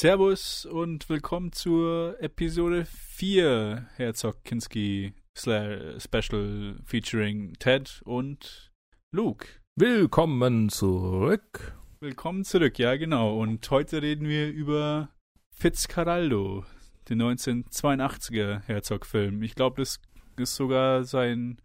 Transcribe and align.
Servus 0.00 0.64
und 0.64 1.08
willkommen 1.08 1.50
zur 1.50 2.22
Episode 2.22 2.84
4 2.84 3.88
Herzog 3.96 4.44
Kinski 4.44 5.12
Special 5.36 6.78
featuring 6.84 7.54
Ted 7.54 8.00
und 8.04 8.70
Luke. 9.12 9.48
Willkommen 9.74 10.68
zurück. 10.68 11.76
Willkommen 11.98 12.44
zurück, 12.44 12.78
ja 12.78 12.96
genau. 12.96 13.40
Und 13.40 13.68
heute 13.72 14.00
reden 14.00 14.28
wir 14.28 14.52
über 14.52 15.08
Fitzcarraldo, 15.52 16.64
den 17.08 17.20
1982er 17.20 18.60
Herzog-Film. 18.66 19.42
Ich 19.42 19.56
glaube, 19.56 19.82
das 19.82 20.00
ist 20.36 20.54
sogar 20.54 21.02
sein 21.02 21.60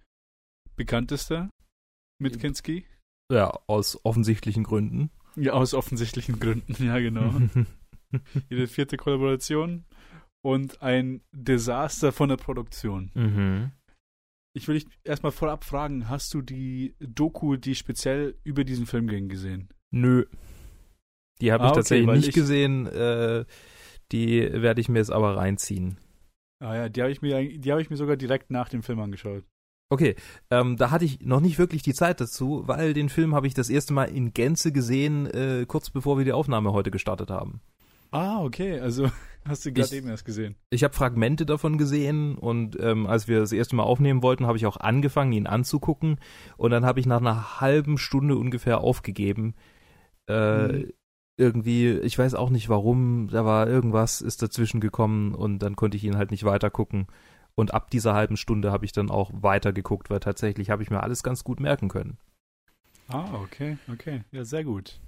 bekanntester 0.75 1.51
mit 2.19 2.39
Kinski. 2.39 2.87
Ja, 3.31 3.51
aus 3.67 4.03
offensichtlichen 4.03 4.63
Gründen. 4.63 5.11
Ja, 5.35 5.53
aus 5.53 5.75
offensichtlichen 5.75 6.39
Gründen, 6.39 6.83
ja 6.83 6.97
genau. 6.97 7.31
Ihre 8.49 8.67
vierte 8.67 8.97
Kollaboration 8.97 9.85
und 10.43 10.81
ein 10.81 11.21
Desaster 11.31 12.11
von 12.11 12.29
der 12.29 12.37
Produktion. 12.37 13.11
Mhm. 13.13 13.71
Ich 14.55 14.67
will 14.67 14.75
dich 14.75 14.85
erstmal 15.03 15.31
vorab 15.31 15.63
fragen, 15.63 16.09
hast 16.09 16.33
du 16.33 16.41
die 16.41 16.95
Doku, 16.99 17.55
die 17.55 17.73
speziell 17.75 18.35
über 18.43 18.63
diesen 18.63 18.85
Film 18.85 19.07
ging, 19.07 19.27
gesehen? 19.29 19.69
Nö. 19.91 20.25
Die 21.41 21.51
habe 21.51 21.63
Ah, 21.63 21.67
ich 21.67 21.71
okay, 21.71 21.79
tatsächlich 21.79 22.07
nicht 22.11 22.27
ich- 22.29 22.35
gesehen. 22.35 22.85
Äh, 22.87 23.45
die 24.11 24.41
werde 24.53 24.79
ich 24.79 24.89
mir 24.89 24.99
jetzt 24.99 25.11
aber 25.11 25.35
reinziehen. 25.37 25.97
Ah 26.59 26.75
ja, 26.75 26.89
die 26.89 27.01
habe 27.01 27.11
ich 27.11 27.21
mir 27.21 27.57
die 27.57 27.71
habe 27.71 27.81
ich 27.81 27.89
mir 27.89 27.97
sogar 27.97 28.15
direkt 28.15 28.51
nach 28.51 28.69
dem 28.69 28.83
Film 28.83 28.99
angeschaut. 28.99 29.43
Okay, 29.91 30.15
ähm, 30.51 30.77
da 30.77 30.91
hatte 30.91 31.05
ich 31.05 31.21
noch 31.21 31.39
nicht 31.41 31.57
wirklich 31.59 31.81
die 31.83 31.93
Zeit 31.93 32.21
dazu, 32.21 32.63
weil 32.67 32.93
den 32.93 33.09
Film 33.09 33.35
habe 33.35 33.47
ich 33.47 33.53
das 33.53 33.69
erste 33.69 33.93
Mal 33.93 34.05
in 34.05 34.33
Gänze 34.33 34.71
gesehen, 34.71 35.25
äh, 35.27 35.65
kurz 35.67 35.89
bevor 35.89 36.17
wir 36.17 36.25
die 36.25 36.31
Aufnahme 36.31 36.71
heute 36.73 36.89
gestartet 36.91 37.29
haben. 37.31 37.61
Ah, 38.13 38.43
okay, 38.43 38.79
also 38.79 39.09
hast 39.45 39.65
du 39.65 39.73
gerade 39.73 39.95
eben 39.95 40.07
erst 40.07 40.23
gesehen. 40.23 40.55
Ich 40.69 40.83
habe 40.83 40.93
Fragmente 40.93 41.45
davon 41.47 41.79
gesehen 41.79 42.37
und 42.37 42.79
ähm, 42.79 43.07
als 43.07 43.27
wir 43.27 43.39
das 43.39 43.51
erste 43.51 43.75
Mal 43.75 43.83
aufnehmen 43.83 44.21
wollten, 44.21 44.45
habe 44.45 44.57
ich 44.57 44.67
auch 44.67 44.77
angefangen, 44.77 45.31
ihn 45.33 45.47
anzugucken 45.47 46.19
und 46.55 46.69
dann 46.69 46.85
habe 46.85 46.99
ich 46.99 47.07
nach 47.07 47.21
einer 47.21 47.59
halben 47.59 47.97
Stunde 47.97 48.37
ungefähr 48.37 48.81
aufgegeben. 48.81 49.55
Äh, 50.27 50.67
Mhm. 50.67 50.91
Irgendwie, 51.35 51.89
ich 51.89 52.19
weiß 52.19 52.35
auch 52.35 52.51
nicht 52.51 52.69
warum, 52.69 53.27
da 53.31 53.43
war 53.43 53.67
irgendwas, 53.67 54.21
ist 54.21 54.43
dazwischen 54.43 54.79
gekommen 54.79 55.33
und 55.33 55.57
dann 55.59 55.75
konnte 55.75 55.97
ich 55.97 56.03
ihn 56.03 56.15
halt 56.15 56.29
nicht 56.29 56.43
weiter 56.43 56.69
gucken. 56.69 57.07
Und 57.55 57.73
ab 57.73 57.89
dieser 57.89 58.13
halben 58.13 58.37
Stunde 58.37 58.71
habe 58.71 58.85
ich 58.85 58.91
dann 58.91 59.09
auch 59.09 59.31
weiter 59.33 59.73
geguckt, 59.73 60.11
weil 60.11 60.19
tatsächlich 60.19 60.69
habe 60.69 60.83
ich 60.83 60.91
mir 60.91 61.01
alles 61.01 61.23
ganz 61.23 61.43
gut 61.43 61.59
merken 61.59 61.89
können. 61.89 62.19
Ah, 63.07 63.33
okay, 63.33 63.77
okay. 63.91 64.21
Ja, 64.31 64.45
sehr 64.45 64.63
gut. 64.63 64.99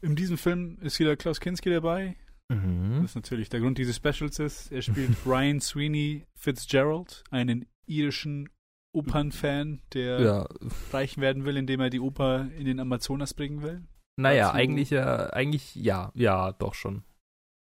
In 0.00 0.14
diesem 0.16 0.38
Film 0.38 0.78
ist 0.80 0.98
wieder 1.00 1.16
Klaus 1.16 1.40
Kinski 1.40 1.70
dabei. 1.70 2.16
Mhm. 2.52 3.02
Das 3.02 3.10
ist 3.12 3.14
natürlich 3.16 3.48
der 3.48 3.60
Grund 3.60 3.78
dieses 3.78 3.96
Specials 3.96 4.38
ist. 4.38 4.72
Er 4.72 4.82
spielt 4.82 5.10
Brian 5.24 5.60
Sweeney 5.60 6.24
Fitzgerald, 6.38 7.24
einen 7.30 7.66
irischen 7.86 8.48
Opernfan, 8.94 9.82
der 9.92 10.20
Ja, 10.20 10.48
reich 10.92 11.18
werden 11.18 11.44
will, 11.44 11.56
indem 11.56 11.80
er 11.80 11.90
die 11.90 12.00
Oper 12.00 12.50
in 12.52 12.64
den 12.64 12.80
Amazonas 12.80 13.34
bringen 13.34 13.62
will. 13.62 13.84
naja, 14.18 14.46
Dazu- 14.46 14.56
eigentlich 14.56 14.90
ja, 14.90 15.30
eigentlich 15.30 15.74
ja, 15.74 16.10
ja, 16.14 16.52
doch 16.52 16.74
schon. 16.74 17.04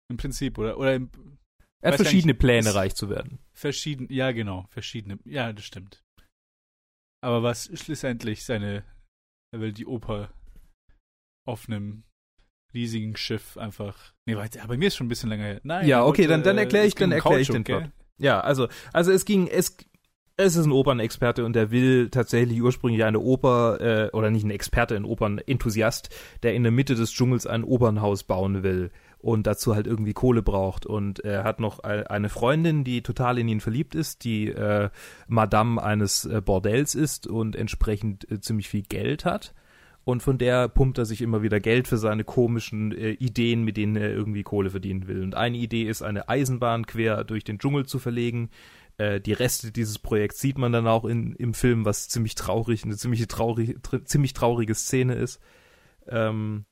Im 0.10 0.18
Prinzip, 0.18 0.58
oder? 0.58 0.78
Oder 0.78 0.96
im 0.96 1.10
Er 1.82 1.92
hat 1.92 1.98
verschiedene 1.98 2.34
Pläne, 2.34 2.74
reich 2.74 2.96
zu 2.96 3.10
werden. 3.10 3.40
verschieden, 3.52 4.08
ja 4.10 4.32
genau, 4.32 4.68
verschiedene, 4.70 5.20
ja, 5.26 5.52
das 5.52 5.66
stimmt. 5.66 6.02
Aber 7.22 7.44
was 7.44 7.66
schlussendlich 7.78 8.46
seine, 8.46 8.86
er 9.54 9.60
will 9.60 9.74
die 9.74 9.86
Oper 9.86 10.32
auf 11.46 11.68
einem 11.68 12.04
riesigen 12.74 13.16
Schiff 13.16 13.58
einfach, 13.58 13.96
nee, 14.26 14.36
warte, 14.36 14.62
aber 14.62 14.78
mir 14.78 14.88
ist 14.88 14.96
schon 14.96 15.08
ein 15.08 15.10
bisschen 15.10 15.30
länger 15.30 15.44
her. 15.46 15.60
Nein, 15.64 15.88
Ja, 15.88 16.04
okay, 16.06 16.24
heute, 16.24 16.30
dann- 16.34 16.44
dann 16.44 16.58
äh, 16.58 16.62
erklär 16.62 16.84
ich- 16.84 16.90
es 16.90 16.96
ging 16.96 17.10
dann 17.10 17.20
um 17.20 17.26
erklär 17.26 17.40
ich 17.40 17.48
den 17.48 17.64
Plot. 17.64 17.84
Ja, 18.18 18.40
also, 18.40 18.68
also 18.94 19.12
es 19.12 19.26
ging, 19.26 19.48
es, 19.48 19.78
es 20.38 20.56
ist 20.56 20.66
ein 20.66 20.72
Opernexperte 20.72 21.46
und 21.46 21.56
der 21.56 21.72
will 21.72 22.10
tatsächlich 22.10 22.62
ursprünglich 22.62 23.04
eine 23.04 23.20
Oper, 23.20 23.80
äh, 23.82 24.10
oder 24.16 24.30
nicht 24.32 24.44
ein 24.44 24.52
Experte, 24.52 24.96
ein 24.96 25.06
Opernenthusiast, 25.06 26.10
der 26.44 26.54
in 26.54 26.64
der 26.64 26.72
Mitte 26.72 26.96
des 26.96 27.12
Dschungels 27.12 27.48
ein 27.48 27.64
Opernhaus 27.64 28.24
bauen 28.24 28.64
will 28.64 28.92
und 29.20 29.48
dazu 29.48 29.74
halt 29.74 29.88
irgendwie 29.88 30.14
Kohle 30.14 30.44
braucht. 30.44 30.86
Und 30.86 31.20
er 31.22 31.44
hat 31.44 31.60
noch 31.60 31.84
ei- 31.84 32.08
eine 32.08 32.30
Freundin, 32.30 32.84
die 32.84 33.02
total 33.02 33.40
in 33.40 33.48
ihn 33.48 33.62
verliebt 33.62 33.96
ist, 33.96 34.24
die 34.24 34.48
äh, 34.50 34.90
Madame 35.28 35.82
eines 35.82 36.26
äh, 36.26 36.42
Bordells 36.42 36.94
ist 36.96 37.26
und 37.28 37.56
entsprechend 37.56 38.30
äh, 38.32 38.40
ziemlich 38.40 38.70
viel 38.70 38.84
Geld 38.84 39.26
hat. 39.26 39.54
Und 40.08 40.24
von 40.24 40.38
der 40.38 40.70
pumpt 40.70 41.00
er 41.00 41.06
sich 41.06 41.22
immer 41.22 41.42
wieder 41.42 41.60
Geld 41.60 41.86
für 41.86 41.98
seine 41.98 42.24
komischen 42.24 42.94
äh, 42.94 43.10
Ideen, 43.12 43.66
mit 43.66 43.76
denen 43.76 43.98
er 43.98 44.10
irgendwie 44.10 44.42
Kohle 44.42 44.70
verdienen 44.70 45.06
will. 45.10 45.22
Und 45.22 45.36
eine 45.36 45.58
Idee 45.58 45.84
ist, 45.84 46.02
eine 46.02 46.30
Eisenbahn 46.30 46.86
quer 46.86 47.26
durch 47.26 47.44
den 47.44 47.60
Dschungel 47.60 47.86
zu 47.86 48.00
verlegen. 48.00 48.50
Äh, 48.98 49.20
die 49.20 49.34
Reste 49.34 49.70
dieses 49.70 50.00
Projekts 50.00 50.40
sieht 50.40 50.58
man 50.58 50.72
dann 50.72 50.88
auch 50.88 51.04
in, 51.04 51.34
im 51.34 51.54
Film, 51.54 51.84
was 51.84 52.08
ziemlich 52.08 52.36
traurig, 52.36 52.86
eine 52.86 52.96
ziemlich, 52.96 53.28
traurig, 53.28 53.80
tr 53.84 54.06
ziemlich 54.06 54.32
traurige 54.32 54.76
Szene 54.76 55.16
ist. 55.16 55.42
Ähm, 56.08 56.64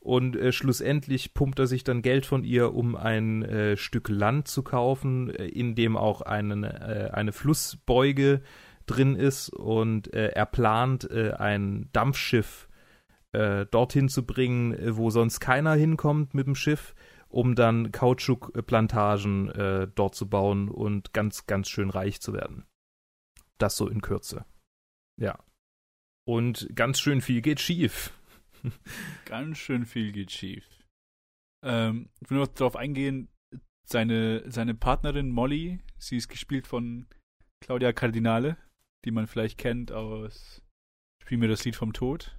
und 0.00 0.34
äh, 0.34 0.50
schlussendlich 0.50 1.32
pumpt 1.32 1.60
er 1.60 1.68
sich 1.68 1.84
dann 1.84 2.02
Geld 2.02 2.26
von 2.26 2.42
ihr, 2.42 2.74
um 2.74 2.96
ein 2.96 3.44
äh, 3.44 3.76
Stück 3.76 4.08
Land 4.08 4.48
zu 4.48 4.64
kaufen, 4.64 5.30
äh, 5.30 5.46
in 5.46 5.76
dem 5.76 5.96
auch 5.96 6.22
einen, 6.22 6.64
äh, 6.64 7.10
eine 7.12 7.30
Flussbeuge 7.30 8.40
drin 8.86 9.14
ist. 9.14 9.48
Und 9.50 10.12
äh, 10.12 10.30
er 10.30 10.46
plant, 10.46 11.08
äh, 11.08 11.34
ein 11.34 11.88
Dampfschiff 11.92 12.66
äh, 13.32 13.66
dorthin 13.66 14.08
zu 14.08 14.26
bringen, 14.26 14.72
äh, 14.74 14.96
wo 14.96 15.10
sonst 15.10 15.40
keiner 15.40 15.74
hinkommt 15.74 16.34
mit 16.34 16.46
dem 16.46 16.54
Schiff, 16.54 16.94
um 17.28 17.54
dann 17.54 17.92
Kautschukplantagen 17.92 19.50
äh, 19.50 19.88
dort 19.94 20.14
zu 20.14 20.28
bauen 20.28 20.68
und 20.68 21.12
ganz, 21.12 21.46
ganz 21.46 21.68
schön 21.68 21.90
reich 21.90 22.20
zu 22.20 22.32
werden. 22.32 22.66
Das 23.58 23.76
so 23.76 23.88
in 23.88 24.02
Kürze. 24.02 24.44
Ja. 25.20 25.38
Und 26.26 26.68
ganz 26.74 27.00
schön 27.00 27.20
viel 27.20 27.42
geht 27.42 27.60
schief. 27.60 28.12
Ganz 29.24 29.56
schön 29.56 29.86
viel 29.86 30.12
geht 30.12 30.30
schief. 30.30 30.68
Ähm, 31.64 32.10
ich 32.20 32.30
will 32.30 32.38
noch 32.38 32.46
darauf 32.46 32.76
eingehen, 32.76 33.28
seine, 33.88 34.44
seine 34.50 34.74
Partnerin 34.74 35.30
Molly, 35.30 35.80
sie 35.98 36.18
ist 36.18 36.28
gespielt 36.28 36.66
von 36.66 37.06
Claudia 37.64 37.94
Cardinale, 37.94 38.58
die 39.06 39.12
man 39.12 39.26
vielleicht 39.26 39.56
kennt 39.56 39.92
aus 39.92 40.62
Spiel 41.22 41.38
mir 41.38 41.48
das 41.48 41.64
Lied 41.64 41.76
vom 41.76 41.92
Tod, 41.92 42.36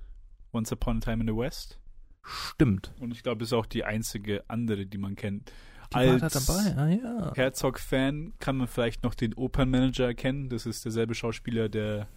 Once 0.54 0.72
Upon 0.72 0.98
a 0.98 1.00
Time 1.00 1.22
in 1.22 1.28
the 1.28 1.36
West. 1.36 1.80
Stimmt. 2.24 2.94
Und 3.00 3.12
ich 3.12 3.24
glaube, 3.24 3.44
ist 3.44 3.54
auch 3.54 3.66
die 3.66 3.84
einzige 3.84 4.48
andere, 4.50 4.86
die 4.86 4.98
man 4.98 5.16
kennt. 5.16 5.52
Die 5.92 5.98
Als 5.98 6.46
dabei, 6.46 6.78
ah 6.78 6.88
ja. 6.90 7.34
Herzog-Fan 7.36 8.34
kann 8.40 8.56
man 8.58 8.68
vielleicht 8.68 9.04
noch 9.04 9.14
den 9.16 9.34
Opernmanager 9.34 10.06
erkennen. 10.06 10.48
Das 10.50 10.66
ist 10.66 10.86
derselbe 10.86 11.16
Schauspieler, 11.16 11.68
der 11.68 12.08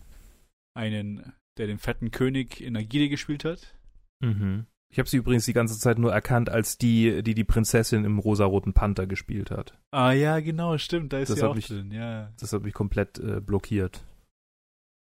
einen, 0.75 1.33
der 1.59 1.67
den 1.67 1.78
fetten 1.78 2.11
König 2.11 2.61
in 2.61 2.77
Agide 2.77 3.09
gespielt 3.09 3.45
hat. 3.45 3.75
Mhm. 4.21 4.66
Ich 4.93 4.99
habe 5.01 5.09
sie 5.09 5.16
übrigens 5.16 5.45
die 5.47 5.53
ganze 5.55 5.77
Zeit 5.78 5.99
nur 5.99 6.12
erkannt 6.12 6.51
als 6.51 6.78
die, 6.78 7.22
die 7.25 7.34
die 7.34 7.43
Prinzessin 7.43 8.05
im 8.05 8.21
rosaroten 8.21 8.75
Panther 8.75 9.09
gespielt 9.09 9.51
hat. 9.51 9.77
Ah 9.91 10.12
ja, 10.12 10.39
genau, 10.39 10.78
stimmt, 10.78 11.12
da 11.12 11.19
ist 11.19 11.31
Das 11.31 11.39
sie 11.41 11.45
auch 11.49 11.56
mich- 11.56 11.66
drin, 11.66 11.91
ja. 11.91 12.33
Das 12.39 12.53
hat 12.53 12.62
mich 12.62 12.75
komplett 12.75 13.19
äh, 13.19 13.41
blockiert. 13.41 14.05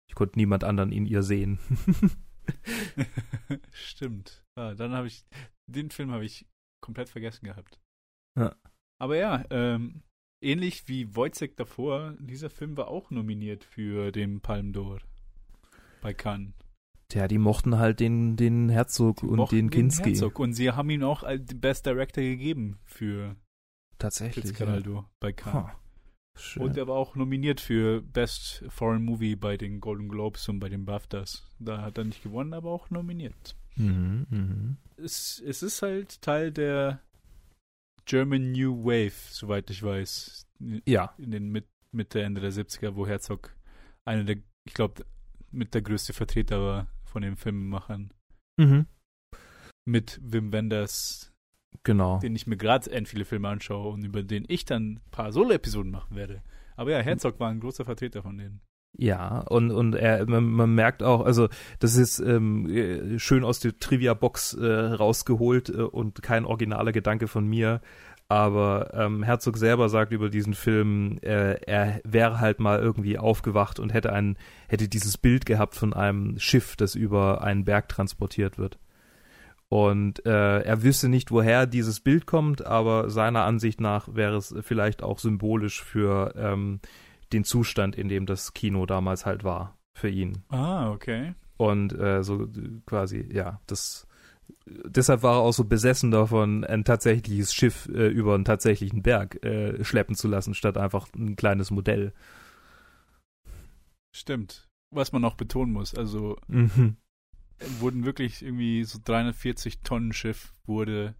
Ich 0.08 0.16
konnte 0.16 0.36
niemand 0.36 0.64
anderen 0.64 0.90
in 0.90 1.06
ihr 1.06 1.22
sehen. 1.22 1.58
stimmt. 3.72 4.42
Ah, 4.56 4.74
dann 4.74 4.92
habe 4.92 5.06
ich, 5.06 5.24
den 5.66 5.90
Film 5.90 6.12
habe 6.12 6.24
ich 6.24 6.46
komplett 6.82 7.08
vergessen 7.08 7.44
gehabt. 7.46 7.80
Ja. 8.38 8.54
Aber 9.00 9.16
ja, 9.16 9.44
ähm, 9.50 10.02
ähnlich 10.42 10.88
wie 10.88 11.14
Wojciech 11.14 11.56
davor, 11.56 12.14
dieser 12.18 12.50
Film 12.50 12.76
war 12.76 12.88
auch 12.88 13.10
nominiert 13.10 13.64
für 13.64 14.12
den 14.12 14.40
Palme 14.40 14.72
d'Or 14.72 15.00
bei 16.00 16.14
Cannes. 16.14 16.52
Tja, 17.08 17.28
die 17.28 17.38
mochten 17.38 17.78
halt 17.78 18.00
den, 18.00 18.36
den 18.36 18.68
Herzog 18.68 19.20
Die 19.20 19.26
und 19.26 19.52
den 19.52 19.70
Kinski. 19.70 20.10
Herzog. 20.10 20.38
Und 20.38 20.54
sie 20.54 20.70
haben 20.72 20.90
ihm 20.90 21.02
auch 21.04 21.22
als 21.22 21.46
Best 21.54 21.86
Director 21.86 22.22
gegeben 22.24 22.78
für 22.84 23.36
Tatsächlich. 23.98 24.46
Fitzcarraldo 24.46 25.04
bei 25.20 25.28
Ja. 25.28 25.34
Cannes. 25.34 25.54
Ha. 25.68 25.80
Schön. 26.36 26.62
Und 26.62 26.76
er 26.76 26.88
war 26.88 26.96
auch 26.96 27.14
nominiert 27.14 27.60
für 27.60 28.02
Best 28.02 28.64
Foreign 28.68 29.04
Movie 29.04 29.36
bei 29.36 29.56
den 29.56 29.80
Golden 29.80 30.08
Globes 30.08 30.48
und 30.48 30.58
bei 30.60 30.68
den 30.68 30.84
BAFTAs. 30.84 31.46
Da 31.58 31.80
hat 31.82 31.98
er 31.98 32.04
nicht 32.04 32.22
gewonnen, 32.22 32.54
aber 32.54 32.70
auch 32.70 32.90
nominiert. 32.90 33.56
mhm, 33.76 34.26
mhm. 34.30 34.76
Es, 34.96 35.42
es 35.44 35.62
ist 35.62 35.82
halt 35.82 36.22
Teil 36.22 36.52
der 36.52 37.00
German 38.04 38.52
New 38.52 38.84
Wave, 38.84 39.12
soweit 39.30 39.70
ich 39.70 39.82
weiß. 39.82 40.46
Ja, 40.86 41.14
In 41.18 41.30
den 41.30 41.50
mit, 41.50 41.66
Mitte, 41.92 42.22
Ende 42.22 42.40
der 42.40 42.52
70er, 42.52 42.94
wo 42.96 43.06
Herzog 43.06 43.54
einer 44.04 44.24
der, 44.24 44.36
ich 44.66 44.74
glaube, 44.74 45.04
mit 45.50 45.74
der 45.74 45.82
größte 45.82 46.12
Vertreter 46.12 46.60
war 46.60 46.86
von 47.04 47.22
den 47.22 47.36
Filmemachern. 47.36 48.12
mhm. 48.58 48.86
Mit 49.86 50.18
Wim 50.22 50.50
Wenders, 50.52 51.33
genau. 51.82 52.18
den 52.18 52.36
ich 52.36 52.46
mir 52.46 52.56
gerade 52.56 52.90
end 52.90 53.08
viele 53.08 53.24
Filme 53.24 53.48
anschaue 53.48 53.92
und 53.92 54.04
über 54.04 54.22
den 54.22 54.44
ich 54.48 54.64
dann 54.64 54.94
ein 54.94 55.00
paar 55.10 55.32
Solo-Episoden 55.32 55.90
machen 55.90 56.16
werde. 56.16 56.42
Aber 56.76 56.90
ja, 56.90 56.98
Herzog 56.98 57.38
war 57.40 57.50
ein 57.50 57.60
großer 57.60 57.84
Vertreter 57.84 58.22
von 58.22 58.36
denen. 58.36 58.60
Ja, 58.96 59.40
und, 59.40 59.72
und 59.72 59.94
er, 59.94 60.24
man, 60.26 60.44
man 60.44 60.72
merkt 60.74 61.02
auch, 61.02 61.24
also 61.24 61.48
das 61.80 61.96
ist 61.96 62.20
ähm, 62.20 62.68
äh, 62.70 63.18
schön 63.18 63.42
aus 63.42 63.58
der 63.58 63.78
Trivia-Box 63.78 64.54
äh, 64.54 64.66
rausgeholt 64.66 65.68
äh, 65.68 65.82
und 65.82 66.22
kein 66.22 66.44
originaler 66.44 66.92
Gedanke 66.92 67.26
von 67.26 67.46
mir. 67.46 67.80
Aber 68.28 68.94
ähm, 68.94 69.22
Herzog 69.22 69.58
selber 69.58 69.88
sagt 69.88 70.12
über 70.12 70.30
diesen 70.30 70.54
Film, 70.54 71.18
äh, 71.22 71.54
er 71.66 72.00
wäre 72.04 72.40
halt 72.40 72.58
mal 72.58 72.78
irgendwie 72.78 73.18
aufgewacht 73.18 73.78
und 73.80 73.92
hätte 73.92 74.12
ein, 74.12 74.38
hätte 74.68 74.88
dieses 74.88 75.18
Bild 75.18 75.44
gehabt 75.44 75.74
von 75.74 75.92
einem 75.92 76.38
Schiff, 76.38 76.76
das 76.76 76.94
über 76.94 77.42
einen 77.42 77.64
Berg 77.64 77.88
transportiert 77.88 78.58
wird. 78.58 78.78
Und 79.68 80.24
äh, 80.26 80.60
er 80.60 80.82
wüsste 80.82 81.08
nicht, 81.08 81.30
woher 81.30 81.66
dieses 81.66 82.00
Bild 82.00 82.26
kommt, 82.26 82.64
aber 82.64 83.10
seiner 83.10 83.44
Ansicht 83.44 83.80
nach 83.80 84.14
wäre 84.14 84.36
es 84.36 84.54
vielleicht 84.60 85.02
auch 85.02 85.18
symbolisch 85.18 85.82
für 85.82 86.34
ähm, 86.36 86.80
den 87.32 87.44
Zustand, 87.44 87.96
in 87.96 88.08
dem 88.08 88.26
das 88.26 88.54
Kino 88.54 88.86
damals 88.86 89.26
halt 89.26 89.42
war, 89.42 89.76
für 89.96 90.08
ihn. 90.08 90.44
Ah, 90.48 90.90
okay. 90.90 91.34
Und 91.56 91.92
äh, 91.98 92.22
so 92.22 92.48
quasi, 92.86 93.28
ja, 93.32 93.60
das 93.66 94.06
deshalb 94.66 95.22
war 95.22 95.36
er 95.36 95.40
auch 95.40 95.52
so 95.52 95.64
besessen 95.64 96.10
davon, 96.10 96.64
ein 96.64 96.84
tatsächliches 96.84 97.54
Schiff 97.54 97.88
äh, 97.88 98.08
über 98.08 98.34
einen 98.34 98.44
tatsächlichen 98.44 99.02
Berg 99.02 99.42
äh, 99.44 99.82
schleppen 99.84 100.14
zu 100.14 100.28
lassen, 100.28 100.54
statt 100.54 100.78
einfach 100.78 101.08
ein 101.14 101.36
kleines 101.36 101.70
Modell. 101.70 102.12
Stimmt. 104.14 104.68
Was 104.90 105.12
man 105.12 105.22
noch 105.22 105.34
betonen 105.34 105.72
muss, 105.72 105.94
also 105.94 106.36
Mhm. 106.46 106.96
Wurden 107.80 108.04
wirklich 108.04 108.42
irgendwie 108.42 108.84
so 108.84 108.98
340 109.02 109.80
Tonnen 109.80 110.12
Schiff 110.12 110.54
wurde 110.66 111.14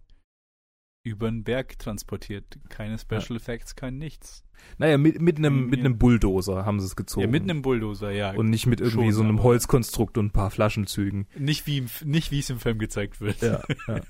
über 1.03 1.29
den 1.29 1.43
Berg 1.43 1.77
transportiert. 1.77 2.57
Keine 2.69 2.97
Special 2.97 3.35
Effects, 3.35 3.75
kein 3.75 3.97
nichts. 3.97 4.43
Naja, 4.77 4.97
mit, 4.97 5.21
mit 5.21 5.37
einem 5.37 5.67
mit 5.67 5.79
Ja. 5.79 5.85
einem 5.85 5.97
Bulldozer 5.99 6.65
haben 6.65 6.79
sie 6.79 6.87
es 6.87 6.95
gezogen. 6.95 7.21
Ja, 7.25 7.31
mit 7.31 7.43
einem 7.43 7.61
Bulldozer, 7.61 8.11
ja. 8.11 8.33
und 8.33 8.49
nicht 8.49 8.65
mit 8.65 8.81
irgendwie 8.81 9.07
schon, 9.07 9.13
so 9.13 9.23
einem 9.23 9.43
Holzkonstrukt 9.43 10.17
und 10.17 10.27
ein 10.27 10.31
paar 10.31 10.49
Flaschenzügen. 10.49 11.27
nicht 11.37 11.67
wie 11.67 11.85
nicht 12.03 12.31
wie 12.31 12.39
es 12.39 12.49
im 12.49 12.59
Film 12.59 12.79
gezeigt 12.79 13.21
wird. 13.21 13.41
Ja, 13.41 13.61
ja. 13.87 14.01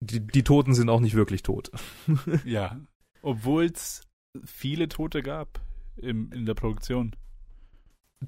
Die, 0.00 0.20
die 0.26 0.42
Toten 0.42 0.74
sind 0.74 0.88
auch 0.90 1.00
nicht 1.00 1.14
wirklich 1.14 1.42
tot. 1.42 1.70
ja. 2.44 2.80
Obwohl 3.22 3.64
es 3.66 4.02
viele 4.44 4.88
Tote 4.88 5.22
gab 5.22 5.60
im, 5.96 6.32
in 6.32 6.44
der 6.44 6.54
Produktion. 6.54 7.14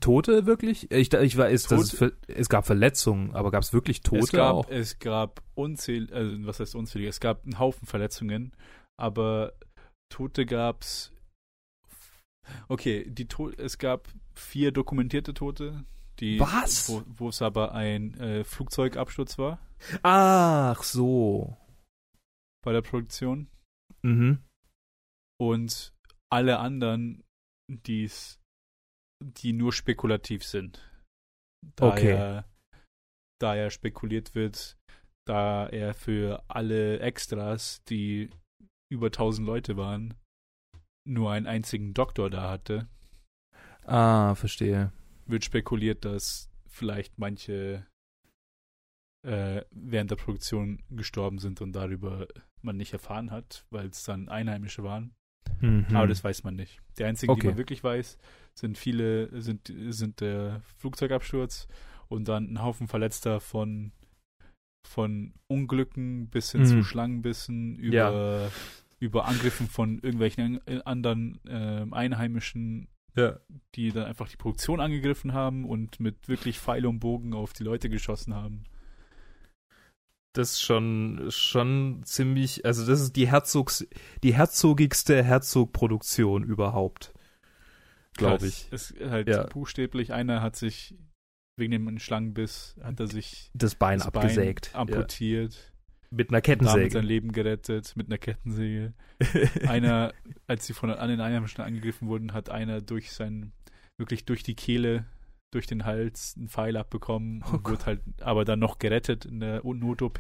Tote 0.01 0.47
wirklich? 0.47 0.91
Ich, 0.91 1.13
ich 1.13 1.37
weiß, 1.37 1.65
dass 1.65 1.95
es, 1.95 2.13
es 2.29 2.49
gab 2.49 2.67
Verletzungen, 2.67 3.35
aber 3.35 3.51
gab 3.51 3.63
es 3.63 3.73
wirklich 3.73 4.03
Tote 4.03 4.21
es 4.21 4.31
gab, 4.33 4.55
auch? 4.55 4.69
Es 4.69 4.99
gab 4.99 5.43
unzählige, 5.55 6.15
also 6.15 6.47
was 6.47 6.61
heißt 6.61 6.75
unzählige? 6.75 7.09
Es 7.09 7.21
gab 7.21 7.45
einen 7.45 7.59
Haufen 7.59 7.87
Verletzungen, 7.87 8.55
aber 8.99 9.55
Tote 10.13 10.45
gab's. 10.47 11.13
Okay, 12.69 13.05
die 13.09 13.27
to 13.29 13.51
es 13.51 13.79
gab 13.79 14.09
vier 14.35 14.73
dokumentierte 14.73 15.35
Tote, 15.35 15.85
die 16.21 16.39
Was? 16.41 16.91
wo 17.07 17.29
es 17.29 17.43
aber 17.43 17.73
ein 17.73 18.15
äh, 18.21 18.45
Flugzeugabsturz 18.45 19.39
war 19.39 19.59
Ach 20.03 20.83
so. 20.83 21.57
bei 22.65 22.73
der 22.73 22.83
Produktion 22.83 23.49
Mhm. 24.03 24.39
und 25.41 25.93
alle 26.31 26.59
anderen, 26.59 27.23
die's, 27.69 28.38
die 29.23 29.53
nur 29.53 29.73
spekulativ 29.73 30.45
sind. 30.45 30.81
Da 31.77 31.89
Okay. 31.89 32.13
Er, 32.13 32.45
da 33.41 33.55
er 33.55 33.71
spekuliert 33.71 34.35
wird, 34.35 34.77
da 35.27 35.67
er 35.69 35.95
für 35.95 36.43
alle 36.49 37.01
Extras, 37.01 37.83
die 37.85 38.31
über 38.93 39.07
1000 39.07 39.47
Leute 39.47 39.77
waren, 39.77 40.15
nur 41.07 41.33
einen 41.33 41.47
einzigen 41.47 41.95
Doktor 41.95 42.31
da 42.31 42.51
hatte, 42.51 42.89
Ah, 43.85 44.35
verstehe. 44.35 44.93
wird 45.27 45.45
spekuliert, 45.45 46.05
dass 46.05 46.51
vielleicht 46.69 47.19
manche 47.19 47.87
äh, 49.27 49.65
während 49.71 50.11
der 50.11 50.17
Produktion 50.17 50.83
gestorben 50.91 51.39
sind 51.39 51.61
und 51.61 51.73
darüber 51.73 52.27
man 52.63 52.77
nicht 52.77 52.93
erfahren 52.93 53.31
hat, 53.31 53.67
weil 53.71 53.89
es 53.89 54.05
dann 54.05 54.29
Einheimische 54.29 54.85
waren. 54.85 55.15
Mhm. 55.61 55.87
Aber 55.95 56.07
das 56.07 56.23
weiß 56.25 56.45
man 56.45 56.57
nicht. 56.57 56.81
Die 56.99 57.05
einzigen, 57.05 57.33
die 57.35 57.39
Okay. 57.41 57.47
man 57.49 57.57
wirklich 57.57 57.83
weiß, 57.85 58.19
sind 58.55 58.77
viele, 58.79 59.41
sind, 59.41 59.73
sind 59.89 60.21
der 60.21 60.61
Flugzeugabsturz 60.79 61.69
und 62.09 62.29
dann 62.29 62.53
ein 62.53 62.63
Haufen 62.63 62.89
Verletzter 62.89 63.41
von, 63.41 63.93
von 64.87 65.33
Unglücken 65.49 66.29
bis 66.29 66.53
hin 66.53 66.63
Mhm. 66.63 66.67
zu 66.67 66.83
Schlangenbissen, 66.85 67.77
über, 67.77 67.95
Ja. 67.95 68.51
über 69.01 69.27
Angriffen 69.27 69.67
von 69.69 69.99
irgendwelchen 70.01 70.61
an- 70.67 70.81
anderen 70.83 71.41
ähm, 71.49 71.93
Einheimischen, 71.93 72.89
ja. 73.17 73.39
die 73.75 73.93
dann 73.93 74.05
einfach 74.07 74.29
die 74.29 74.37
Produktion 74.37 74.81
angegriffen 74.81 75.33
haben 75.35 75.65
und 75.65 76.01
mit 76.01 76.29
wirklich 76.29 76.59
Pfeil 76.59 76.87
und 76.87 77.01
Bogen 77.01 77.35
auf 77.35 77.53
die 77.53 77.65
Leute 77.65 77.89
geschossen 77.91 78.35
haben. 78.35 78.65
Das 80.39 80.53
ist 80.53 80.63
schon, 80.63 81.27
schon 81.31 82.03
ziemlich, 82.05 82.65
also 82.65 82.87
das 82.87 83.01
ist 83.01 83.17
die 83.17 83.27
Herzogs, 83.29 83.85
die 84.23 84.35
herzogigste 84.35 85.21
Herzog-Produktion 85.25 86.45
überhaupt. 86.45 87.13
Glaube 88.17 88.47
ich. 88.47 88.71
Ist 88.71 88.95
halt 89.01 89.29
Ja. 89.29 89.43
buchstäblich, 89.47 90.13
einer 90.13 90.41
hat 90.41 90.55
sich 90.55 90.95
wegen 91.57 91.73
dem 91.73 91.99
Schlangenbiss, 91.99 92.77
hat 92.81 93.01
er 93.01 93.09
sich 93.09 93.51
Das 93.53 93.75
Bein 93.75 93.99
das 93.99 94.07
abgesägt. 94.07 94.71
Bein 94.75 94.83
amputiert. 94.83 95.55
ja. 95.55 95.61
Mit 96.11 96.31
einer 96.31 96.41
damit 96.41 96.63
sein 96.69 96.75
Kettensäge. 96.83 97.01
Leben 97.01 97.33
gerettet 97.33 97.97
mit 97.97 98.07
einer 98.07 98.19
Kettensäge. 98.19 98.95
einer, 99.69 100.15
als 100.47 100.67
sie 100.67 100.73
von 100.73 100.91
anderen 100.93 101.21
Einheimischen 101.21 101.65
angegriffen 101.65 102.07
wurden, 102.07 102.33
hat 102.33 102.49
einer 102.49 102.81
durch 102.81 103.11
sein, 103.11 103.51
wirklich 103.99 104.25
durch 104.25 104.45
die 104.45 104.55
Kehle, 104.55 105.05
durch 105.51 105.67
den 105.67 105.85
Hals 105.85 106.35
einen 106.37 106.49
Pfeil 106.49 106.77
abbekommen 106.77 107.43
Oh 107.47 107.55
und 107.57 107.69
wurde 107.69 107.87
halt 107.87 108.03
aber 108.21 108.45
dann 108.45 108.59
noch 108.59 108.79
gerettet 108.79 109.25
in 109.25 109.41
der 109.41 109.63
Not-OP, 109.65 110.19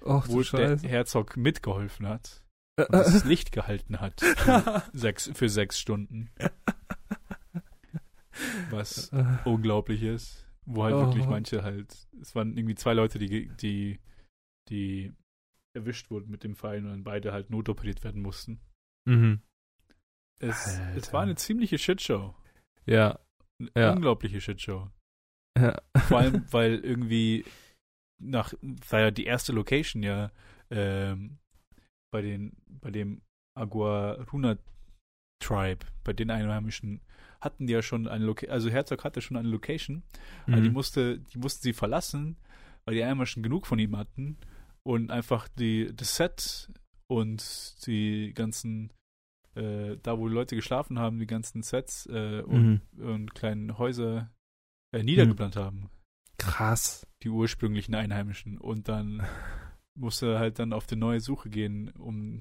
wo 0.00 0.42
der 0.42 0.78
Herzog 0.78 1.36
mitgeholfen 1.36 2.06
hat 2.08 2.42
und 2.78 2.92
das 2.92 3.24
Licht 3.24 3.52
gehalten 3.52 4.00
hat 4.00 4.20
für 4.20 4.82
sechs, 4.92 5.30
für 5.34 5.48
sechs 5.48 5.78
Stunden. 5.78 6.30
Was 8.70 9.10
unglaublich 9.44 10.02
ist, 10.02 10.46
wo 10.66 10.82
halt 10.84 10.94
Oh. 10.94 11.00
wirklich 11.06 11.26
manche 11.26 11.62
halt, 11.62 12.08
es 12.20 12.34
waren 12.34 12.56
irgendwie 12.56 12.74
zwei 12.74 12.94
Leute, 12.94 13.18
die, 13.18 13.48
die, 13.60 14.00
die 14.68 15.12
erwischt 15.76 16.10
wurden 16.10 16.30
mit 16.30 16.42
dem 16.44 16.56
Pfeil 16.56 16.82
und 16.84 16.90
dann 16.90 17.04
beide 17.04 17.32
halt 17.32 17.50
notoperiert 17.50 18.02
werden 18.04 18.22
mussten. 18.22 18.60
mhm. 19.06 19.40
Es, 20.40 20.80
es 20.96 21.12
war 21.12 21.22
eine 21.22 21.36
ziemliche 21.36 21.78
Shitshow. 21.78 22.34
Ja. 22.86 23.20
Eine 23.60 23.70
Ja. 23.76 23.92
unglaubliche 23.92 24.40
Shitshow. 24.40 24.90
ja. 25.58 25.80
Vor 26.08 26.18
allem, 26.18 26.44
weil 26.52 26.76
irgendwie 26.80 27.44
nach, 28.22 28.52
war 28.90 29.00
ja 29.00 29.10
die 29.10 29.24
erste 29.24 29.52
Location 29.52 30.02
ja 30.02 30.30
ähm, 30.70 31.38
bei 32.12 32.22
den, 32.22 32.56
bei 32.68 32.90
dem 32.90 33.22
Aguaruna 33.58 34.56
Tribe, 35.42 35.84
bei 36.04 36.12
den 36.12 36.30
Einheimischen, 36.30 37.00
hatten 37.40 37.66
die 37.66 37.72
ja 37.74 37.82
schon 37.82 38.08
eine 38.08 38.24
Location, 38.24 38.52
also 38.52 38.70
Herzog 38.70 39.04
hatte 39.04 39.20
schon 39.20 39.36
eine 39.36 39.48
Location, 39.48 40.02
aber 40.46 40.60
die 40.60 40.68
Mhm. 40.68 40.72
musste, 40.74 41.18
die 41.18 41.38
mussten 41.38 41.62
sie 41.62 41.72
verlassen, 41.74 42.36
weil 42.84 42.94
die 42.94 43.02
Einheimischen 43.02 43.42
genug 43.42 43.66
von 43.66 43.78
ihm 43.78 43.96
hatten 43.96 44.38
und 44.86 45.10
einfach 45.10 45.48
die, 45.48 45.94
das 45.94 46.16
Set 46.16 46.70
und 47.10 47.86
die 47.86 48.32
ganzen, 48.34 48.90
äh, 49.54 49.96
da 50.02 50.18
wo 50.18 50.26
Leute 50.28 50.56
geschlafen 50.56 50.98
haben, 50.98 51.18
die 51.18 51.26
ganzen 51.26 51.62
Sets 51.62 52.06
äh, 52.06 52.42
und, 52.42 52.82
Mhm. 52.92 53.04
und 53.06 53.34
kleinen 53.34 53.78
Häuser 53.78 54.30
äh, 54.92 55.02
niedergebrannt 55.02 55.56
haben 55.56 55.90
Krass. 56.38 57.06
die 57.22 57.28
ursprünglichen 57.30 57.94
Einheimischen. 57.94 58.58
Und 58.58 58.88
dann 58.88 59.22
musste 59.94 60.38
halt 60.38 60.58
dann 60.58 60.72
auf 60.72 60.86
die 60.86 60.96
neue 60.96 61.20
Suche 61.20 61.50
gehen, 61.50 61.90
um 61.90 62.40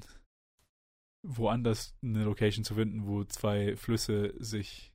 woanders 1.25 1.95
eine 2.03 2.23
Location 2.23 2.63
zu 2.65 2.75
finden, 2.75 3.05
wo 3.05 3.23
zwei 3.23 3.75
Flüsse 3.77 4.33
sich 4.43 4.93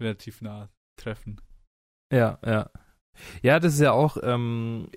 relativ 0.00 0.40
nah 0.42 0.68
treffen. 0.96 1.40
Ja, 2.12 2.38
ja. 2.44 2.70
Ja, 3.42 3.60
das 3.60 3.74
ist 3.74 3.80
ja 3.80 3.92
auch, 3.92 4.16
ähm, 4.22 4.88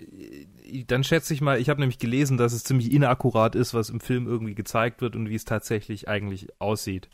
dann 0.88 1.03
schätze 1.03 1.34
ich 1.34 1.41
mal, 1.41 1.60
ich 1.60 1.70
habe 1.70 1.79
nämlich 1.79 2.00
gelesen, 2.00 2.38
dass 2.38 2.53
es 2.53 2.63
ziemlich 2.63 2.91
inakkurat 2.91 3.55
ist, 3.55 3.74
was 3.74 3.89
im 3.89 4.00
Film 4.00 4.27
irgendwie 4.27 4.55
gezeigt 4.55 5.01
wird 5.01 5.15
und 5.15 5.29
wie 5.29 5.36
es 5.36 5.46
tatsächlich 5.46 6.08
eigentlich 6.08 6.48
aussieht. 6.60 7.10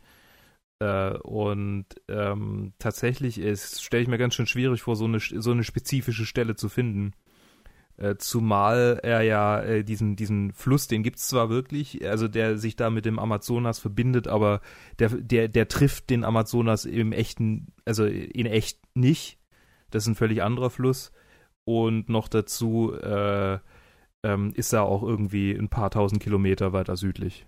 Äh, 0.79 1.17
und 1.17 1.85
ähm, 2.07 2.73
tatsächlich 2.79 3.39
ist, 3.39 3.83
stelle 3.83 4.03
ich 4.03 4.09
mir 4.09 4.17
ganz 4.17 4.35
schön 4.35 4.47
schwierig 4.47 4.81
vor, 4.81 4.95
so 4.95 5.05
eine, 5.05 5.19
so 5.19 5.51
eine 5.51 5.63
spezifische 5.63 6.25
Stelle 6.25 6.55
zu 6.55 6.69
finden. 6.69 7.13
Äh, 7.97 8.15
zumal 8.17 8.99
er 9.03 9.23
ja 9.23 9.61
äh, 9.61 9.83
diesen, 9.83 10.15
diesen 10.15 10.53
Fluss, 10.53 10.87
den 10.87 11.03
gibt's 11.03 11.27
zwar 11.27 11.49
wirklich, 11.49 12.07
also 12.07 12.29
der 12.29 12.57
sich 12.57 12.77
da 12.77 12.89
mit 12.89 13.03
dem 13.03 13.19
Amazonas 13.19 13.79
verbindet, 13.79 14.29
aber 14.29 14.61
der, 14.99 15.09
der, 15.09 15.49
der 15.49 15.67
trifft 15.67 16.09
den 16.09 16.23
Amazonas 16.23 16.85
im 16.85 17.11
echten, 17.11 17.67
also 17.83 18.05
in 18.05 18.45
echt 18.45 18.79
nicht. 18.95 19.38
Das 19.91 20.03
ist 20.03 20.07
ein 20.07 20.15
völlig 20.15 20.43
anderer 20.43 20.69
Fluss. 20.69 21.11
Und 21.65 22.09
noch 22.09 22.27
dazu 22.27 22.93
äh, 22.93 23.59
ähm, 24.23 24.51
ist 24.55 24.73
er 24.73 24.83
auch 24.83 25.03
irgendwie 25.03 25.51
ein 25.53 25.69
paar 25.69 25.91
tausend 25.91 26.21
Kilometer 26.21 26.73
weiter 26.73 26.95
südlich. 26.97 27.45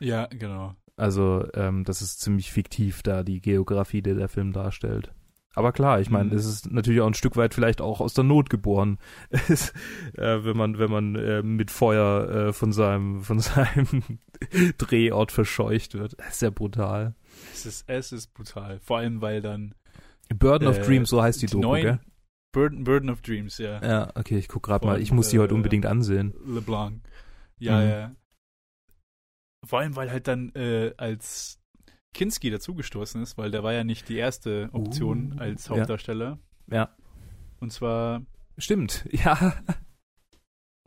Ja, 0.00 0.26
genau. 0.26 0.74
Also 0.96 1.46
ähm, 1.54 1.84
das 1.84 2.02
ist 2.02 2.20
ziemlich 2.20 2.52
fiktiv 2.52 3.02
da, 3.02 3.22
die 3.22 3.40
Geografie, 3.40 4.00
die 4.02 4.14
der 4.14 4.28
Film 4.28 4.52
darstellt. 4.52 5.12
Aber 5.56 5.72
klar, 5.72 6.00
ich 6.00 6.10
meine, 6.10 6.30
Mhm. 6.30 6.36
es 6.36 6.46
ist 6.46 6.72
natürlich 6.72 7.00
auch 7.00 7.06
ein 7.06 7.14
Stück 7.14 7.36
weit 7.36 7.54
vielleicht 7.54 7.80
auch 7.80 8.00
aus 8.00 8.12
der 8.14 8.24
Not 8.24 8.50
geboren, 8.50 8.98
äh, 9.30 10.44
wenn 10.44 10.56
man 10.56 10.78
wenn 10.78 10.90
man 10.90 11.14
äh, 11.14 11.42
mit 11.42 11.70
Feuer 11.70 12.28
äh, 12.48 12.52
von 12.52 12.72
seinem 12.72 13.22
von 13.22 13.38
seinem 13.40 14.18
Drehort 14.78 15.30
verscheucht 15.32 15.94
wird. 15.94 16.18
Das 16.18 16.34
ist 16.34 16.42
ja 16.42 16.50
brutal. 16.50 17.14
Es 17.52 17.66
ist, 17.66 17.84
es 17.88 18.10
ist 18.12 18.34
brutal. 18.34 18.80
Vor 18.80 18.98
allem, 18.98 19.20
weil 19.20 19.42
dann 19.42 19.74
Burden 20.28 20.68
of 20.68 20.78
Äh, 20.78 20.82
Dreams, 20.82 21.08
so 21.10 21.22
heißt 21.22 21.42
die, 21.42 21.46
die 21.46 21.52
Doku, 21.52 21.62
neuen- 21.66 21.82
gell? 21.82 22.00
Burden, 22.52 22.84
Burden 22.84 23.10
of 23.10 23.20
Dreams, 23.22 23.58
ja. 23.58 23.82
Ja, 23.84 24.12
okay, 24.14 24.38
ich 24.38 24.46
guck 24.48 24.62
gerade 24.62 24.86
mal. 24.86 25.00
Ich 25.00 25.10
muss 25.10 25.28
die 25.30 25.38
heute 25.40 25.52
äh, 25.54 25.56
unbedingt 25.56 25.86
ansehen. 25.86 26.32
LeBlanc. 26.46 27.02
Ja, 27.58 27.80
Mhm. 27.80 27.88
ja. 27.88 28.16
Vor 29.66 29.80
allem, 29.80 29.96
weil 29.96 30.10
halt 30.10 30.28
dann 30.28 30.50
äh, 30.54 30.92
als 30.96 31.60
Kinski 32.14 32.50
dazugestoßen 32.50 33.20
ist, 33.22 33.36
weil 33.38 33.50
der 33.50 33.64
war 33.64 33.72
ja 33.72 33.82
nicht 33.82 34.08
die 34.08 34.16
erste 34.18 34.68
Option 34.72 35.32
Uh, 35.32 35.40
als 35.40 35.66
ja. 35.68 35.76
Hauptdarsteller. 35.76 36.38
Ja. 36.70 36.94
Und 37.60 37.72
zwar, 37.72 38.24
Stimmt, 38.56 39.04
ja. 39.10 39.60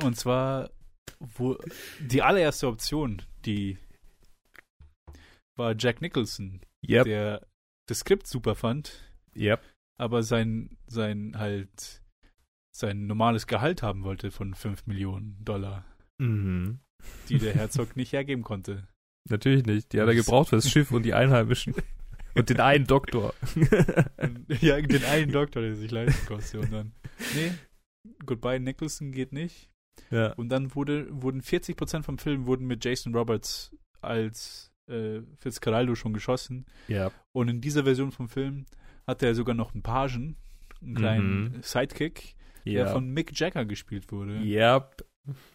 und 0.02 0.16
zwar, 0.16 0.70
wo 1.20 1.58
die 2.00 2.22
allererste 2.22 2.68
Option, 2.68 3.24
die 3.46 3.78
war 5.58 5.76
Jack 5.78 6.02
Nicholson, 6.02 6.62
Yep, 6.88 7.06
der 7.06 7.48
das 7.88 8.00
Skript 8.00 8.28
super 8.28 8.56
fand, 8.56 9.07
yep. 9.38 9.62
aber 9.98 10.24
sein, 10.24 10.78
sein 10.88 11.34
halt 11.38 12.02
sein 12.76 13.08
normales 13.08 13.48
Gehalt 13.48 13.82
haben 13.82 14.04
wollte 14.04 14.30
von 14.32 14.54
5 14.54 14.86
Millionen 14.88 15.38
Dollar, 15.44 15.86
Mhm. 16.20 16.80
die 17.30 17.38
der 17.40 17.54
Herzog 17.56 17.96
nicht 17.96 18.14
hergeben 18.14 18.44
konnte. 18.44 18.88
Natürlich 19.30 19.66
nicht. 19.66 19.94
Die 19.94 20.00
hat 20.02 20.08
er 20.08 20.16
gebraucht 20.16 20.50
fürs 20.50 20.70
Schiff 20.70 20.92
und 20.92 21.04
die 21.04 21.14
Einheimischen. 21.14 21.74
Und 22.36 22.50
den 22.52 22.60
einen 22.60 22.86
Doktor. 22.86 23.34
Ja, 24.62 24.80
den 24.80 25.04
einen 25.06 25.32
Doktor, 25.32 25.62
der 25.64 25.76
sich 25.76 25.90
leisten 25.90 26.24
konnte. 26.28 26.60
Und 26.60 26.72
dann, 26.72 26.92
nee, 27.36 27.52
Goodbye 28.28 28.60
Nicholson 28.60 29.12
geht 29.12 29.32
nicht. 29.34 29.72
ja. 30.12 30.34
Und 30.34 30.50
dann 30.50 30.76
wurde, 30.76 31.08
wurden 31.10 31.42
40% 31.42 32.04
vom 32.04 32.20
Film 32.20 32.46
wurden 32.46 32.68
mit 32.68 32.86
Jason 32.86 33.16
Roberts 33.16 33.76
als 34.02 34.72
äh, 34.88 35.22
Fitzcarraldo 35.38 35.96
schon 35.96 36.14
geschossen. 36.14 36.68
Ja. 36.88 37.12
Und 37.36 37.48
in 37.50 37.60
dieser 37.60 37.86
Version 37.86 38.12
vom 38.12 38.30
Film 38.30 38.68
hatte 39.08 39.26
er 39.26 39.36
sogar 39.36 39.56
noch 39.56 39.74
einen 39.74 39.84
Pagen, 39.84 40.36
einen 40.82 40.96
kleinen 40.96 41.44
Mhm. 41.56 41.62
Sidekick, 41.64 42.36
der 42.66 42.74
Ja. 42.74 42.88
von 42.88 43.10
Mick 43.10 43.38
Jagger 43.40 43.66
gespielt 43.66 44.12
wurde. 44.12 44.40
Yep. 44.40 45.06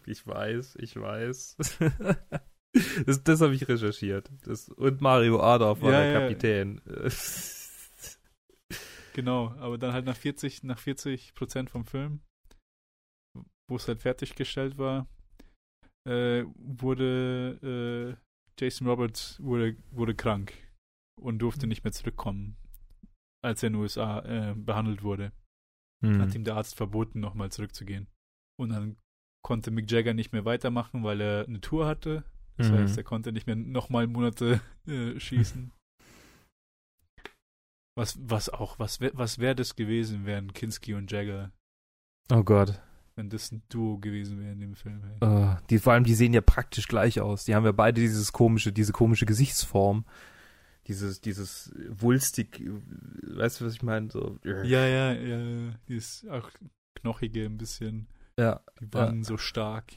Ich 0.05 0.25
weiß, 0.27 0.75
ich 0.79 0.95
weiß. 0.95 1.57
das 3.05 3.23
das 3.23 3.41
habe 3.41 3.55
ich 3.55 3.67
recherchiert. 3.67 4.29
Das, 4.45 4.69
und 4.69 5.01
Mario 5.01 5.39
Adolf 5.41 5.81
war 5.81 5.91
Ja, 5.91 6.01
der 6.03 6.11
ja. 6.11 6.19
Kapitän. 6.19 6.81
Genau, 9.15 9.49
aber 9.59 9.77
dann 9.77 9.93
halt 9.93 10.05
nach 10.05 10.15
40, 10.15 10.63
nach 10.63 10.79
40 10.79 11.35
Prozent 11.35 11.69
vom 11.69 11.85
Film, 11.85 12.21
wo 13.69 13.75
es 13.75 13.87
halt 13.87 14.01
fertiggestellt 14.01 14.79
war, 14.79 15.07
äh, 16.09 16.43
wurde 16.57 18.17
äh, 18.17 18.23
Jason 18.59 18.87
Roberts 18.87 19.39
wurde, 19.39 19.77
wurde 19.91 20.15
krank 20.15 20.53
und 21.21 21.37
durfte 21.39 21.67
nicht 21.67 21.83
mehr 21.83 21.93
zurückkommen, 21.93 22.57
als 23.43 23.61
er 23.63 23.67
in 23.67 23.73
den 23.73 23.81
USA 23.81 24.19
äh, 24.21 24.53
behandelt 24.55 25.03
wurde. 25.03 25.31
Hm. 26.03 26.19
Hat 26.21 26.33
ihm 26.35 26.43
der 26.43 26.55
Arzt 26.55 26.75
verboten, 26.75 27.19
nochmal 27.19 27.51
zurückzugehen. 27.51 28.07
Und 28.59 28.69
dann 28.69 28.97
konnte 29.45 29.71
Mick 29.71 29.89
Jagger 29.91 30.13
nicht 30.13 30.31
mehr 30.33 30.45
weitermachen, 30.45 31.03
weil 31.03 31.21
er 31.21 31.45
eine 31.47 31.61
Tour 31.61 31.85
hatte. 31.85 32.23
Das 32.57 32.69
Mhm. 32.69 32.75
heißt, 32.75 32.97
er 32.97 33.03
konnte 33.03 33.31
nicht 33.31 33.47
mehr 33.47 33.55
nochmal 33.55 34.07
Monate 34.07 34.61
äh, 34.87 35.19
schießen. 35.19 35.71
Was, 37.95 38.17
was 38.19 38.49
auch, 38.49 38.79
was 38.79 38.99
wäre 39.01 39.15
was 39.17 39.37
wär 39.39 39.53
das 39.53 39.75
gewesen, 39.75 40.25
wären 40.25 40.51
Kinski 40.53 40.93
und 40.95 41.11
Jagger, 41.11 41.51
Oh 42.31 42.43
Gott. 42.43 42.81
wenn 43.15 43.29
das 43.29 43.51
ein 43.51 43.61
Duo 43.69 43.99
gewesen 43.99 44.39
wäre 44.39 44.53
in 44.53 44.59
dem 44.61 44.75
Film. 44.75 45.03
ey. 45.21 45.27
Uh, 45.27 45.55
die, 45.69 45.77
vor 45.77 45.93
allem, 45.93 46.03
die 46.03 46.15
sehen 46.15 46.33
ja 46.33 46.41
praktisch 46.41 46.87
gleich 46.87 47.19
aus. 47.21 47.45
Die 47.45 47.53
haben 47.53 47.65
ja 47.65 47.71
beide 47.71 48.01
dieses 48.01 48.31
komische, 48.33 48.71
diese 48.73 48.93
komische 48.93 49.25
Gesichtsform. 49.27 50.05
Dieses, 50.87 51.21
dieses 51.21 51.73
wulstig, 51.89 52.61
weißt 53.23 53.61
du, 53.61 53.65
was 53.65 53.73
ich 53.73 53.83
meine? 53.83 54.11
So, 54.11 54.37
Ja, 54.43 54.63
ja, 54.63 54.85
ja, 55.13 55.13
ja. 55.13 55.71
Die 55.87 55.95
ist 55.95 56.27
auch 56.29 56.49
knochige 56.95 57.45
ein 57.45 57.57
bisschen. 57.57 58.07
ja. 58.37 58.59
Die 58.81 58.93
waren 58.93 59.23
so 59.23 59.37
stark. 59.37 59.93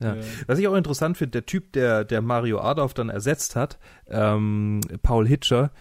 Ja. 0.00 0.16
Was 0.46 0.60
ich 0.60 0.68
auch 0.68 0.76
interessant 0.76 1.16
finde, 1.18 1.32
der 1.32 1.46
Typ, 1.46 1.72
der, 1.72 2.04
der 2.04 2.22
Mario 2.22 2.60
Adolf 2.60 2.94
dann 2.94 3.08
ersetzt 3.08 3.56
hat, 3.56 3.80
ähm, 4.06 4.80
Paul 5.02 5.26
Hitcher, 5.26 5.72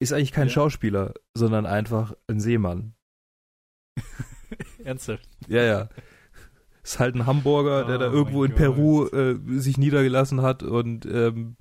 ist 0.00 0.12
eigentlich 0.12 0.32
kein 0.32 0.48
Ja. 0.48 0.52
Schauspieler, 0.52 1.14
sondern 1.34 1.64
einfach 1.64 2.14
ein 2.26 2.40
Seemann. 2.40 2.92
Ernsthaft. 4.84 5.26
Ja, 5.48 5.62
ja. 5.62 5.88
Ist 6.82 6.98
halt 6.98 7.14
ein 7.14 7.26
Hamburger, 7.26 7.84
der 7.84 7.96
Oh 7.96 7.98
da 8.00 8.06
irgendwo 8.12 8.44
in 8.44 8.54
Peru 8.54 9.06
äh, 9.08 9.38
sich 9.58 9.76
niedergelassen 9.78 10.42
hat 10.42 10.62
und 10.62 11.06
ähm, 11.06 11.56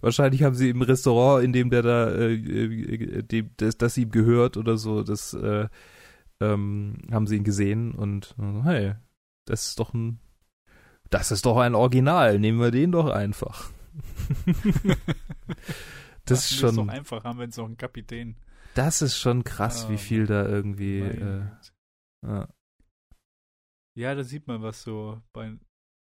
wahrscheinlich 0.00 0.42
haben 0.42 0.54
sie 0.54 0.70
im 0.70 0.82
Restaurant, 0.82 1.44
in 1.44 1.52
dem 1.52 1.70
der 1.70 1.82
da, 1.82 2.10
äh, 2.10 2.34
äh, 2.34 3.22
dem, 3.22 3.50
das, 3.56 3.76
das 3.76 3.96
ihm 3.96 4.10
gehört 4.10 4.56
oder 4.56 4.76
so, 4.76 5.02
das 5.02 5.34
äh, 5.34 5.68
ähm, 6.40 6.98
haben 7.10 7.26
sie 7.26 7.36
ihn 7.36 7.44
gesehen 7.44 7.92
und 7.92 8.34
äh, 8.38 8.62
hey, 8.62 8.94
das 9.44 9.68
ist 9.68 9.78
doch 9.78 9.94
ein, 9.94 10.20
das 11.10 11.30
ist 11.30 11.46
doch 11.46 11.58
ein 11.58 11.74
Original, 11.74 12.38
nehmen 12.38 12.60
wir 12.60 12.70
den 12.70 12.92
doch 12.92 13.10
einfach. 13.10 13.70
das 16.24 16.50
ist 16.50 16.58
schon, 16.58 16.76
doch 16.76 16.88
einfach, 16.88 17.24
haben 17.24 17.38
wir 17.38 17.44
jetzt 17.44 17.56
noch 17.58 17.66
einen 17.66 17.76
Kapitän. 17.76 18.36
das 18.74 19.02
ist 19.02 19.18
schon 19.18 19.44
krass, 19.44 19.86
Oh 19.86 19.92
wie 19.92 19.98
viel 19.98 20.26
da 20.26 20.46
irgendwie, 20.46 21.00
äh, 21.00 21.42
ja. 22.26 22.48
Ja, 23.96 24.14
da 24.14 24.22
sieht 24.22 24.46
man, 24.46 24.62
was 24.62 24.82
so 24.82 25.20
bei, 25.32 25.52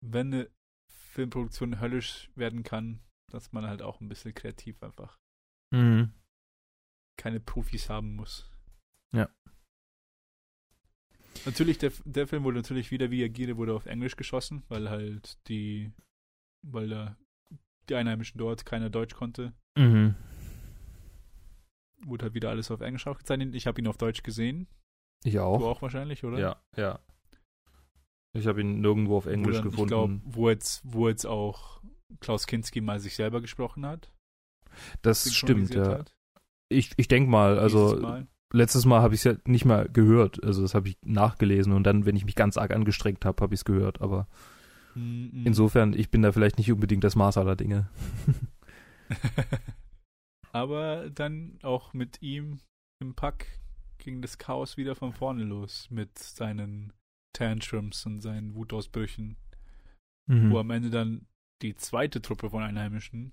wenn 0.01 0.33
eine 0.33 0.51
Filmproduktion 0.87 1.81
höllisch 1.81 2.31
werden 2.37 2.63
kann, 2.63 3.01
dass 3.31 3.53
man 3.53 3.67
halt 3.67 3.83
auch 3.83 4.01
ein 4.01 4.09
bisschen 4.09 4.35
kreativ 4.35 4.83
einfach 4.83 5.19
Mhm. 5.73 6.13
keine 7.17 7.41
Profis 7.41 7.89
haben 7.89 8.17
muss. 8.17 8.51
Ja. 9.15 9.29
Natürlich, 11.47 11.79
der, 11.79 11.93
der 12.05 12.27
Film 12.27 12.45
wurde 12.45 12.57
natürlich 12.59 12.91
wieder 12.91 13.11
wie 13.11 13.25
Agire 13.25 13.57
wurde 13.57 13.75
auf 13.75 13.87
Englisch 13.87 14.17
geschossen, 14.17 14.63
weil 14.69 14.91
halt 14.91 15.39
die, 15.49 15.93
weil 16.67 16.89
da 16.89 17.17
die 17.89 17.95
Einheimischen 17.95 18.39
dort 18.39 18.67
keiner 18.67 18.91
Deutsch 18.91 19.15
konnte, 19.15 19.53
Mhm. 19.79 20.15
wurde 22.05 22.25
halt 22.25 22.35
wieder 22.35 22.51
alles 22.51 22.71
auf 22.71 22.81
Englisch 22.81 23.07
aufgezeichnet. 23.07 23.55
Ich 23.55 23.67
habe 23.67 23.81
ihn 23.81 23.87
auf 23.87 23.97
Deutsch 23.97 24.23
gesehen. 24.23 24.67
Ich 25.25 25.35
Du 25.35 25.43
auch. 25.43 25.63
auch 25.63 25.83
wahrscheinlich, 25.83 26.25
oder? 26.25 26.39
Ja, 26.39 26.63
ja. 26.77 26.99
Ich 28.33 28.47
habe 28.47 28.61
ihn 28.61 28.81
nirgendwo 28.81 29.17
auf 29.17 29.27
Englisch 29.27 29.57
dann, 29.57 29.65
gefunden. 29.65 29.83
Ich 29.85 29.89
glaube, 29.89 30.21
wo 30.25 30.49
jetzt, 30.51 30.81
wo 30.85 31.09
jetzt 31.09 31.27
auch 31.27 31.83
Klaus 32.21 32.47
Kinski 32.47 32.81
mal 32.81 32.99
sich 33.01 33.15
selber 33.17 33.41
gesprochen 33.41 33.87
hat. 33.87 34.11
das 35.03 35.33
stimmt, 35.35 35.75
ja. 35.75 35.89
hat. 35.99 36.13
Ich, 36.69 36.93
ich 36.97 37.09
denke 37.09 37.31
mal, 37.31 37.59
also 37.59 37.97
Mal. 38.01 38.27
letztes 38.53 38.85
Mal 38.87 39.03
habe 39.03 39.15
ich 39.15 39.21
es 39.21 39.25
ja 39.25 39.35
nicht 39.45 39.65
mal 39.65 39.89
gehört. 39.89 40.43
Also 40.45 40.63
das 40.63 40.75
habe 40.75 40.89
ich 40.89 40.99
nachgelesen 41.05 41.73
und 41.73 41.85
dann, 41.85 42.07
wenn 42.07 42.17
ich 42.17 42.25
mich 42.25 42.37
ganz 42.37 42.57
arg 42.57 42.71
angestrengt 42.73 43.25
habe, 43.25 43.43
habe 43.43 43.55
ich 43.55 43.61
es 43.61 43.65
gehört. 43.65 44.01
Aber 44.01 44.27
Mhm. 44.95 45.43
insofern, 45.45 45.93
ich 45.93 46.11
bin 46.11 46.23
da 46.23 46.33
vielleicht 46.33 46.59
nicht 46.59 46.71
unbedingt 46.73 47.05
das 47.05 47.15
Maß 47.17 47.37
aller 47.39 47.55
Dinge. 47.57 47.89
Aber 50.53 51.11
dann 51.11 51.59
auch 51.63 51.93
mit 51.93 52.21
ihm 52.23 52.61
im 53.01 53.15
Pack 53.15 53.47
ging 53.99 54.21
das 54.23 54.39
Chaos 54.39 54.77
wieder 54.77 54.95
von 54.97 55.13
vorne 55.13 55.45
los 55.45 55.89
mit 55.91 56.19
seinen 56.19 56.93
Tantrums 57.37 58.05
und 58.07 58.21
seinen 58.21 58.55
Wutausbrüchen, 58.55 59.37
Mhm. 60.29 60.51
wo 60.51 60.59
am 60.59 60.71
Ende 60.71 60.91
dann 60.91 61.27
die 61.63 61.77
zweite 61.77 62.23
Truppe 62.23 62.51
von 62.51 62.63
Einheimischen 62.63 63.33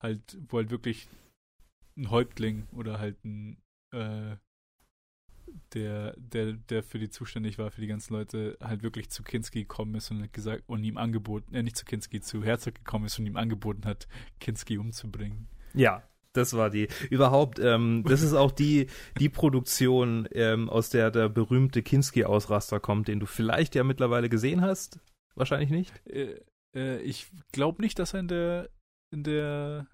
halt, 0.00 0.38
wo 0.48 0.58
halt 0.58 0.70
wirklich 0.70 1.08
ein 1.96 2.10
Häuptling 2.10 2.66
oder 2.72 2.98
halt 2.98 3.24
ein 3.24 3.58
äh, 3.92 4.36
der, 5.74 6.14
der, 6.16 6.52
der 6.52 6.82
für 6.82 6.98
die 6.98 7.10
zuständig 7.10 7.58
war, 7.58 7.70
für 7.70 7.80
die 7.80 7.86
ganzen 7.86 8.14
Leute, 8.14 8.56
halt 8.62 8.82
wirklich 8.82 9.10
zu 9.10 9.22
Kinski 9.22 9.60
gekommen 9.60 9.94
ist 9.94 10.10
und 10.10 10.32
gesagt, 10.32 10.64
und 10.66 10.82
ihm 10.84 10.96
angeboten, 10.96 11.54
äh, 11.54 11.62
nicht 11.62 11.76
zu 11.76 11.84
Kinski, 11.84 12.20
zu 12.20 12.42
Herzog 12.42 12.74
gekommen 12.74 13.06
ist 13.06 13.18
und 13.18 13.26
ihm 13.26 13.36
angeboten 13.36 13.84
hat, 13.84 14.08
Kinski 14.40 14.78
umzubringen. 14.78 15.48
Ja, 15.74 16.02
das 16.32 16.54
war 16.54 16.70
die. 16.70 16.88
Überhaupt, 17.10 17.58
ähm, 17.58 18.04
das 18.06 18.22
ist 18.22 18.34
auch 18.34 18.52
die, 18.52 18.86
die 19.18 19.28
Produktion, 19.28 20.26
ähm, 20.32 20.70
aus 20.70 20.88
der 20.88 21.10
der 21.10 21.28
berühmte 21.28 21.82
Kinski-Ausraster 21.82 22.80
kommt, 22.80 23.08
den 23.08 23.20
du 23.20 23.26
vielleicht 23.26 23.74
ja 23.74 23.84
mittlerweile 23.84 24.28
gesehen 24.28 24.62
hast. 24.62 25.00
Wahrscheinlich 25.34 25.70
nicht. 25.70 25.92
Äh, 26.06 26.40
äh, 26.74 27.00
ich 27.02 27.28
glaube 27.52 27.82
nicht, 27.82 27.98
dass 27.98 28.14
er 28.14 28.20
in 28.20 28.28
der, 28.28 28.70
in 29.12 29.24
der, 29.24 29.86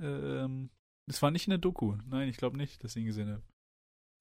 ähm, 0.00 0.70
das 1.08 1.22
war 1.22 1.30
nicht 1.30 1.46
in 1.46 1.50
der 1.50 1.58
Doku. 1.58 1.96
Nein, 2.06 2.28
ich 2.28 2.36
glaube 2.36 2.56
nicht, 2.56 2.82
dass 2.82 2.96
ich 2.96 3.02
ihn 3.02 3.06
gesehen 3.06 3.30
habe. 3.30 3.42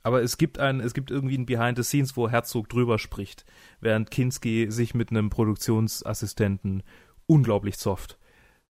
Aber 0.04 0.22
es 0.22 0.38
gibt 0.38 0.60
ein, 0.60 0.82
es 0.82 0.94
gibt 0.94 1.10
irgendwie 1.10 1.38
ein 1.38 1.48
Behind 1.48 1.78
the 1.78 1.84
Scenes, 1.84 2.16
wo 2.16 2.30
Herzog 2.30 2.70
drüber 2.70 3.00
spricht, 3.00 3.44
während 3.80 4.12
Kinski 4.12 4.68
sich 4.70 4.94
mit 4.94 5.10
einem 5.10 5.30
Produktionsassistenten 5.30 6.84
unglaublich 7.26 7.78
zofft. 7.78 8.20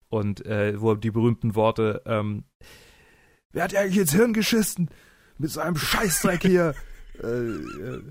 Und 0.08 0.44
äh, 0.44 0.78
wo 0.78 0.94
die 0.94 1.10
berühmten 1.10 1.54
Worte, 1.54 2.02
ähm, 2.04 2.44
wer 3.52 3.64
hat 3.64 3.74
eigentlich 3.74 3.96
ins 3.96 4.12
Hirn 4.12 4.34
geschissen? 4.34 4.90
mit 5.42 5.50
seinem 5.50 5.76
Scheißdreck 5.76 6.42
hier. 6.42 6.74
äh, 7.22 7.26
äh, 7.26 8.02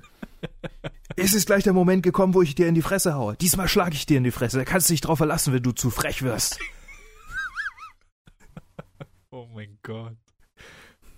es 1.15 1.33
ist 1.33 1.45
gleich 1.45 1.63
der 1.63 1.73
Moment 1.73 2.03
gekommen, 2.03 2.33
wo 2.33 2.41
ich 2.41 2.55
dir 2.55 2.67
in 2.67 2.75
die 2.75 2.81
Fresse 2.81 3.15
haue. 3.15 3.35
Diesmal 3.37 3.67
schlage 3.67 3.95
ich 3.95 4.05
dir 4.05 4.17
in 4.17 4.23
die 4.23 4.31
Fresse. 4.31 4.57
Da 4.57 4.65
kannst 4.65 4.89
du 4.89 4.93
dich 4.93 5.01
drauf 5.01 5.17
verlassen, 5.17 5.53
wenn 5.53 5.63
du 5.63 5.71
zu 5.71 5.89
frech 5.89 6.23
wirst. 6.23 6.59
Oh 9.33 9.47
mein 9.53 9.77
Gott. 9.81 10.17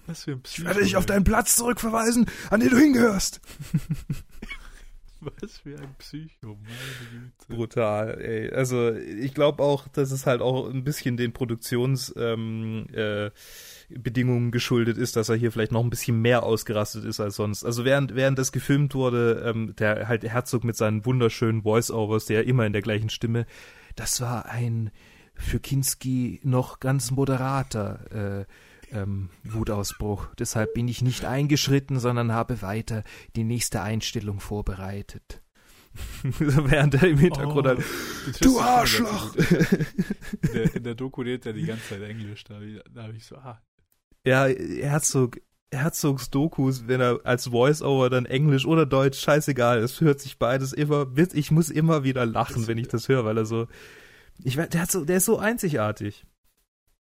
Was 0.05 0.25
für 0.25 0.33
ein 0.33 0.43
Psycho. 0.43 0.61
Ich 0.61 0.67
werde 0.67 0.83
dich 0.83 0.95
auf 0.97 1.07
deinen 1.07 1.23
Platz 1.23 1.55
zurückverweisen, 1.55 2.27
an 2.51 2.59
den 2.59 2.69
du 2.69 2.77
hingehörst. 2.77 3.41
Was 5.19 5.57
für 5.59 5.79
ein 5.79 5.95
Psycho, 5.97 6.57
meine 6.61 7.11
Güte. 7.11 7.47
Brutal, 7.47 8.21
ey. 8.21 8.51
Also 8.51 8.91
ich 8.93 9.33
glaube 9.33 9.63
auch, 9.63 9.87
dass 9.87 10.11
es 10.11 10.25
halt 10.25 10.41
auch 10.41 10.69
ein 10.69 10.83
bisschen 10.83 11.15
den 11.17 11.31
Produktionsbedingungen 11.33 12.87
ähm, 12.93 12.95
äh, 12.95 13.31
geschuldet 14.51 14.97
ist, 14.97 15.15
dass 15.15 15.29
er 15.29 15.35
hier 15.35 15.51
vielleicht 15.51 15.71
noch 15.71 15.83
ein 15.83 15.89
bisschen 15.89 16.21
mehr 16.21 16.43
ausgerastet 16.43 17.05
ist 17.05 17.19
als 17.19 17.35
sonst. 17.35 17.63
Also 17.63 17.85
während, 17.85 18.15
während 18.15 18.37
das 18.39 18.51
gefilmt 18.51 18.95
wurde, 18.95 19.43
ähm, 19.45 19.75
der 19.77 20.07
halt 20.07 20.23
Herzog 20.23 20.63
mit 20.63 20.75
seinen 20.75 21.05
wunderschönen 21.05 21.63
Voice-Overs, 21.63 22.25
der 22.25 22.45
immer 22.45 22.65
in 22.65 22.73
der 22.73 22.81
gleichen 22.81 23.09
Stimme, 23.09 23.45
das 23.95 24.21
war 24.21 24.45
ein 24.45 24.91
für 25.35 25.59
Kinski 25.59 26.39
noch 26.43 26.79
ganz 26.79 27.11
moderater 27.11 28.45
äh, 28.91 28.95
ähm, 28.95 29.29
Wutausbruch. 29.43 30.27
Deshalb 30.35 30.73
bin 30.73 30.87
ich 30.87 31.01
nicht 31.01 31.25
eingeschritten, 31.25 31.99
sondern 31.99 32.31
habe 32.31 32.61
weiter 32.61 33.03
die 33.35 33.43
nächste 33.43 33.81
Einstellung 33.81 34.39
vorbereitet. 34.39 35.41
Während 36.23 36.95
er 36.95 37.07
im 37.07 37.19
Hintergrund 37.19 37.67
oh, 37.67 37.69
halt, 37.69 37.83
du 38.41 38.59
Arschloch! 38.59 39.35
In 39.35 40.53
der, 40.53 40.75
in 40.75 40.83
der 40.83 40.95
Doku 40.95 41.21
redet 41.21 41.45
er 41.45 41.53
die 41.53 41.65
ganze 41.65 41.89
Zeit 41.89 42.01
Englisch, 42.01 42.43
da, 42.45 42.59
da 42.91 43.03
habe 43.03 43.15
ich 43.15 43.25
so, 43.25 43.35
ah. 43.35 43.61
Ja, 44.25 44.45
Herzog, 44.45 45.41
Herzogs 45.73 46.29
Dokus, 46.29 46.87
wenn 46.87 47.01
er 47.01 47.19
als 47.23 47.47
Voice-Over 47.47 48.09
dann 48.09 48.25
Englisch 48.25 48.65
oder 48.65 48.85
Deutsch, 48.85 49.19
scheißegal, 49.19 49.79
es 49.79 49.99
hört 50.01 50.21
sich 50.21 50.37
beides 50.37 50.71
immer, 50.71 51.07
ich 51.33 51.51
muss 51.51 51.69
immer 51.69 52.03
wieder 52.03 52.25
lachen, 52.25 52.67
wenn 52.67 52.77
ich 52.77 52.87
das 52.87 53.09
höre, 53.09 53.25
weil 53.25 53.37
er 53.37 53.45
so, 53.45 53.67
ich 54.43 54.55
weiß, 54.55 54.69
der, 54.69 54.81
hat 54.81 54.91
so, 54.91 55.03
der 55.03 55.17
ist 55.17 55.25
so 55.25 55.39
einzigartig. 55.39 56.25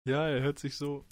Ja, 0.04 0.26
er 0.26 0.42
hört 0.42 0.58
sich 0.58 0.76
so, 0.76 1.04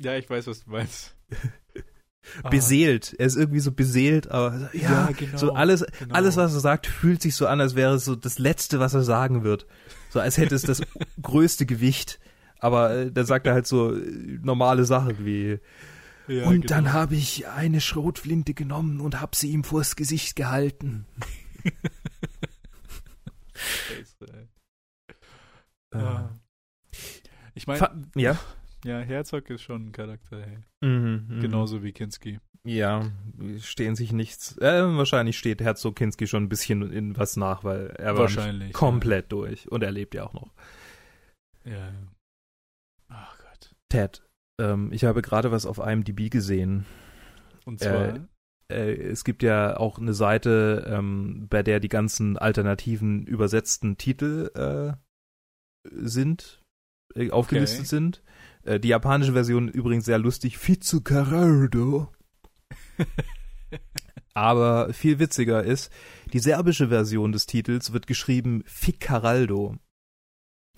ja, 0.00 0.16
ich 0.16 0.28
weiß, 0.28 0.46
was 0.46 0.64
du 0.64 0.70
meinst. 0.70 1.14
beseelt. 2.50 3.14
Er 3.18 3.26
ist 3.26 3.36
irgendwie 3.36 3.60
so 3.60 3.72
beseelt, 3.72 4.30
aber 4.30 4.70
ja, 4.72 4.80
ja 4.82 5.10
genau, 5.16 5.36
so 5.36 5.52
alles, 5.52 5.84
genau. 5.98 6.14
alles, 6.14 6.36
was 6.36 6.54
er 6.54 6.60
sagt, 6.60 6.86
fühlt 6.86 7.22
sich 7.22 7.34
so 7.34 7.46
an, 7.46 7.60
als 7.60 7.74
wäre 7.74 7.94
es 7.94 8.04
so 8.04 8.14
das 8.14 8.38
Letzte, 8.38 8.78
was 8.80 8.94
er 8.94 9.02
sagen 9.02 9.42
wird. 9.42 9.66
So 10.10 10.20
als 10.20 10.36
hätte 10.38 10.54
es 10.54 10.62
das 10.62 10.82
größte 11.22 11.66
Gewicht. 11.66 12.20
Aber 12.60 12.94
äh, 12.94 13.12
dann 13.12 13.26
sagt 13.26 13.46
er 13.46 13.54
halt 13.54 13.66
so 13.66 13.94
äh, 13.94 14.38
normale 14.42 14.84
Sachen 14.84 15.24
wie 15.24 15.58
ja, 16.30 16.44
Und 16.44 16.62
genau. 16.62 16.66
dann 16.66 16.92
habe 16.92 17.16
ich 17.16 17.48
eine 17.48 17.80
Schrotflinte 17.80 18.54
genommen 18.54 19.00
und 19.00 19.20
habe 19.20 19.34
sie 19.34 19.50
ihm 19.50 19.64
vors 19.64 19.96
Gesicht 19.96 20.36
gehalten. 20.36 21.06
Scheiße, 23.52 24.26
ey. 24.32 24.48
Ah. 25.92 26.30
Ich 27.54 27.66
meine, 27.66 28.06
ja. 28.14 28.38
Ja, 28.84 29.00
Herzog 29.00 29.50
ist 29.50 29.62
schon 29.62 29.88
ein 29.88 29.92
Charakter, 29.92 30.40
hey. 30.40 30.58
Mhm, 30.88 31.26
mh. 31.28 31.40
Genauso 31.40 31.82
wie 31.82 31.90
Kinski. 31.90 32.38
Ja, 32.62 33.10
stehen 33.58 33.96
sich 33.96 34.12
nichts. 34.12 34.56
Äh, 34.58 34.84
wahrscheinlich 34.96 35.36
steht 35.36 35.60
Herzog 35.60 35.96
Kinski 35.96 36.28
schon 36.28 36.44
ein 36.44 36.48
bisschen 36.48 36.92
in 36.92 37.16
was 37.16 37.36
nach, 37.36 37.64
weil 37.64 37.88
er 37.98 38.16
war 38.16 38.28
komplett 38.72 39.24
ja. 39.24 39.28
durch 39.30 39.68
und 39.70 39.82
er 39.82 39.90
lebt 39.90 40.14
ja 40.14 40.26
auch 40.26 40.32
noch. 40.32 40.52
Ja. 41.64 41.92
Ted, 43.90 44.22
ähm, 44.58 44.90
ich 44.92 45.04
habe 45.04 45.20
gerade 45.20 45.52
was 45.52 45.66
auf 45.66 45.78
IMDb 45.78 46.30
gesehen. 46.30 46.86
Und 47.66 47.80
zwar? 47.80 48.14
Äh, 48.14 48.20
äh, 48.70 48.94
es 49.10 49.24
gibt 49.24 49.42
ja 49.42 49.76
auch 49.76 49.98
eine 49.98 50.14
Seite, 50.14 50.86
ähm, 50.88 51.46
bei 51.50 51.62
der 51.62 51.80
die 51.80 51.88
ganzen 51.88 52.38
alternativen 52.38 53.26
übersetzten 53.26 53.98
Titel 53.98 54.50
äh, 54.54 54.94
sind, 55.90 56.62
äh, 57.14 57.30
aufgelistet 57.30 57.80
okay. 57.80 57.88
sind. 57.88 58.22
Äh, 58.62 58.80
die 58.80 58.88
japanische 58.88 59.32
Version 59.32 59.68
übrigens 59.68 60.04
sehr 60.04 60.18
lustig. 60.18 60.58
Fizukarado. 60.58 62.08
Aber 64.34 64.92
viel 64.92 65.18
witziger 65.18 65.64
ist, 65.64 65.92
die 66.32 66.38
serbische 66.38 66.88
Version 66.88 67.32
des 67.32 67.46
Titels 67.46 67.92
wird 67.92 68.06
geschrieben 68.06 68.62
Ficaraldo. 68.64 69.76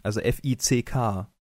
Also 0.03 0.21
F-I-C-K. 0.21 1.32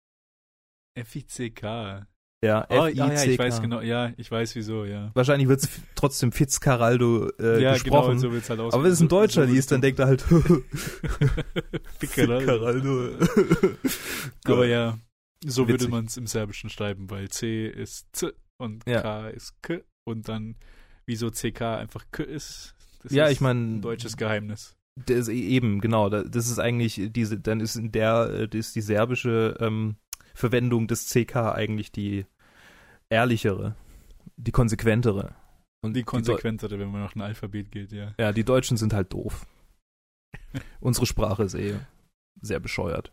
F-I-C-K. 0.96 2.08
Ja, 2.44 2.66
oh, 2.70 2.86
F-I-C-K. 2.86 3.04
Ah, 3.04 3.14
ja, 3.14 3.24
ich 3.24 3.38
weiß 3.38 3.62
genau, 3.62 3.82
ja, 3.82 4.14
ich 4.18 4.32
weiß 4.32 4.56
wieso, 4.56 4.86
ja. 4.86 5.12
Wahrscheinlich 5.14 5.48
wird 5.48 5.62
es 5.62 5.70
trotzdem 5.96 6.32
Fitzcarraldo 6.32 7.30
äh, 7.40 7.62
ja, 7.62 7.74
gesprochen. 7.74 8.18
Genau, 8.18 8.22
so 8.22 8.32
wird's 8.32 8.50
halt 8.50 8.60
Aber 8.60 8.84
wenn 8.84 8.92
es 8.92 9.00
ein 9.00 9.08
Deutscher 9.08 9.46
so 9.46 9.54
liest, 9.54 9.72
dann 9.72 9.82
denkt 9.82 10.00
er 10.00 10.08
halt 10.08 10.22
Fitzcarraldo. 12.00 13.10
Aber 14.46 14.66
ja, 14.66 14.98
so 15.46 15.68
Witzig. 15.68 15.82
würde 15.82 15.92
man 15.92 16.06
es 16.06 16.18
im 16.18 16.28
Serbischen 16.28 16.70
schreiben, 16.70 17.10
weil 17.10 17.30
C 17.30 17.68
ist 17.68 18.08
Z 18.14 18.36
und 18.58 18.88
ja. 18.88 19.02
K 19.02 19.30
ist 19.30 19.62
K 19.62 19.82
und 20.04 20.28
dann 20.28 20.56
wieso 21.06 21.30
CK 21.30 21.62
einfach 21.62 22.06
K 22.12 22.24
ist. 22.24 22.74
Das 23.04 23.12
ja, 23.12 23.26
ist 23.26 23.34
ich 23.34 23.42
meine 23.42 23.60
ein 23.60 23.82
deutsches 23.82 24.18
Geheimnis. 24.18 24.76
Das 24.96 25.28
eben 25.30 25.80
genau. 25.80 26.10
Das 26.10 26.50
ist 26.50 26.60
eigentlich 26.60 27.10
diese. 27.12 27.40
Dann 27.40 27.60
ist 27.60 27.76
in 27.76 27.92
der 27.92 28.50
ist 28.52 28.76
die 28.76 28.82
serbische 28.82 29.58
ähm, 29.60 29.96
Verwendung 30.34 30.88
des 30.88 31.10
CK 31.10 31.54
eigentlich 31.54 31.92
die 31.92 32.26
ehrlichere, 33.10 33.76
die 34.38 34.52
konsequentere. 34.52 35.36
Und 35.84 35.96
die 35.96 36.04
konsequentere, 36.04 36.80
wenn 36.80 36.92
man 36.92 37.02
nach 37.02 37.16
einem 37.16 37.24
Alphabet 37.24 37.72
geht, 37.72 37.92
ja. 37.92 38.14
Ja, 38.20 38.32
die 38.32 38.44
Deutschen 38.44 38.78
sind 38.78 38.94
halt 38.94 39.14
doof. 39.14 39.46
Unsere 40.80 41.06
Sprache 41.06 41.44
ist 41.44 41.56
eh 41.56 41.80
sehr 42.42 42.60
bescheuert. 42.60 43.12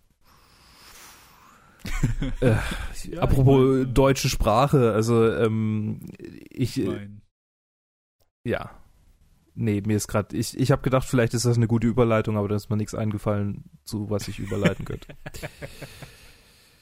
äh, 2.40 2.56
ja, 3.04 3.20
apropos 3.20 3.62
ich 3.62 3.84
mein, 3.84 3.94
deutsche 3.94 4.28
Sprache, 4.28 4.92
also 4.92 5.32
ähm, 5.32 6.00
ich, 6.50 6.76
mein. 6.76 7.22
ja, 8.44 8.70
nee, 9.54 9.82
mir 9.86 9.96
ist 9.96 10.08
gerade, 10.08 10.36
ich, 10.36 10.58
ich 10.58 10.70
habe 10.70 10.82
gedacht, 10.82 11.06
vielleicht 11.06 11.34
ist 11.34 11.44
das 11.44 11.56
eine 11.56 11.68
gute 11.68 11.86
Überleitung, 11.86 12.36
aber 12.36 12.48
da 12.48 12.56
ist 12.56 12.68
mir 12.68 12.76
nichts 12.76 12.94
eingefallen, 12.94 13.64
zu 13.84 14.10
was 14.10 14.28
ich 14.28 14.38
überleiten 14.38 14.84
könnte. 14.84 15.14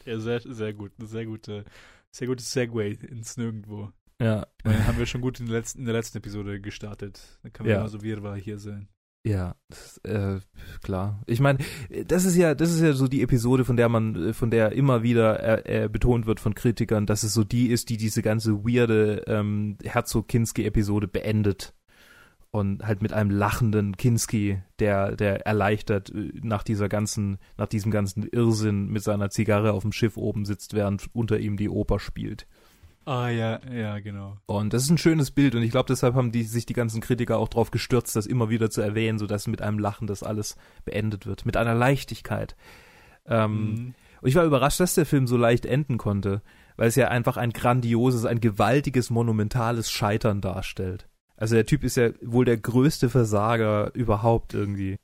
ja, 0.07 0.19
sehr, 0.19 0.41
sehr 0.41 0.73
gut, 0.73 0.93
sehr 0.99 1.27
gute, 1.27 1.65
sehr 2.11 2.27
gutes 2.27 2.53
Segway 2.53 2.93
ins 2.93 3.37
Nirgendwo. 3.37 3.93
Ja. 4.21 4.47
Meine, 4.65 4.87
haben 4.87 4.99
wir 4.99 5.07
schon 5.07 5.21
gut 5.21 5.41
in 5.41 5.47
der 5.47 5.57
letzten, 5.57 5.81
in 5.81 5.85
der 5.85 5.95
letzten 5.95 6.19
Episode 6.19 6.61
gestartet. 6.61 7.39
Dann 7.43 7.53
können 7.53 7.69
wir 7.69 7.75
ja. 7.75 7.81
mal 7.83 7.89
so 7.89 8.03
wirrwarr 8.03 8.37
hier 8.37 8.59
sein. 8.59 8.89
Ja, 9.27 9.57
das, 9.69 9.99
äh, 10.05 10.39
klar. 10.83 11.21
Ich 11.27 11.41
meine, 11.41 11.59
das 12.07 12.25
ist 12.25 12.37
ja, 12.37 12.55
das 12.55 12.71
ist 12.71 12.81
ja 12.81 12.93
so 12.93 13.09
die 13.09 13.23
Episode, 13.23 13.65
von 13.65 13.77
der 13.77 13.89
man, 13.89 14.33
von 14.33 14.53
der 14.53 14.71
immer 14.73 15.03
wieder 15.03 15.67
äh, 15.67 15.85
äh, 15.85 15.89
betont 15.89 16.27
wird 16.27 16.39
von 16.39 16.55
Kritikern, 16.55 17.07
dass 17.07 17.25
es 17.25 17.35
so 17.35 17.43
die 17.43 17.67
ist, 17.67 17.89
die 17.89 17.97
diese 17.97 18.23
ganze 18.23 18.65
weirde 18.65 19.25
ähm, 19.27 19.79
Herzog 19.83 20.29
Kinski-Episode 20.29 21.09
beendet 21.09 21.75
und 22.57 22.87
halt 22.87 23.03
mit 23.03 23.13
einem 23.13 23.31
lachenden 23.31 23.99
Kinski, 23.99 24.63
der, 24.79 25.15
der 25.15 25.47
erleichtert 25.47 26.09
äh, 26.09 26.33
nach 26.43 26.63
dieser 26.63 26.89
ganzen, 26.89 27.37
nach 27.59 27.67
diesem 27.67 27.91
ganzen 27.91 28.27
Irrsinn 28.27 28.89
mit 28.89 29.03
seiner 29.03 29.29
Zigarre 29.29 29.73
auf 29.73 29.83
dem 29.83 29.93
Schiff 29.93 30.17
oben 30.17 30.47
sitzt, 30.47 30.73
während 30.73 31.15
unter 31.15 31.39
ihm 31.39 31.59
die 31.59 31.69
Oper 31.69 32.01
spielt. 32.01 32.47
Ah 33.05 33.29
ja, 33.29 33.61
ja, 33.71 33.99
genau. 33.99 34.39
Und 34.47 34.73
das 34.73 34.85
ist 34.85 34.91
ein 34.91 34.97
schönes 34.97 35.31
Bild 35.31 35.55
und 35.55 35.63
ich 35.63 35.71
glaube, 35.71 35.89
deshalb 35.89 36.15
haben 36.15 36.33
die 36.33 36.45
sich 36.45 36.65
die 36.65 36.73
ganzen 36.73 37.03
Kritiker 37.03 37.37
auch 37.37 37.49
drauf 37.49 37.71
gestürzt, 37.71 38.17
das 38.17 38.25
immer 38.25 38.49
wieder 38.49 38.71
zu 38.71 38.81
erwähnen, 38.81 39.19
sodass 39.19 39.47
mit 39.47 39.61
einem 39.61 39.79
Lachen 39.79 40.07
das 40.07 40.23
alles 40.23 40.57
beendet 40.87 41.27
wird, 41.27 41.45
mit 41.45 41.59
einer 41.59 41.75
Leichtigkeit. 41.75 42.57
Ähm, 43.27 43.53
mhm. 43.53 43.95
Und 44.23 44.29
ich 44.29 44.35
war 44.35 44.45
überrascht, 44.45 44.81
dass 44.81 44.95
der 44.95 45.05
Film 45.05 45.27
so 45.27 45.37
leicht 45.37 45.67
enden 45.67 45.99
konnte, 45.99 46.41
weil 46.77 46.89
es 46.89 46.97
ja 46.97 47.09
einfach 47.09 47.37
ein 47.37 47.51
grandioses, 47.51 48.25
ein 48.25 48.41
gewaltiges, 48.41 49.11
monumentales 49.11 49.91
Scheitern 49.91 50.41
darstellt. 50.41 51.07
Also 51.37 51.55
der 51.55 51.67
Typ 51.67 51.85
ist 51.85 51.97
ja 51.97 52.11
wohl 52.23 52.45
der 52.45 52.57
größte 52.57 53.11
Versager 53.11 53.95
überhaupt 53.95 54.55
irgendwie. 54.55 54.97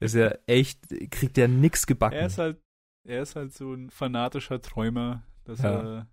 Ist 0.00 0.14
ja 0.14 0.34
echt, 0.46 0.80
kriegt 1.10 1.38
ja 1.38 1.48
nix 1.48 1.86
gebacken. 1.86 2.16
Er 2.16 2.26
ist 2.26 2.38
halt, 2.38 2.60
er 3.08 3.22
ist 3.22 3.36
halt 3.36 3.54
so 3.54 3.72
ein 3.72 3.90
fanatischer 3.90 4.60
Träumer, 4.60 5.22
dass 5.44 5.60
ja. 5.60 5.70
er 5.70 6.06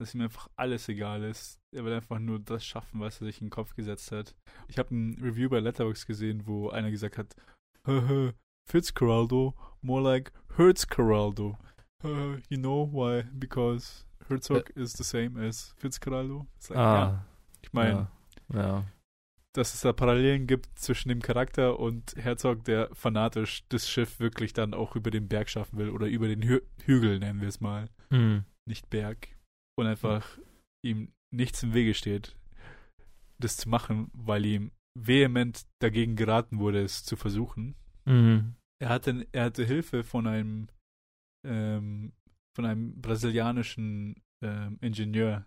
dass 0.00 0.14
ihm 0.14 0.22
einfach 0.22 0.48
alles 0.56 0.88
egal 0.88 1.22
ist. 1.22 1.60
Er 1.72 1.84
will 1.84 1.92
einfach 1.92 2.18
nur 2.18 2.38
das 2.38 2.64
schaffen, 2.66 3.00
was 3.00 3.20
er 3.20 3.26
sich 3.26 3.40
in 3.40 3.46
den 3.46 3.50
Kopf 3.50 3.74
gesetzt 3.74 4.12
hat. 4.12 4.34
Ich 4.68 4.78
habe 4.78 4.94
ein 4.94 5.18
Review 5.22 5.48
bei 5.48 5.60
Letterboxd 5.60 6.06
gesehen, 6.06 6.46
wo 6.46 6.68
einer 6.70 6.90
gesagt 6.90 7.18
hat, 7.18 7.36
Fitzcarraldo, 8.66 9.54
more 9.82 10.02
like 10.02 10.32
Hertzcarraldo. 10.56 11.56
Uh, 12.02 12.36
you 12.48 12.58
know 12.58 12.88
why? 12.92 13.24
Because 13.32 14.04
Herzog 14.28 14.70
uh, 14.76 14.80
is 14.80 14.92
the 14.92 15.04
same 15.04 15.40
as 15.40 15.74
Fitzcarraldo. 15.78 16.46
Like, 16.68 16.78
ah, 16.78 16.94
ja. 16.94 17.26
Ich 17.62 17.72
meine, 17.72 17.90
ja, 17.90 18.10
ja. 18.52 18.84
dass 19.54 19.74
es 19.74 19.80
da 19.82 19.92
Parallelen 19.92 20.46
gibt 20.46 20.78
zwischen 20.78 21.08
dem 21.08 21.22
Charakter 21.22 21.78
und 21.78 22.14
Herzog, 22.16 22.64
der 22.64 22.94
fanatisch 22.94 23.64
das 23.68 23.88
Schiff 23.88 24.20
wirklich 24.20 24.52
dann 24.52 24.74
auch 24.74 24.96
über 24.96 25.10
den 25.10 25.28
Berg 25.28 25.48
schaffen 25.48 25.78
will 25.78 25.90
oder 25.90 26.06
über 26.06 26.28
den 26.28 26.42
Hü 26.42 26.60
Hügel, 26.84 27.18
nennen 27.18 27.40
wir 27.40 27.48
es 27.48 27.60
mal. 27.60 27.88
Hm. 28.10 28.44
Nicht 28.68 28.90
Berg 28.90 29.28
und 29.78 29.86
einfach 29.86 30.38
ihm 30.84 31.12
nichts 31.34 31.62
im 31.62 31.74
Wege 31.74 31.94
steht, 31.94 32.36
das 33.38 33.56
zu 33.56 33.68
machen, 33.68 34.10
weil 34.12 34.44
ihm 34.44 34.70
vehement 34.98 35.66
dagegen 35.82 36.16
geraten 36.16 36.58
wurde, 36.58 36.82
es 36.82 37.04
zu 37.04 37.16
versuchen. 37.16 37.74
Mhm. 38.04 38.54
Er 38.80 38.88
hatte, 38.90 39.26
er 39.32 39.44
hatte 39.44 39.64
Hilfe 39.64 40.04
von 40.04 40.26
einem, 40.26 40.68
ähm, 41.46 42.12
von 42.56 42.64
einem 42.66 43.00
brasilianischen 43.00 44.22
ähm, 44.44 44.78
Ingenieur, 44.80 45.46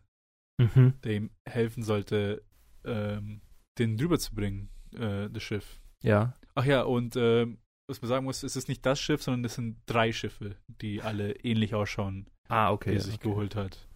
Mhm. 0.60 1.00
der 1.04 1.16
ihm 1.16 1.30
helfen 1.48 1.84
sollte, 1.84 2.44
ähm, 2.88 3.42
den 3.78 3.98
drüber 3.98 4.18
zu 4.20 4.34
bringen, 4.34 4.70
äh, 4.98 5.30
das 5.30 5.44
Schiff. 5.44 5.80
Ja. 6.02 6.34
Ach 6.56 6.66
ja, 6.66 6.82
und 6.84 7.16
ähm, 7.16 7.60
was 7.88 8.02
man 8.02 8.10
sagen 8.10 8.26
muss, 8.26 8.44
es 8.44 8.56
ist 8.56 8.68
nicht 8.68 8.86
das 8.86 9.00
Schiff, 9.00 9.22
sondern 9.24 9.46
es 9.46 9.56
sind 9.56 9.78
drei 9.86 10.12
Schiffe, 10.12 10.56
die 10.82 11.02
alle 11.02 11.32
ähnlich 11.44 11.74
ausschauen, 11.76 12.28
Ah, 12.50 12.68
die 12.70 12.74
okay. 12.74 12.94
er 12.96 13.02
sich 13.02 13.16
okay. 13.16 13.30
geholt 13.30 13.56
hat. 13.56 13.88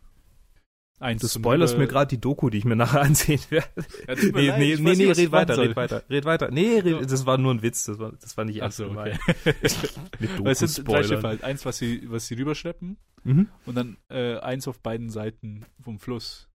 Eins 1.00 1.22
Du 1.24 1.28
spoilerst 1.28 1.80
mir 1.80 1.88
gerade 1.88 2.10
die 2.10 2.22
Doku, 2.22 2.52
die 2.52 2.60
ich 2.60 2.66
mir 2.66 2.76
nachher 2.78 3.02
ansehen 3.02 3.40
werde. 3.50 3.68
Ja, 4.08 4.14
Nee, 4.16 4.48
leid, 4.48 4.60
nee, 4.60 4.76
nee, 4.76 4.82
nee, 4.96 5.06
nicht, 5.08 5.18
red 5.18 5.32
weiter, 5.32 5.56
soll. 5.56 5.68
red 5.68 5.76
weiter, 5.76 6.04
red 6.12 6.26
weiter. 6.26 6.52
Nee, 6.52 6.78
red, 6.80 7.10
das 7.12 7.26
war 7.26 7.40
nur 7.40 7.54
ein 7.56 7.64
Witz, 7.64 7.86
das 7.86 7.98
war, 7.98 8.12
das 8.12 8.38
war 8.38 8.46
nicht 8.46 8.58
ernst 8.62 8.78
so, 8.78 8.88
gemeint. 8.90 9.20
okay. 9.28 9.56
Mit 10.20 10.44
Weil 10.44 10.52
es 10.52 10.60
sind 10.60 10.88
drei 10.88 11.02
Schiffe 11.04 11.28
halt. 11.28 11.44
Eins, 11.44 11.66
was 11.66 11.78
sie, 11.80 12.04
was 12.12 12.28
sie 12.28 12.36
rüberschleppen 12.36 12.98
Mhm. 13.24 13.50
und 13.68 13.76
dann 13.76 13.98
äh, 14.10 14.38
eins 14.40 14.68
auf 14.68 14.80
beiden 14.80 15.10
Seiten 15.12 15.66
vom 15.80 16.00
Fluss. 16.00 16.50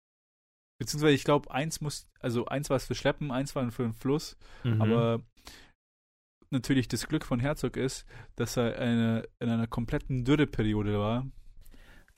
Beziehungsweise 0.79 1.15
ich 1.15 1.25
glaube, 1.25 1.51
eins 1.51 1.81
muss, 1.81 2.07
also 2.21 2.47
eins 2.47 2.69
war 2.71 2.77
es 2.77 2.85
für 2.87 2.95
Schleppen, 2.95 3.31
eins 3.31 3.55
war 3.57 3.71
für 3.71 3.83
den 3.85 3.95
Fluss, 3.95 4.37
Mhm. 4.65 4.83
aber 4.83 5.21
natürlich 6.51 6.87
das 6.89 7.09
Glück 7.09 7.25
von 7.25 7.41
Herzog 7.41 7.77
ist, 7.77 8.07
dass 8.37 8.57
er 8.57 8.79
eine, 8.79 9.29
in 9.41 9.49
einer 9.49 9.67
kompletten 9.67 10.25
Dürreperiode 10.25 10.99
war, 10.99 11.27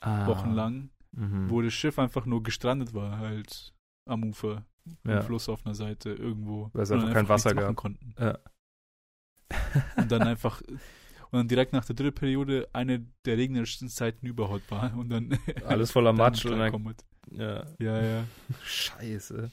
ah. 0.01 0.27
wochenlang, 0.27 0.91
Mhm. 1.13 1.49
wo 1.51 1.63
das 1.63 1.73
Schiff 1.73 1.99
einfach 1.99 2.27
nur 2.27 2.43
gestrandet 2.43 2.95
war, 2.95 3.19
halt 3.19 3.73
am 4.09 4.25
Ufer, 4.25 4.65
Ja. 5.05 5.19
im 5.19 5.23
Fluss 5.23 5.49
auf 5.49 5.65
einer 5.65 5.75
Seite 5.75 6.11
irgendwo. 6.11 6.71
Weil 6.73 6.83
es 6.83 6.91
und 6.91 7.01
einfach 7.01 7.13
kein 7.15 7.29
Wasser 7.29 7.55
gab. 7.55 7.77
Konnten. 7.77 8.15
Ja. 8.19 8.39
Und 9.97 10.11
dann 10.13 10.23
einfach, 10.23 10.61
und 10.63 11.33
dann 11.33 11.49
direkt 11.49 11.73
nach 11.73 11.85
der 11.85 11.95
Dürreperiode 11.97 12.69
eine 12.73 13.07
der 13.25 13.37
regnerischsten 13.39 13.89
Zeiten 13.89 14.27
überhaupt 14.27 14.71
war. 14.71 14.95
Und 14.97 15.09
dann 15.11 15.39
Alles 15.67 15.91
voller 15.91 16.13
Matsch 16.15 16.45
und 16.45 16.59
dann. 16.59 16.95
Ja. 17.31 17.67
Ja, 17.79 18.03
ja. 18.03 18.25
Scheiße. 18.65 19.51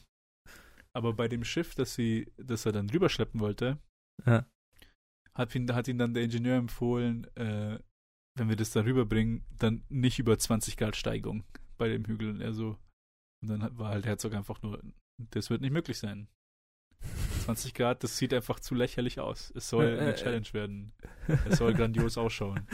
Aber 0.94 1.12
bei 1.12 1.28
dem 1.28 1.44
Schiff, 1.44 1.74
das 1.74 1.94
sie, 1.94 2.32
das 2.38 2.64
er 2.66 2.72
dann 2.72 2.88
rüberschleppen 2.90 3.40
wollte, 3.40 3.78
Ja. 4.24 4.46
hat 5.34 5.54
ihn, 5.54 5.72
hat 5.74 5.88
ihn 5.88 5.98
dann 5.98 6.14
der 6.14 6.22
Ingenieur 6.22 6.56
empfohlen, 6.56 7.24
äh, 7.36 7.78
wenn 8.38 8.48
wir 8.48 8.56
das 8.56 8.70
da 8.70 8.80
rüberbringen, 8.84 9.44
dann 9.58 9.84
nicht 9.88 10.18
über 10.18 10.38
20 10.38 10.76
Grad 10.76 10.96
Steigung 10.96 11.44
bei 11.78 11.88
dem 11.88 12.04
Hügel. 12.06 12.30
Und 12.30 12.40
er 12.40 12.52
so, 12.54 12.78
und 13.42 13.48
dann 13.50 13.78
war 13.78 13.90
halt 13.90 14.06
Herzog 14.06 14.34
einfach 14.34 14.62
nur, 14.62 14.82
das 15.30 15.50
wird 15.50 15.60
nicht 15.60 15.72
möglich 15.72 15.98
sein. 15.98 16.28
20 17.44 17.74
Grad, 17.74 18.02
das 18.02 18.16
sieht 18.16 18.32
einfach 18.34 18.58
zu 18.60 18.74
lächerlich 18.74 19.20
aus. 19.20 19.52
Es 19.54 19.68
soll 19.68 19.84
Äh, 19.84 19.98
eine 20.00 20.14
äh, 20.14 20.16
Challenge 20.16 20.52
werden. 20.52 20.92
Es 21.48 21.58
soll 21.58 21.74
grandios 21.74 22.16
ausschauen. 22.18 22.66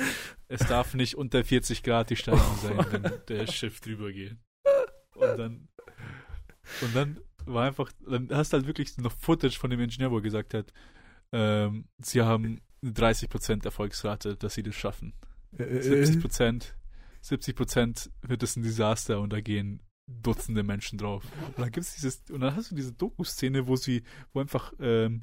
Es 0.48 0.60
darf 0.60 0.94
nicht 0.94 1.16
unter 1.16 1.44
40 1.44 1.82
Grad 1.82 2.10
die 2.10 2.16
Steigung 2.16 2.56
sein, 2.62 2.78
wenn 2.90 3.12
der 3.28 3.46
Schiff 3.48 3.80
drüber 3.80 4.12
geht. 4.12 4.36
Und 5.32 5.38
dann, 5.38 5.68
und 6.82 6.96
dann 6.96 7.20
war 7.46 7.66
einfach, 7.66 7.90
dann 8.08 8.28
hast 8.30 8.52
du 8.52 8.56
halt 8.58 8.66
wirklich 8.66 8.96
noch 8.98 9.12
Footage 9.12 9.58
von 9.58 9.70
dem 9.70 9.80
Ingenieur, 9.80 10.10
wo 10.10 10.16
er 10.16 10.22
gesagt 10.22 10.54
hat, 10.54 10.72
ähm, 11.32 11.86
sie 12.02 12.22
haben 12.22 12.60
eine 12.82 12.92
30% 12.92 13.64
Erfolgsrate, 13.64 14.36
dass 14.36 14.54
sie 14.54 14.62
das 14.62 14.74
schaffen. 14.74 15.12
Äh, 15.58 15.80
70%, 16.04 16.74
70% 17.22 18.10
wird 18.22 18.42
es 18.42 18.56
ein 18.56 18.62
Desaster 18.62 19.20
und 19.20 19.32
da 19.32 19.40
gehen 19.40 19.80
Dutzende 20.08 20.62
Menschen 20.64 20.98
drauf. 20.98 21.24
Und 21.46 21.58
dann 21.58 21.70
gibt's 21.70 21.94
dieses, 21.94 22.22
und 22.30 22.40
dann 22.40 22.54
hast 22.56 22.70
du 22.70 22.74
diese 22.74 22.92
Doku-Szene, 22.92 23.66
wo 23.68 23.76
sie, 23.76 24.02
wo 24.32 24.40
einfach, 24.40 24.72
ähm, 24.80 25.22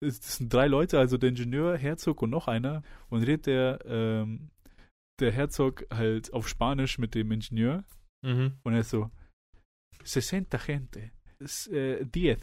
es- 0.00 0.20
das 0.20 0.36
sind 0.36 0.52
drei 0.52 0.68
Leute, 0.68 0.98
also 0.98 1.18
der 1.18 1.30
Ingenieur, 1.30 1.76
Herzog 1.76 2.22
und 2.22 2.30
noch 2.30 2.46
einer, 2.48 2.82
und 3.08 3.22
redet 3.22 3.46
der, 3.46 3.80
ähm, 3.84 4.50
der 5.18 5.32
Herzog 5.32 5.86
halt 5.92 6.32
auf 6.32 6.48
Spanisch 6.48 6.98
mit 6.98 7.14
dem 7.14 7.32
Ingenieur 7.32 7.84
Mhm. 8.22 8.52
und 8.62 8.72
er 8.74 8.80
ist 8.80 8.90
so, 8.90 9.10
60 10.04 10.48
gente. 10.66 11.10
Es, 11.38 11.66
äh, 11.66 12.04
diez, 12.06 12.40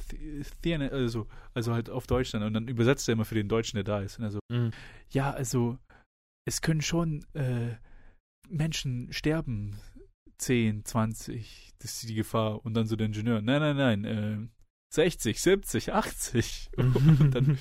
tiene, 0.61 0.91
also, 0.91 1.27
also 1.53 1.73
halt 1.73 1.89
auf 1.89 2.05
Deutsch 2.05 2.31
dann. 2.31 2.43
Und 2.43 2.53
dann 2.53 2.67
übersetzt 2.67 3.07
er 3.09 3.13
immer 3.13 3.25
für 3.25 3.33
den 3.35 3.49
Deutschen, 3.49 3.77
der 3.77 3.83
da 3.83 4.01
ist. 4.01 4.19
Und 4.19 4.25
er 4.25 4.31
so, 4.31 4.39
Mhm. 4.51 4.71
ja, 5.09 5.31
also, 5.31 5.77
es 6.45 6.61
können 6.61 6.81
schon 6.81 7.25
äh, 7.33 7.75
Menschen 8.49 9.11
sterben. 9.11 9.79
10, 10.37 10.83
20, 10.83 11.73
das 11.79 11.93
ist 12.03 12.09
die 12.09 12.15
Gefahr. 12.15 12.63
Und 12.65 12.73
dann 12.75 12.85
so 12.85 12.95
der 12.95 13.07
Ingenieur, 13.07 13.41
nein, 13.41 13.61
nein, 13.61 13.77
nein, 13.77 14.03
äh, 14.05 14.47
60, 14.93 15.41
70, 15.41 15.93
80. 15.93 16.69
Und 16.77 17.31
dann 17.31 17.57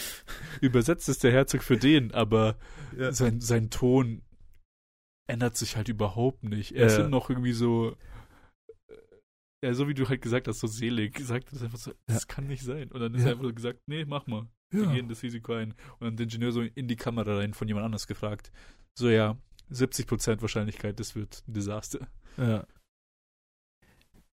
übersetzt 0.60 1.08
es 1.08 1.18
der 1.20 1.32
Herzog 1.32 1.62
für 1.62 1.76
den, 1.78 2.12
aber 2.12 2.58
Ja. 2.98 3.12
sein, 3.12 3.40
sein 3.40 3.70
Ton 3.70 4.22
ändert 5.28 5.56
sich 5.56 5.76
halt 5.76 5.88
überhaupt 5.88 6.42
nicht. 6.44 6.72
Er 6.72 6.86
ist 6.86 6.94
Ja. 6.94 7.00
immer 7.00 7.08
noch 7.10 7.30
irgendwie 7.30 7.52
so, 7.52 7.96
äh, 8.88 8.94
ja, 9.64 9.74
so 9.74 9.88
wie 9.88 9.94
du 9.94 10.08
halt 10.08 10.22
gesagt 10.22 10.48
hast, 10.48 10.60
so 10.60 10.66
selig. 10.66 11.18
Sagt 11.20 11.52
das 11.52 11.62
einfach 11.62 11.78
so, 11.78 11.92
das 12.06 12.26
kann 12.28 12.46
nicht 12.46 12.62
sein. 12.62 12.90
Und 12.92 13.00
dann 13.00 13.14
ist 13.14 13.22
Ja. 13.22 13.28
er 13.28 13.32
einfach 13.32 13.44
so 13.44 13.54
gesagt, 13.54 13.80
nee, 13.86 14.04
mach 14.04 14.26
mal. 14.26 14.46
Wir 14.70 14.86
gehen 14.88 15.08
das 15.08 15.22
Risiko 15.22 15.52
ein. 15.54 15.72
Und 15.98 16.00
dann 16.00 16.16
der 16.16 16.24
Ingenieur 16.24 16.52
so 16.52 16.60
in 16.62 16.88
die 16.88 16.96
Kamera 16.96 17.36
rein 17.38 17.54
von 17.54 17.68
jemand 17.68 17.86
anders 17.86 18.06
gefragt. 18.06 18.50
So, 18.98 19.08
ja, 19.08 19.36
70% 19.70 20.42
Wahrscheinlichkeit, 20.42 20.98
das 21.00 21.14
wird 21.14 21.42
ein 21.46 21.54
Desaster. 21.54 22.08
Ja. 22.36 22.66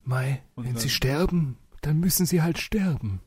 Mai, 0.04 0.44
Und 0.56 0.66
wenn 0.66 0.74
dann- 0.74 0.82
sie 0.82 0.90
sterben, 0.90 1.58
dann 1.82 2.00
müssen 2.00 2.26
sie 2.26 2.42
halt 2.42 2.58
sterben. 2.58 3.22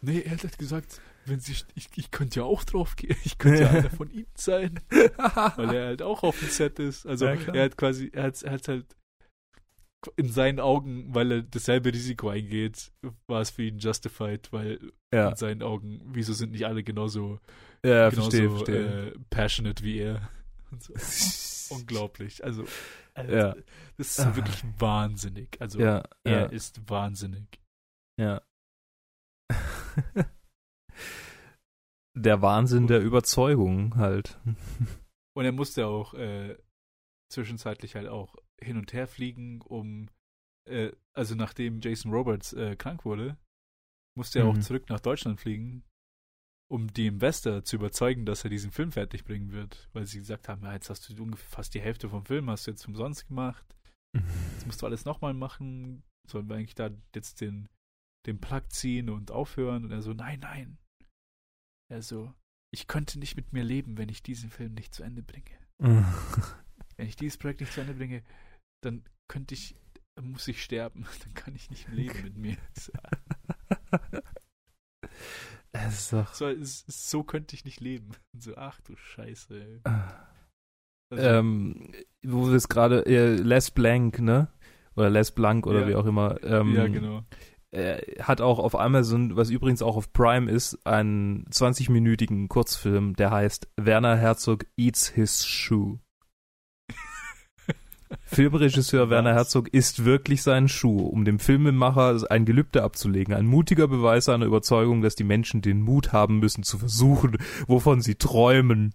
Nee, 0.00 0.20
er 0.20 0.32
hat 0.32 0.42
halt 0.44 0.58
gesagt, 0.58 1.00
wenn 1.26 1.40
sie, 1.40 1.52
ich, 1.74 1.88
ich 1.96 2.10
könnte 2.10 2.40
ja 2.40 2.44
auch 2.44 2.64
drauf 2.64 2.96
gehen. 2.96 3.16
Ich 3.24 3.38
könnte 3.38 3.62
ja 3.62 3.70
einer 3.70 3.90
von 3.96 4.10
ihnen 4.10 4.26
sein. 4.36 4.80
weil 4.90 5.74
er 5.74 5.86
halt 5.86 6.02
auch 6.02 6.22
auf 6.22 6.38
dem 6.38 6.48
Set 6.48 6.78
ist. 6.78 7.06
Also 7.06 7.26
Ja, 7.26 7.32
er 7.52 7.64
hat 7.64 7.76
quasi, 7.76 8.10
er 8.12 8.24
hat, 8.24 8.42
er 8.42 8.52
hat 8.52 8.68
halt 8.68 8.96
in 10.16 10.28
seinen 10.28 10.60
Augen, 10.60 11.14
weil 11.14 11.32
er 11.32 11.42
dasselbe 11.42 11.90
Risiko 11.92 12.28
eingeht, 12.28 12.92
war 13.26 13.40
es 13.40 13.48
für 13.50 13.62
ihn 13.62 13.78
justified, 13.78 14.52
weil 14.52 14.92
ja, 15.14 15.30
in 15.30 15.36
seinen 15.36 15.62
Augen, 15.62 16.02
wieso 16.04 16.34
sind 16.34 16.52
nicht 16.52 16.66
alle 16.66 16.82
genauso, 16.84 17.40
ja, 17.84 18.10
genauso 18.10 18.30
verstehe, 18.30 18.50
verstehe. 18.50 19.06
Äh, 19.12 19.18
passionate 19.30 19.82
wie 19.82 19.98
er? 20.00 20.28
So. 20.78 21.74
Unglaublich. 21.76 22.42
Also, 22.44 22.64
also 23.14 23.32
Ja. 23.32 23.54
das 23.96 24.18
ist 24.18 24.20
Ah. 24.20 24.34
wirklich 24.36 24.62
wahnsinnig. 24.78 25.56
Also 25.60 25.78
er 25.78 26.52
ist 26.52 26.80
wahnsinnig. 26.90 27.46
ja. 28.20 28.42
Der 32.14 32.42
Wahnsinn 32.42 32.86
der 32.86 33.00
Überzeugung 33.02 33.96
halt. 33.96 34.38
Und 35.36 35.44
er 35.44 35.52
musste 35.52 35.86
auch 35.86 36.14
äh, 36.14 36.56
zwischenzeitlich 37.30 37.96
halt 37.96 38.08
auch 38.08 38.36
hin 38.60 38.76
und 38.76 38.92
her 38.92 39.06
fliegen, 39.08 39.60
um, 39.62 40.08
äh, 40.68 40.92
also 41.12 41.34
nachdem 41.34 41.80
Jason 41.80 42.12
Roberts 42.12 42.52
äh, 42.52 42.76
krank 42.76 43.04
wurde, 43.04 43.36
musste 44.16 44.38
er 44.38 44.46
auch 44.46 44.54
Mhm. 44.54 44.60
zurück 44.62 44.88
nach 44.88 45.00
Deutschland 45.00 45.40
fliegen, 45.40 45.82
um 46.70 46.92
die 46.92 47.08
Investor 47.08 47.64
zu 47.64 47.76
überzeugen, 47.76 48.24
dass 48.26 48.44
er 48.44 48.50
diesen 48.50 48.70
Film 48.70 48.92
fertig 48.92 49.24
bringen 49.24 49.50
wird. 49.52 49.88
Weil 49.92 50.06
sie 50.06 50.18
gesagt 50.18 50.48
haben, 50.48 50.62
ja, 50.62 50.72
jetzt 50.72 50.88
hast 50.88 51.08
du 51.10 51.22
ungefähr 51.22 51.48
fast 51.48 51.74
die 51.74 51.80
Hälfte 51.80 52.08
vom 52.08 52.24
Film, 52.24 52.48
hast 52.48 52.66
du 52.66 52.70
jetzt 52.70 52.86
umsonst 52.86 53.26
gemacht. 53.26 53.64
Jetzt 54.52 54.66
musst 54.66 54.80
du 54.80 54.86
alles 54.86 55.04
nochmal 55.04 55.34
machen. 55.34 56.04
Sollen 56.30 56.48
wir 56.48 56.54
eigentlich 56.54 56.76
da 56.76 56.90
jetzt 57.16 57.40
den, 57.40 57.68
den 58.26 58.40
Plug 58.40 58.62
ziehen 58.68 59.10
und 59.10 59.32
aufhören? 59.32 59.84
Und 59.84 59.90
er 59.90 60.02
so, 60.02 60.12
nein, 60.12 60.38
nein. 60.38 60.78
Er 61.94 62.02
so, 62.02 62.34
ich 62.74 62.88
könnte 62.88 63.20
nicht 63.20 63.36
mit 63.36 63.52
mir 63.52 63.62
leben, 63.62 63.96
wenn 63.98 64.08
ich 64.08 64.20
diesen 64.20 64.50
Film 64.50 64.74
nicht 64.74 64.92
zu 64.92 65.04
Ende 65.04 65.22
bringe 65.22 65.44
wenn 65.78 67.06
ich 67.06 67.14
dieses 67.14 67.38
Projekt 67.38 67.60
nicht 67.60 67.72
zu 67.72 67.80
Ende 67.80 67.94
bringe, 67.94 68.24
dann 68.82 69.04
könnte 69.28 69.54
ich, 69.54 69.76
dann 70.16 70.32
muss 70.32 70.48
ich 70.48 70.60
sterben. 70.60 71.06
Dann 71.24 71.34
kann 71.34 71.54
ich 71.54 71.70
nicht 71.70 71.88
leben 71.88 72.20
mit 72.22 72.36
mir. 72.36 72.56
Es 75.72 76.10
doch. 76.10 76.34
So, 76.34 76.52
so 76.60 77.22
könnte 77.24 77.54
ich 77.54 77.64
nicht 77.64 77.80
leben. 77.80 78.10
Und 78.32 78.42
so, 78.42 78.56
ach 78.56 78.80
du 78.82 78.96
Scheiße. 78.96 79.80
Also, 81.12 81.24
ähm, 81.24 81.92
wo 82.24 82.48
wir 82.48 82.54
es 82.54 82.68
gerade, 82.68 83.04
äh, 83.06 83.34
Les 83.34 83.70
Blank, 83.72 84.20
ne? 84.20 84.48
Oder 84.94 85.10
Les 85.10 85.32
Blanc 85.32 85.66
oder 85.66 85.80
Ja. 85.82 85.88
wie 85.88 85.94
auch 85.96 86.06
immer. 86.06 86.42
Ähm, 86.44 86.74
ja, 86.74 86.86
genau. 86.86 87.24
Äh, 87.74 88.22
hat 88.22 88.40
auch 88.40 88.58
auf 88.58 88.78
Amazon, 88.78 89.36
was 89.36 89.50
übrigens 89.50 89.82
auch 89.82 89.96
auf 89.96 90.12
Prime 90.12 90.50
ist, 90.50 90.78
einen 90.86 91.44
20-minütigen 91.46 92.48
Kurzfilm, 92.48 93.16
der 93.16 93.30
heißt 93.30 93.68
Werner 93.76 94.16
Herzog 94.16 94.64
Eats 94.76 95.08
His 95.08 95.44
Shoe. 95.44 95.98
Filmregisseur? 98.26 99.10
Werner 99.10 99.34
Herzog 99.34 99.68
isst 99.68 100.04
wirklich 100.04 100.42
seinen 100.42 100.68
Schuh, 100.68 101.00
um 101.00 101.24
dem 101.24 101.40
Filmemacher 101.40 102.20
ein 102.30 102.44
Gelübde 102.44 102.84
abzulegen. 102.84 103.34
Ein 103.34 103.46
mutiger 103.46 103.88
Beweis 103.88 104.26
seiner 104.26 104.46
Überzeugung, 104.46 105.02
dass 105.02 105.16
die 105.16 105.24
Menschen 105.24 105.60
den 105.60 105.80
Mut 105.80 106.12
haben 106.12 106.38
müssen 106.38 106.62
zu 106.62 106.78
versuchen, 106.78 107.38
wovon 107.66 108.00
sie 108.00 108.14
träumen. 108.14 108.94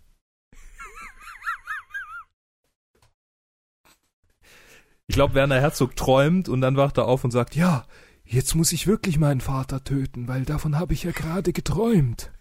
Ich 5.08 5.16
glaube, 5.16 5.34
Werner 5.34 5.60
Herzog 5.60 5.96
träumt 5.96 6.48
und 6.48 6.62
dann 6.62 6.78
wacht 6.78 7.00
er 7.00 7.08
auf 7.08 7.24
und 7.24 7.32
sagt, 7.32 7.56
ja, 7.56 7.86
jetzt 8.32 8.56
muss 8.56 8.72
ich 8.72 8.88
wirklich 8.88 9.18
meinen 9.18 9.42
Vater 9.42 9.84
töten, 9.84 10.28
weil 10.28 10.46
davon 10.46 10.78
habe 10.78 10.94
ich 10.94 11.04
ja 11.04 11.12
gerade 11.12 11.52
geträumt. 11.54 12.32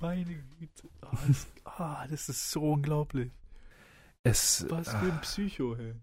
Meine 0.00 0.24
Güte. 0.58 0.88
Ah, 1.02 1.16
das, 1.26 1.46
ah, 1.64 2.06
das 2.08 2.28
ist 2.28 2.50
so 2.50 2.72
unglaublich. 2.72 3.30
Es, 4.22 4.66
Was 4.68 4.90
für 4.90 4.98
ein 5.12 5.20
Psycho, 5.22 5.76
hey. 5.76 5.94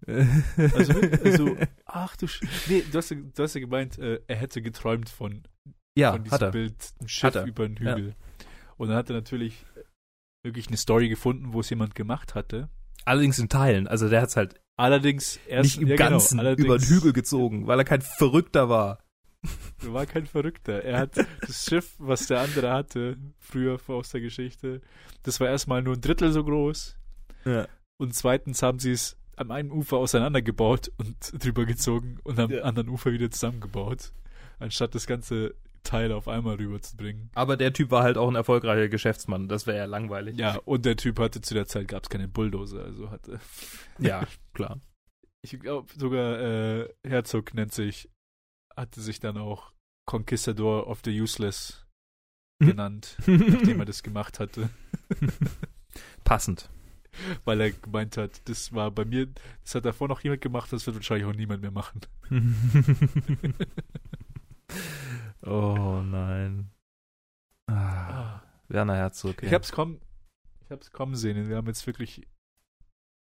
ah. 0.58 0.68
Also, 0.76 0.94
also 1.24 1.58
ach 1.86 2.16
du 2.18 2.28
Sch 2.28 2.42
Nee, 2.68 2.84
du 2.92 2.98
hast, 2.98 3.12
ja- 3.12 3.18
du 3.18 3.44
hast 3.44 3.54
ja 3.54 3.62
gemeint, 3.62 4.00
äh, 4.00 4.20
er 4.28 4.36
hätte 4.36 4.62
geträumt 4.64 5.08
von, 5.10 5.44
ja, 5.96 6.14
von 6.14 6.24
diesem 6.24 6.40
hat. 6.40 6.52
Bild, 6.52 6.94
ein 7.00 7.08
Schiff 7.08 7.24
Hat 7.24 7.36
er. 7.36 7.46
über 7.46 7.68
den 7.68 7.78
Hügel. 7.78 8.16
Und 8.78 8.90
dann 8.90 8.98
hat 8.98 9.10
er 9.10 9.16
natürlich 9.16 9.66
wirklich 10.44 10.68
eine 10.68 10.78
Story 10.78 11.10
gefunden, 11.10 11.54
wo 11.54 11.60
es 11.60 11.70
jemand 11.70 11.94
gemacht 11.96 12.34
hatte. 12.36 12.70
Allerdings 13.06 13.38
in 13.40 13.50
Teilen. 13.50 13.88
Also 13.88 14.10
der 14.10 14.22
hat's 14.22 14.36
halt 14.36 14.60
Allerdings 14.78 15.40
erst 15.48 15.72
nicht 15.72 15.82
im 15.82 15.88
ja, 15.88 15.96
genau, 15.96 16.10
Ganzen 16.12 16.40
allerdings 16.40 16.66
über 16.66 16.78
den 16.78 16.88
Hügel 16.88 17.14
gezogen, 17.14 17.68
weil 17.68 17.80
er 17.80 17.86
kein 17.86 18.02
Verrückter 18.02 18.70
war. 18.70 19.00
Er 19.84 19.94
war 19.94 20.06
kein 20.06 20.26
Verrückter. 20.26 20.84
Er 20.84 21.00
hat 21.00 21.16
das 21.42 21.66
Schiff, 21.66 21.96
was 21.98 22.28
der 22.28 22.42
andere 22.42 22.72
hatte, 22.72 23.18
früher 23.40 23.80
aus 23.88 24.10
der 24.10 24.22
Geschichte, 24.22 24.82
das 25.24 25.40
war 25.40 25.48
erstmal 25.48 25.82
nur 25.82 25.96
ein 25.96 26.02
Drittel 26.02 26.32
so 26.32 26.44
groß. 26.44 26.96
Ja. 27.46 27.68
Und 27.98 28.14
zweitens 28.14 28.62
haben 28.62 28.80
sie 28.80 28.92
es 28.92 29.18
am 29.36 29.52
einen 29.52 29.72
Ufer 29.72 29.98
auseinandergebaut 29.98 30.92
und 30.98 31.16
drüber 31.44 31.66
gezogen 31.66 32.20
und 32.24 32.40
am 32.40 32.52
Ja. 32.52 32.64
anderen 32.64 32.90
Ufer 32.90 33.12
wieder 33.12 33.30
zusammengebaut, 33.32 34.12
anstatt 34.60 34.96
das 34.96 35.08
ganze 35.08 35.56
Teil 35.88 36.12
auf 36.12 36.28
einmal 36.28 36.56
rüberzubringen. 36.56 37.30
Aber 37.34 37.58
der 37.58 37.74
Typ 37.74 37.92
war 37.92 38.04
halt 38.04 38.18
auch 38.18 38.28
ein 38.28 38.36
erfolgreicher 38.36 38.90
Geschäftsmann. 38.90 39.48
Das 39.48 39.66
wäre 39.68 39.78
ja 39.78 39.86
langweilig. 39.86 40.38
Ja, 40.38 40.58
und 40.66 40.86
der 40.86 40.96
Typ 40.98 41.20
hatte 41.20 41.42
zu 41.42 41.54
der 41.54 41.66
Zeit 41.68 41.88
gab 41.88 42.04
es 42.04 42.10
keine 42.10 42.28
Bulldozer, 42.28 42.84
also 42.84 43.10
hatte. 43.10 43.40
Ja, 44.00 44.28
klar. 44.54 44.80
Ich 45.42 45.58
glaube 45.60 45.92
sogar 45.98 46.40
äh, 46.40 46.90
Herzog 47.06 47.54
nennt 47.54 47.74
sich, 47.74 48.10
hatte 48.76 49.02
sich 49.02 49.20
dann 49.20 49.38
auch 49.38 49.72
Conquistador 50.06 50.88
of 50.88 51.00
the 51.06 51.22
Useless 51.22 51.84
Mhm. 52.60 52.68
genannt, 52.70 53.18
nachdem 53.28 53.80
er 53.82 53.86
das 53.86 54.02
gemacht 54.02 54.40
hatte, 54.40 54.70
Passend. 56.24 56.72
weil 57.46 57.62
er 57.62 57.70
gemeint 57.72 58.18
hat, 58.18 58.42
das 58.50 58.74
war 58.74 58.90
bei 58.90 59.06
mir, 59.06 59.28
das 59.64 59.76
hat 59.76 59.86
davor 59.86 60.08
noch 60.08 60.22
jemand 60.22 60.42
gemacht, 60.42 60.74
das 60.74 60.86
wird 60.88 60.96
wahrscheinlich 60.96 61.28
auch 61.28 61.36
niemand 61.36 61.62
mehr 61.62 61.70
machen. 61.70 62.02
oh 65.46 66.02
nein. 66.04 66.70
Ah, 67.70 68.42
Werner 68.70 68.96
Herzog. 68.96 69.44
Ich 69.44 69.50
ja. 69.52 69.56
hab's 69.56 69.72
kommen, 69.72 70.00
ich 70.66 70.72
hab's 70.72 70.92
kommen 70.92 71.16
sehen. 71.16 71.50
Wir 71.50 71.58
haben 71.58 71.68
jetzt 71.68 71.86
wirklich 71.88 72.28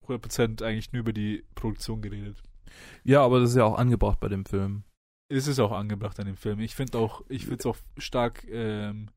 100% 0.06 0.62
eigentlich 0.62 0.92
nur 0.92 1.00
über 1.00 1.12
die 1.12 1.44
Produktion 1.54 2.02
geredet. 2.02 2.42
ja, 3.04 3.22
aber 3.22 3.40
das 3.40 3.50
ist 3.50 3.56
ja 3.56 3.64
auch 3.64 3.78
angebracht 3.78 4.20
bei 4.20 4.28
dem 4.28 4.44
Film. 4.44 4.84
Es 5.30 5.46
ist 5.46 5.58
auch 5.58 5.72
angebracht 5.72 6.18
an 6.20 6.26
dem 6.26 6.36
Film. 6.36 6.60
Ich 6.60 6.74
finde 6.74 6.98
auch, 6.98 7.22
ich 7.28 7.42
finde 7.42 7.56
es 7.60 7.66
auch 7.66 7.76
stark, 7.96 8.44
ähm, 8.48 9.10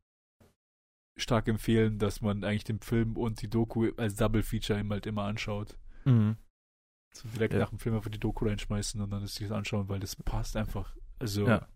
stark 1.20 1.48
empfehlen, 1.48 2.00
dass 2.00 2.22
man 2.22 2.44
eigentlich 2.44 2.64
den 2.64 2.80
Film 2.80 3.18
und 3.18 3.42
die 3.42 3.50
Doku 3.50 3.92
als 3.98 4.16
Double 4.16 4.44
Feature 4.44 4.82
halt 4.90 5.06
immer 5.06 5.24
anschaut. 5.24 5.78
Mhm. 6.06 6.38
So 7.14 7.28
direkt 7.30 7.54
Ja. 7.54 7.60
nach 7.60 7.70
dem 7.70 7.80
Film 7.80 7.96
einfach 7.96 8.12
die 8.12 8.20
Doku 8.20 8.46
reinschmeißen 8.46 9.02
und 9.02 9.10
dann 9.10 9.22
das 9.22 9.36
sich 9.36 9.52
anschauen, 9.52 9.90
weil 9.90 10.00
das 10.00 10.16
passt 10.16 10.56
einfach. 10.56 10.96
Also 11.20 11.48
Ja. 11.48 11.68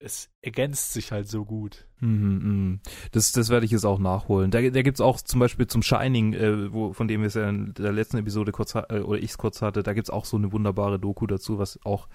Es 0.00 0.30
ergänzt 0.40 0.92
sich 0.92 1.12
halt 1.12 1.28
so 1.28 1.44
gut. 1.44 1.86
Mhm, 2.00 2.38
mhm. 2.42 2.80
Das, 3.12 3.32
das 3.32 3.50
werde 3.50 3.66
ich 3.66 3.72
jetzt 3.72 3.84
auch 3.84 3.98
nachholen. 3.98 4.50
Da, 4.50 4.60
da 4.62 4.82
gibt's 4.82 5.00
auch 5.00 5.20
zum 5.20 5.40
Beispiel 5.40 5.66
zum 5.66 5.82
Shining, 5.82 6.32
äh, 6.32 6.72
wo, 6.72 6.92
von 6.92 7.06
dem 7.06 7.20
wir 7.20 7.28
es 7.28 7.34
ja 7.34 7.48
in 7.48 7.74
der 7.74 7.92
letzten 7.92 8.16
Episode 8.16 8.50
kurz 8.50 8.74
äh, 8.74 9.00
oder 9.00 9.18
ich 9.18 9.30
es 9.30 9.38
kurz 9.38 9.60
hatte, 9.62 9.82
da 9.82 9.92
gibt's 9.92 10.10
auch 10.10 10.24
so 10.24 10.36
eine 10.38 10.52
wunderbare 10.52 10.98
Doku 10.98 11.26
dazu, 11.26 11.58
was 11.58 11.78
auch 11.84 12.08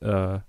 äh, 0.00 0.40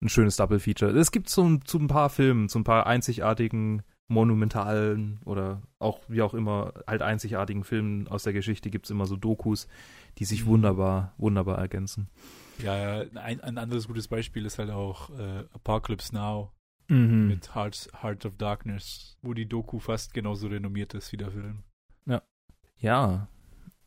ein 0.00 0.08
schönes 0.08 0.36
Double 0.36 0.58
Feature. 0.58 0.92
Es 0.98 1.12
gibt 1.12 1.28
so, 1.28 1.58
zu 1.58 1.78
ein 1.78 1.88
paar 1.88 2.08
Filmen, 2.08 2.48
zu 2.48 2.58
ein 2.58 2.64
paar 2.64 2.86
einzigartigen, 2.86 3.82
monumentalen 4.10 5.20
oder 5.26 5.60
auch 5.78 6.00
wie 6.08 6.22
auch 6.22 6.32
immer 6.32 6.72
halt 6.86 7.02
einzigartigen 7.02 7.62
Filmen 7.62 8.08
aus 8.08 8.22
der 8.22 8.32
Geschichte 8.32 8.70
gibt's 8.70 8.88
immer 8.88 9.04
so 9.04 9.16
Dokus, 9.16 9.68
die 10.18 10.24
sich 10.24 10.44
Mhm. 10.44 10.48
wunderbar, 10.48 11.14
wunderbar 11.18 11.58
ergänzen. 11.58 12.08
Ja, 12.62 13.02
ja, 13.02 13.10
ein, 13.14 13.40
ein 13.40 13.58
anderes 13.58 13.86
gutes 13.86 14.08
Beispiel 14.08 14.44
ist 14.46 14.58
halt 14.58 14.70
auch 14.70 15.10
äh, 15.18 15.44
Apocalypse 15.52 16.14
Now 16.14 16.52
Mhm. 16.90 17.28
mit 17.28 17.54
Heart, 17.54 17.90
Heart 18.02 18.24
of 18.24 18.36
Darkness, 18.38 19.18
wo 19.20 19.34
die 19.34 19.46
Doku 19.46 19.78
fast 19.78 20.14
genauso 20.14 20.46
renommiert 20.46 20.94
ist 20.94 21.12
wie 21.12 21.18
der 21.18 21.30
Film. 21.30 21.62
Ja. 22.80 23.28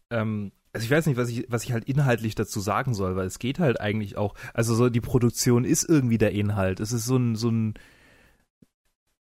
Ähm, 0.09 0.51
also 0.73 0.83
ich 0.83 0.91
weiß 0.91 1.05
nicht, 1.05 1.15
was 1.15 1.29
ich, 1.29 1.45
was 1.47 1.63
ich 1.63 1.71
halt 1.71 1.85
inhaltlich 1.85 2.35
dazu 2.35 2.59
sagen 2.59 2.93
soll, 2.93 3.15
weil 3.15 3.25
es 3.25 3.39
geht 3.39 3.57
halt 3.57 3.79
eigentlich 3.79 4.17
auch, 4.17 4.35
also 4.53 4.75
so 4.75 4.89
die 4.89 4.99
Produktion 4.99 5.63
ist 5.63 5.87
irgendwie 5.87 6.17
der 6.17 6.31
Inhalt. 6.31 6.81
Es 6.81 6.91
ist 6.91 7.05
so 7.05 7.15
ein, 7.15 7.35
so 7.37 7.49
ein 7.49 7.75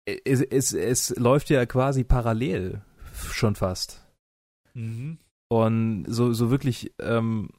es, 0.06 0.40
es, 0.40 0.72
es 0.72 1.14
läuft 1.16 1.50
ja 1.50 1.66
quasi 1.66 2.02
parallel 2.02 2.80
schon 3.12 3.54
fast. 3.54 4.04
Mhm. 4.74 5.18
Und 5.48 6.06
so, 6.08 6.32
so 6.32 6.50
wirklich, 6.50 6.94
ähm, 6.98 7.50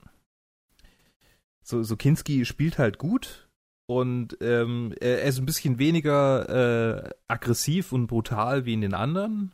so, 1.63 1.83
so 1.83 1.95
Kinski 1.95 2.45
spielt 2.45 2.77
halt 2.77 2.97
gut 2.97 3.49
und 3.87 4.37
ähm, 4.41 4.93
er 4.99 5.21
er 5.21 5.29
ist 5.29 5.39
ein 5.39 5.45
bisschen 5.45 5.79
weniger 5.79 7.05
äh, 7.05 7.09
aggressiv 7.27 7.91
und 7.91 8.07
brutal 8.07 8.65
wie 8.65 8.73
in 8.73 8.81
den 8.81 8.93
anderen. 8.93 9.53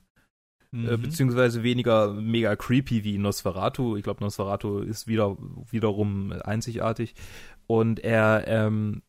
Äh, 0.71 0.97
Mhm. 0.97 1.01
beziehungsweise 1.01 1.63
weniger 1.63 2.13
mega 2.13 2.55
creepy 2.55 3.03
wie 3.03 3.17
Nosferatu. 3.17 3.97
Ich 3.97 4.03
glaube, 4.03 4.23
Nosferatu 4.23 4.81
ist 4.81 5.07
wieder 5.07 5.35
wiederum 5.71 6.31
einzigartig. 6.43 7.15
Und 7.65 7.99
er, 7.99 8.43
ähm, 8.47 9.01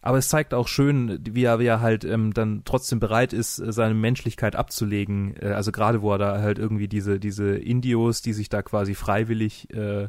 aber 0.00 0.18
es 0.18 0.28
zeigt 0.28 0.54
auch 0.54 0.68
schön, 0.68 1.18
wie 1.28 1.42
er, 1.42 1.58
wie 1.58 1.66
er 1.66 1.80
halt 1.80 2.04
ähm, 2.04 2.32
dann 2.32 2.62
trotzdem 2.64 3.00
bereit 3.00 3.32
ist, 3.32 3.56
seine 3.56 3.94
Menschlichkeit 3.94 4.54
abzulegen. 4.54 5.34
Äh, 5.42 5.48
also 5.48 5.72
gerade 5.72 6.00
wo 6.00 6.12
er 6.12 6.18
da 6.18 6.40
halt 6.40 6.60
irgendwie 6.60 6.86
diese, 6.86 7.18
diese 7.18 7.56
Indios, 7.56 8.22
die 8.22 8.32
sich 8.32 8.48
da 8.48 8.62
quasi 8.62 8.94
freiwillig 8.94 9.72
äh, 9.74 10.08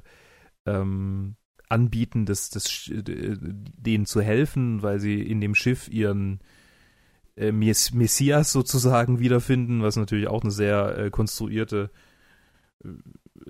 ähm, 0.68 1.36
anbieten, 1.70 2.26
das, 2.26 2.50
das, 2.50 2.90
äh, 2.90 3.04
denen 3.06 4.06
zu 4.06 4.22
helfen, 4.22 4.82
weil 4.82 5.00
sie 5.00 5.22
in 5.22 5.40
dem 5.40 5.56
Schiff 5.56 5.88
ihren 5.88 6.40
äh, 7.36 7.52
Mess 7.52 7.94
Messias 7.94 8.52
sozusagen 8.52 9.20
wiederfinden, 9.20 9.82
was 9.82 9.96
natürlich 9.96 10.28
auch 10.28 10.42
eine 10.42 10.52
sehr 10.52 10.98
äh, 10.98 11.10
konstruierte, 11.10 11.92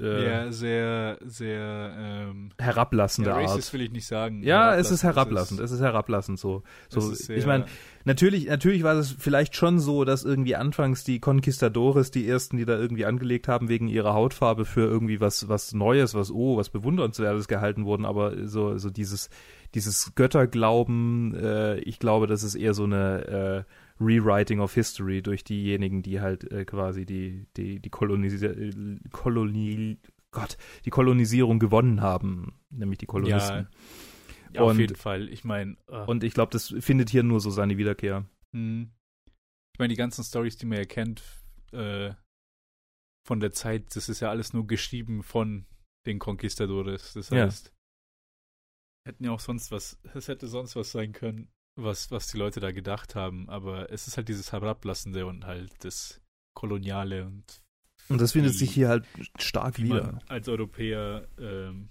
äh, 0.02 0.26
ja, 0.26 0.52
sehr, 0.52 1.18
sehr, 1.26 1.94
ähm, 1.98 2.52
herablassende 2.58 3.30
ja, 3.32 3.36
Art. 3.38 3.46
racist 3.50 3.74
will 3.74 3.82
ich 3.82 3.92
nicht 3.92 4.08
sagen. 4.08 4.44
Ja, 4.44 4.76
es 4.76 4.92
ist 4.92 5.04
herablassend. 5.04 5.60
herablassend, 5.60 5.60
es 5.62 5.72
ist 5.72 5.82
herablassend 5.82 6.40
so. 6.40 6.64
so 6.90 7.00
Es 7.00 7.20
ist 7.20 7.26
sehr- 7.28 7.38
ich 7.38 7.46
meine, 7.46 7.66
natürlich, 8.06 8.48
natürlich 8.48 8.84
war 8.84 8.96
es 8.96 9.12
vielleicht 9.18 9.56
schon 9.56 9.80
so, 9.80 10.06
dass 10.06 10.24
irgendwie 10.24 10.56
anfangs 10.56 11.04
die 11.04 11.20
Conquistadores, 11.20 12.12
die 12.12 12.28
ersten, 12.28 12.58
die 12.58 12.66
da 12.66 12.78
irgendwie 12.78 13.06
angelegt 13.06 13.48
haben, 13.48 13.70
wegen 13.70 13.88
ihrer 13.88 14.14
Hautfarbe 14.14 14.66
für 14.66 14.82
irgendwie 14.82 15.20
was, 15.20 15.50
was 15.50 15.74
Neues, 15.74 16.16
was, 16.16 16.32
oh, 16.32 16.58
was 16.58 16.70
Bewundernswertes 16.70 17.48
gehalten 17.48 17.86
wurden, 17.86 18.06
aber 18.06 18.48
so, 18.48 18.78
so 18.78 18.90
dieses, 18.90 19.30
dieses 19.76 20.16
Götterglauben, 20.16 21.36
äh, 21.36 21.80
ich 21.80 22.00
glaube, 22.00 22.28
das 22.28 22.44
ist 22.44 22.56
eher 22.56 22.74
so 22.74 22.84
eine 22.86 23.66
äh, 23.68 23.72
Rewriting 24.00 24.60
of 24.60 24.74
History 24.74 25.22
durch 25.22 25.44
diejenigen, 25.44 26.02
die 26.04 26.22
halt 26.22 26.50
äh, 26.52 26.66
quasi 26.66 27.06
die, 27.06 27.46
die, 27.58 27.80
die 27.80 27.90
Kolonisi 27.90 29.00
Koloni 29.12 29.98
Gott, 30.32 30.58
die 30.86 30.90
Kolonisierung 30.92 31.60
gewonnen 31.60 32.02
haben, 32.02 32.60
nämlich 32.70 33.00
die 33.00 33.08
Kolonisten. 33.08 33.68
Ja, 34.54 34.62
auf 34.62 34.72
Und- 34.72 34.80
jeden 34.80 34.96
Fall. 34.96 35.28
Ich 35.30 35.44
meine, 35.44 35.76
äh, 35.88 36.06
Und 36.06 36.24
ich 36.24 36.34
glaube, 36.34 36.52
das 36.52 36.74
findet 36.80 37.10
hier 37.10 37.24
nur 37.24 37.40
so 37.40 37.50
seine 37.50 37.78
Wiederkehr. 37.78 38.26
hm. 38.54 38.92
ich 39.74 39.80
meine, 39.80 39.90
die 39.94 39.98
ganzen 39.98 40.24
Stories, 40.24 40.58
die 40.58 40.66
man 40.66 40.78
ja 40.80 40.86
kennt, 40.86 41.22
äh, 41.72 42.14
von 43.28 43.40
der 43.40 43.52
Zeit, 43.54 43.96
das 43.96 44.10
ist 44.10 44.20
ja 44.22 44.30
alles 44.30 44.54
nur 44.54 44.66
geschrieben 44.68 45.24
von 45.24 45.66
den 46.06 46.20
Conquistadores. 46.20 47.14
Das 47.14 47.30
Ja. 47.30 47.46
heißt, 47.46 47.74
hätten 49.08 49.24
ja 49.24 49.32
auch 49.32 49.40
sonst 49.40 49.72
was, 49.72 50.00
es 50.14 50.28
hätte 50.28 50.48
sonst 50.48 50.76
was 50.76 50.92
sein 50.92 51.12
können, 51.12 51.52
was, 51.84 52.12
was 52.12 52.28
die 52.28 52.38
Leute 52.38 52.60
da 52.60 52.72
gedacht 52.72 53.16
haben, 53.16 53.50
aber 53.50 53.92
es 53.92 54.08
ist 54.08 54.18
halt 54.18 54.28
dieses 54.30 54.52
Herablassende 54.52 55.26
und 55.26 55.46
halt 55.46 55.72
das 55.84 56.22
Koloniale 56.56 57.26
und 57.26 57.62
Und 58.10 58.20
das 58.22 58.32
findet 58.34 58.54
Wie- 58.54 58.58
sich 58.58 58.72
hier 58.72 58.90
halt 58.90 59.08
stark 59.38 59.78
wie 59.78 59.84
wieder. 59.86 60.04
man 60.14 60.22
als 60.28 60.48
Europäer 60.48 61.28
ähm, 61.38 61.90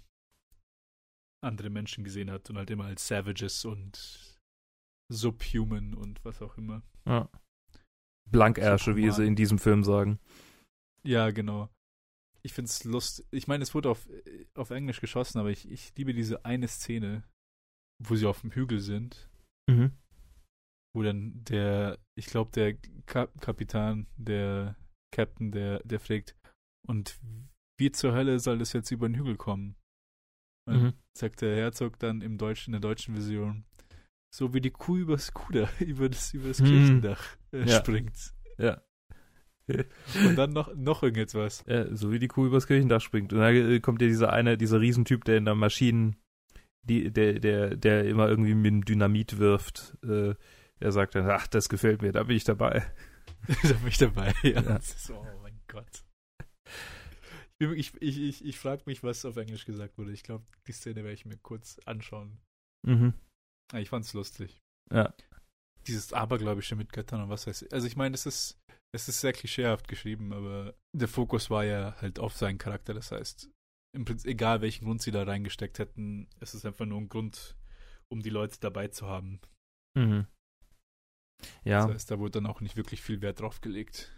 andere 1.44 1.70
Menschen 1.70 2.02
gesehen 2.04 2.30
hat 2.30 2.50
und 2.50 2.58
halt 2.58 2.70
immer 2.70 2.84
als 2.86 3.06
Savages 3.06 3.64
und 3.64 4.36
Subhuman 5.10 5.94
und 5.94 6.24
was 6.24 6.42
auch 6.42 6.56
immer. 6.58 6.82
Ja. 7.06 7.28
Blankärsche, 8.30 8.96
wie 8.96 9.10
sie 9.10 9.26
in 9.26 9.36
diesem 9.36 9.58
Film 9.58 9.84
sagen. 9.84 10.18
Ja, 11.02 11.30
genau. 11.30 11.70
Ich 12.42 12.52
finde 12.52 12.68
es 12.68 12.84
lustig. 12.84 13.24
Ich 13.30 13.46
meine, 13.48 13.62
es 13.62 13.74
wurde 13.74 13.88
auf, 13.90 14.06
auf 14.54 14.70
Englisch 14.70 15.00
geschossen, 15.00 15.38
aber 15.38 15.50
ich, 15.50 15.70
ich 15.70 15.94
liebe 15.96 16.12
diese 16.12 16.44
eine 16.44 16.68
Szene, 16.68 17.24
wo 18.02 18.16
sie 18.16 18.26
auf 18.26 18.40
dem 18.42 18.50
Hügel 18.52 18.80
sind, 18.80 19.28
Mhm. 19.68 19.92
wo 20.94 21.02
dann 21.02 21.44
der, 21.44 21.98
ich 22.16 22.26
glaube, 22.26 22.50
der 22.52 22.74
Ka 23.06 23.26
Kapitän, 23.40 24.06
der 24.16 24.76
Captain, 25.14 25.52
der, 25.52 25.80
der 25.84 26.00
fragt, 26.00 26.34
und 26.86 27.18
wie 27.78 27.92
zur 27.92 28.12
Hölle 28.14 28.40
soll 28.40 28.58
das 28.58 28.72
jetzt 28.72 28.90
über 28.90 29.08
den 29.08 29.16
Hügel 29.16 29.36
kommen? 29.36 29.76
Und 30.66 30.82
Mhm. 30.82 30.92
sagt 31.16 31.40
der 31.42 31.56
Herzog 31.56 31.98
dann 31.98 32.20
im 32.22 32.36
Deutschen, 32.38 32.74
in 32.74 32.80
der 32.80 32.90
deutschen 32.90 33.14
Version, 33.14 33.64
so 34.34 34.52
wie 34.54 34.60
die 34.60 34.70
Kuh 34.70 34.96
übers 34.98 35.32
Kuder, 35.32 35.68
über 35.80 36.08
das, 36.08 36.34
über 36.34 36.48
das 36.48 36.60
Mhm. 36.60 36.66
Kirchendach 36.66 37.36
äh, 37.52 37.64
Ja. 37.66 37.80
springt. 37.80 38.34
Ja. 38.58 38.82
Und 40.26 40.36
dann 40.36 40.52
noch, 40.54 40.74
noch 40.74 41.02
irgendetwas. 41.02 41.62
Ja, 41.66 41.94
so 41.94 42.10
wie 42.10 42.18
die 42.18 42.28
Kuh 42.28 42.46
übers 42.46 42.66
Kirchendach 42.66 43.02
springt. 43.02 43.32
Und 43.34 43.38
da 43.40 43.50
äh, 43.50 43.80
kommt 43.80 44.00
ja 44.00 44.08
dieser 44.08 44.32
eine, 44.32 44.56
dieser 44.56 44.80
Riesentyp, 44.80 45.24
der 45.24 45.36
in 45.36 45.44
der 45.44 45.54
Maschinen, 45.54 46.16
die, 46.82 47.12
der, 47.12 47.38
der, 47.38 47.76
der 47.76 48.04
immer 48.04 48.28
irgendwie 48.28 48.54
mit 48.54 48.66
dem 48.66 48.84
Dynamit 48.84 49.38
wirft. 49.38 49.96
Äh, 50.02 50.34
er 50.80 50.92
sagt 50.92 51.14
dann, 51.14 51.28
ach, 51.30 51.46
das 51.46 51.68
gefällt 51.68 52.02
mir, 52.02 52.12
da 52.12 52.22
bin 52.22 52.36
ich 52.36 52.44
dabei. 52.44 52.90
da 53.62 53.72
bin 53.72 53.88
ich 53.88 53.98
dabei. 53.98 54.32
Ja. 54.42 54.62
Ja. 54.62 54.76
Ist, 54.76 55.10
oh 55.10 55.24
mein 55.42 55.60
Gott. 55.66 56.04
Ich, 57.60 57.92
ich, 58.00 58.18
ich, 58.20 58.44
ich 58.44 58.58
frage 58.58 58.82
mich, 58.86 59.02
was 59.02 59.24
auf 59.24 59.36
Englisch 59.36 59.64
gesagt 59.64 59.98
wurde. 59.98 60.12
Ich 60.12 60.22
glaube, 60.22 60.44
die 60.66 60.72
Szene 60.72 61.02
werde 61.02 61.14
ich 61.14 61.26
mir 61.26 61.38
kurz 61.38 61.80
anschauen. 61.86 62.38
Mhm. 62.86 63.14
Ja, 63.72 63.80
ich 63.80 63.88
fand's 63.88 64.12
lustig. 64.12 64.62
Ja. 64.92 65.12
Dieses 65.86 66.12
Abergläubische 66.12 66.76
mit 66.76 66.92
Göttern 66.92 67.22
und 67.22 67.30
was 67.30 67.46
weiß 67.46 67.62
ich. 67.62 67.72
Also 67.72 67.86
ich 67.86 67.96
meine, 67.96 68.14
es 68.14 68.26
ist, 68.26 68.60
es 68.94 69.08
ist 69.08 69.20
sehr 69.20 69.32
klischeehaft 69.32 69.88
geschrieben, 69.88 70.32
aber 70.32 70.74
der 70.92 71.08
Fokus 71.08 71.50
war 71.50 71.64
ja 71.64 71.96
halt 72.00 72.20
auf 72.20 72.36
seinen 72.36 72.58
Charakter. 72.58 72.94
Das 72.94 73.10
heißt, 73.10 73.50
im 73.98 74.04
Prinzip, 74.04 74.30
egal 74.30 74.62
welchen 74.62 74.84
Grund 74.84 75.02
sie 75.02 75.10
da 75.10 75.24
reingesteckt 75.24 75.80
hätten, 75.80 76.28
es 76.38 76.54
ist 76.54 76.64
einfach 76.64 76.86
nur 76.86 77.00
ein 77.00 77.08
Grund, 77.08 77.56
um 78.08 78.22
die 78.22 78.30
Leute 78.30 78.56
dabei 78.60 78.88
zu 78.88 79.08
haben. 79.08 79.40
Mhm. 79.94 80.26
Ja. 81.64 81.82
Das 81.82 81.94
heißt, 81.94 82.10
da 82.12 82.18
wurde 82.18 82.40
dann 82.40 82.46
auch 82.46 82.60
nicht 82.60 82.76
wirklich 82.76 83.02
viel 83.02 83.20
Wert 83.20 83.40
drauf 83.40 83.60
gelegt. 83.60 84.12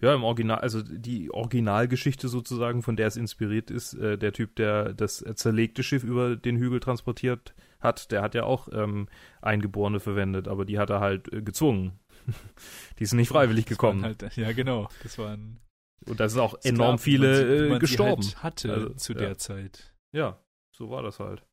Ja, 0.00 0.14
im 0.14 0.22
Original, 0.22 0.58
also 0.60 0.82
die 0.82 1.32
Originalgeschichte 1.32 2.28
sozusagen, 2.28 2.82
von 2.82 2.94
der 2.94 3.08
es 3.08 3.16
inspiriert 3.16 3.72
ist, 3.72 3.94
äh, 3.94 4.16
der 4.16 4.32
Typ, 4.32 4.54
der 4.54 4.94
das 4.94 5.24
zerlegte 5.34 5.82
Schiff 5.82 6.04
über 6.04 6.36
den 6.36 6.56
Hügel 6.56 6.78
transportiert 6.78 7.54
hat, 7.80 8.12
der 8.12 8.22
hat 8.22 8.36
ja 8.36 8.44
auch 8.44 8.68
ähm, 8.72 9.08
Eingeborene 9.42 9.98
verwendet, 9.98 10.46
aber 10.46 10.64
die 10.64 10.78
hat 10.78 10.90
er 10.90 11.00
halt 11.00 11.32
äh, 11.32 11.42
gezwungen. 11.42 11.98
die 13.00 13.06
sind 13.06 13.18
nicht 13.18 13.28
freiwillig 13.28 13.64
Das 13.64 13.82
waren 13.82 14.00
gekommen. 14.00 14.04
Halt, 14.04 14.36
ja, 14.36 14.52
genau. 14.52 14.88
Das 15.02 15.18
waren 15.18 15.58
Und 16.06 16.20
da 16.20 16.28
sind 16.28 16.40
auch 16.40 16.58
Sklaven, 16.58 16.74
enorm 16.74 16.88
wie 16.88 16.90
man 16.90 16.98
viele 16.98 17.66
äh, 17.66 17.68
man 17.68 17.74
sie 17.76 17.78
gestorben. 17.80 18.22
Halt 18.22 18.42
hatte 18.42 18.72
Also, 18.72 18.88
zu 18.90 19.12
ja. 19.14 19.18
der 19.20 19.38
Zeit. 19.38 19.94
Ja, 20.12 20.38
so 20.70 20.90
war 20.90 21.02
das 21.02 21.18
halt. 21.20 21.44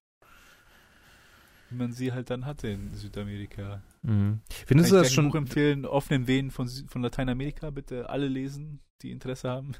Wie 1.69 1.75
man 1.75 1.93
sie 1.93 2.11
halt 2.11 2.29
dann 2.29 2.45
hatte 2.45 2.67
in 2.67 2.93
Südamerika. 2.93 3.81
Mhm. 4.01 4.41
Kann 4.49 4.65
Findest 4.67 4.87
ich 4.87 4.91
du 4.91 4.95
dir 4.97 5.03
das 5.03 5.13
schon? 5.13 5.27
Buch 5.29 5.35
empfehlen, 5.35 5.85
Offenen 5.85 6.27
Wehen 6.27 6.51
von, 6.51 6.67
von 6.67 7.01
Lateinamerika, 7.01 7.69
bitte 7.69 8.09
alle 8.09 8.27
lesen, 8.27 8.81
die 9.01 9.11
Interesse 9.11 9.49
haben. 9.49 9.73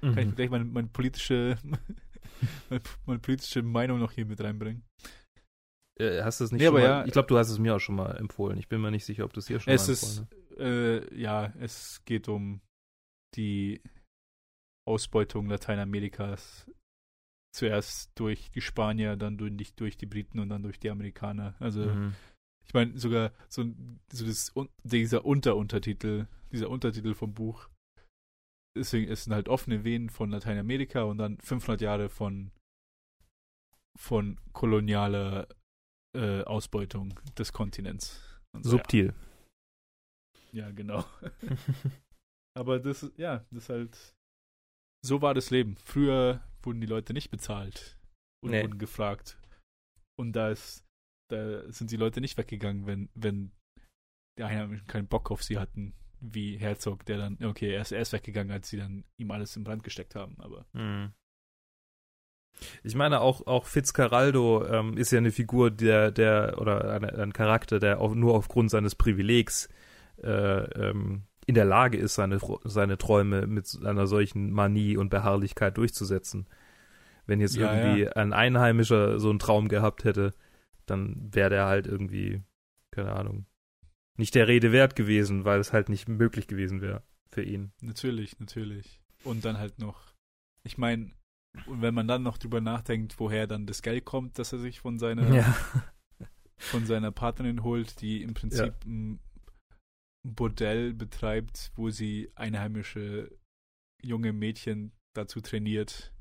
Kann 0.00 0.18
ich 0.18 0.26
Mhm. 0.26 0.34
gleich 0.34 0.50
meine, 0.50 0.64
meine 0.64 0.88
politische 0.88 1.56
meine, 2.70 2.82
meine 3.06 3.18
politische 3.20 3.62
Meinung 3.62 3.98
noch 3.98 4.12
hier 4.12 4.26
mit 4.26 4.40
reinbringen. 4.40 4.84
Äh, 5.98 6.22
hast 6.22 6.40
du 6.40 6.44
es 6.44 6.52
nicht 6.52 6.60
Nee, 6.60 6.66
schon 6.66 6.76
aber 6.76 6.84
mal, 6.84 6.88
ja. 7.00 7.04
Ich 7.06 7.12
glaube, 7.12 7.28
du 7.28 7.38
hast 7.38 7.50
es 7.50 7.58
mir 7.58 7.74
auch 7.76 7.80
schon 7.80 7.96
mal 7.96 8.16
empfohlen. 8.16 8.58
Ich 8.58 8.68
bin 8.68 8.80
mir 8.80 8.90
nicht 8.90 9.04
sicher, 9.04 9.24
ob 9.24 9.32
du 9.32 9.40
es 9.40 9.46
hier 9.48 9.60
schon 9.60 9.72
Es 9.72 9.86
mal 9.88 9.92
ist, 9.92 10.18
empfohlen 10.18 10.28
äh, 10.58 11.20
ja, 11.20 11.52
es 11.60 12.02
geht 12.04 12.28
um 12.28 12.60
die 13.36 13.80
Ausbeutung 14.86 15.48
Lateinamerikas. 15.48 16.70
Zuerst 17.54 18.10
durch 18.18 18.50
die 18.50 18.62
Spanier, 18.62 19.16
dann 19.16 19.36
durch, 19.36 19.54
die- 19.56 19.76
durch 19.76 19.96
die 19.96 20.06
Briten 20.06 20.38
und 20.38 20.48
dann 20.48 20.62
durch 20.62 20.78
die 20.80 20.90
Amerikaner. 20.90 21.54
Also. 21.60 21.84
Mhm. 21.86 22.14
Ich 22.64 22.74
meine, 22.74 22.96
sogar 22.96 23.32
so, 23.48 23.64
so 24.12 24.24
das, 24.24 24.52
dieser 24.84 25.24
Unteruntertitel, 25.24 26.26
dieser 26.52 26.70
Untertitel 26.70 27.12
vom 27.12 27.34
Buch, 27.34 27.68
deswegen 28.78 29.10
es 29.10 29.24
sind 29.24 29.34
halt 29.34 29.48
offene 29.48 29.82
Venen 29.84 30.08
von 30.10 30.30
Lateinamerika 30.30 31.02
und 31.02 31.18
dann 31.18 31.38
500 31.40 31.80
Jahre 31.80 32.08
von, 32.08 32.52
von 33.98 34.38
kolonialer 34.52 35.48
äh, 36.16 36.42
Ausbeutung 36.44 37.18
des 37.36 37.52
Kontinents. 37.52 38.22
Und 38.54 38.64
Subtil. 38.64 39.12
Ja, 40.52 40.66
ja, 40.68 40.70
genau. 40.70 41.04
Aber 42.56 42.78
das, 42.78 43.10
ja, 43.16 43.44
das 43.50 43.64
ist 43.64 43.68
halt, 43.68 44.14
so 45.04 45.20
war 45.22 45.34
das 45.34 45.50
Leben. 45.50 45.76
Früher 45.84 46.42
wurden 46.62 46.80
die 46.80 46.86
Leute 46.86 47.12
nicht 47.12 47.30
bezahlt 47.30 47.98
und 48.42 48.50
Nee. 48.52 48.62
wurden 48.62 48.78
gefragt. 48.78 49.38
Und 50.16 50.32
da 50.34 50.50
ist, 50.50 50.84
da 51.28 51.70
sind 51.72 51.90
die 51.90 51.96
Leute 51.96 52.20
nicht 52.20 52.36
weggegangen, 52.38 52.86
wenn, 52.86 53.08
wenn 53.14 53.50
die 54.38 54.44
Einheimischen 54.44 54.86
keinen 54.86 55.08
Bock 55.08 55.30
auf 55.30 55.42
sie 55.42 55.58
hatten, 55.58 55.94
wie 56.20 56.56
Herzog, 56.56 57.04
der 57.06 57.18
dann, 57.18 57.44
okay, 57.44 57.72
er 57.74 57.82
ist 57.82 57.92
erst 57.92 58.12
weggegangen, 58.12 58.52
als 58.52 58.68
sie 58.68 58.76
dann 58.76 59.04
ihm 59.16 59.30
alles 59.30 59.56
im 59.56 59.64
Brand 59.64 59.82
gesteckt 59.82 60.14
haben, 60.14 60.40
aber. 60.40 60.66
Mhm. 60.72 61.12
Ich 62.84 62.94
meine, 62.94 63.20
auch, 63.20 63.46
auch 63.46 63.66
Fitzcarraldo 63.66 64.66
ähm, 64.66 64.96
ist 64.96 65.10
ja 65.10 65.18
eine 65.18 65.32
Figur, 65.32 65.70
der, 65.70 66.10
der 66.12 66.58
oder 66.60 66.92
eine, 66.92 67.12
ein 67.14 67.32
Charakter, 67.32 67.78
der 67.80 67.98
auch 68.00 68.14
nur 68.14 68.34
aufgrund 68.34 68.70
seines 68.70 68.94
Privilegs 68.94 69.68
äh, 70.22 70.28
ähm, 70.30 71.24
in 71.46 71.54
der 71.54 71.64
Lage 71.64 71.98
ist, 71.98 72.14
seine, 72.14 72.38
seine 72.64 72.98
Träume 72.98 73.46
mit 73.46 73.78
einer 73.84 74.06
solchen 74.06 74.52
Manie 74.52 74.96
und 74.96 75.10
Beharrlichkeit 75.10 75.76
durchzusetzen. 75.76 76.46
Wenn 77.26 77.40
jetzt 77.40 77.56
Ja, 77.56 77.72
irgendwie 77.72 78.08
ein 78.08 78.32
Einheimischer 78.32 79.18
so 79.18 79.30
einen 79.30 79.38
Traum 79.38 79.68
gehabt 79.68 80.04
hätte, 80.04 80.32
dann 80.86 81.28
wäre 81.32 81.50
der 81.50 81.66
halt 81.66 81.86
irgendwie, 81.86 82.42
keine 82.90 83.12
Ahnung, 83.12 83.46
nicht 84.18 84.34
der 84.34 84.48
Rede 84.48 84.72
wert 84.72 84.94
gewesen, 84.96 85.44
weil 85.44 85.58
es 85.60 85.72
halt 85.72 85.88
nicht 85.88 86.08
möglich 86.08 86.46
gewesen 86.46 86.80
wäre 86.80 87.02
für 87.30 87.42
ihn. 87.42 87.72
Natürlich, 87.80 88.38
natürlich. 88.40 89.00
Und 89.24 89.44
dann 89.44 89.58
halt 89.58 89.78
noch, 89.78 90.14
ich 90.64 90.78
meine, 90.78 91.12
und 91.66 91.82
wenn 91.82 91.94
man 91.94 92.08
dann 92.08 92.22
noch 92.22 92.38
drüber 92.38 92.60
nachdenkt, 92.60 93.18
woher 93.18 93.46
dann 93.46 93.66
das 93.66 93.82
Geld 93.82 94.04
kommt, 94.04 94.38
dass 94.38 94.52
er 94.52 94.58
sich 94.58 94.80
von 94.80 94.98
seiner, 94.98 95.32
Ja. 95.34 95.56
von 96.58 96.86
seiner 96.86 97.10
Partnerin 97.12 97.62
holt, 97.62 98.00
die 98.00 98.22
im 98.22 98.34
Prinzip 98.34 98.74
ein 98.84 99.18
Bordell 100.24 100.94
betreibt, 100.94 101.72
wo 101.74 101.90
sie 101.90 102.30
einheimische 102.34 103.30
junge 104.02 104.32
Mädchen 104.32 104.92
dazu 105.14 105.40
trainiert, 105.40 106.12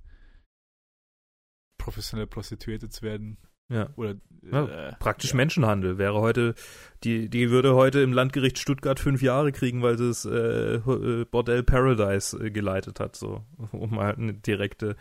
professionelle 1.77 2.27
Prostituierte 2.27 2.89
zu 2.89 3.01
werden. 3.03 3.37
Ja. 3.69 3.89
Oder 3.95 4.15
Ja, 4.41 4.65
äh, 4.65 4.95
Praktisch 4.99 5.31
ja. 5.31 5.37
Menschenhandel 5.37 5.97
wäre 5.97 6.19
heute, 6.19 6.55
die, 7.03 7.29
die 7.29 7.49
würde 7.51 7.73
heute 7.73 8.01
im 8.01 8.11
Landgericht 8.11 8.59
Stuttgart 8.59 8.99
fünf 8.99 9.21
Jahre 9.21 9.51
kriegen, 9.51 9.81
weil 9.81 9.97
sie 9.97 10.07
das 10.07 10.25
äh, 10.25 10.75
äh, 10.75 11.25
Bordell 11.25 11.63
Paradise 11.63 12.37
äh, 12.37 12.51
geleitet 12.51 12.99
hat, 12.99 13.15
so, 13.15 13.45
um 13.71 13.91
mal 13.91 14.13
eine 14.13 14.33
direkte, 14.33 14.97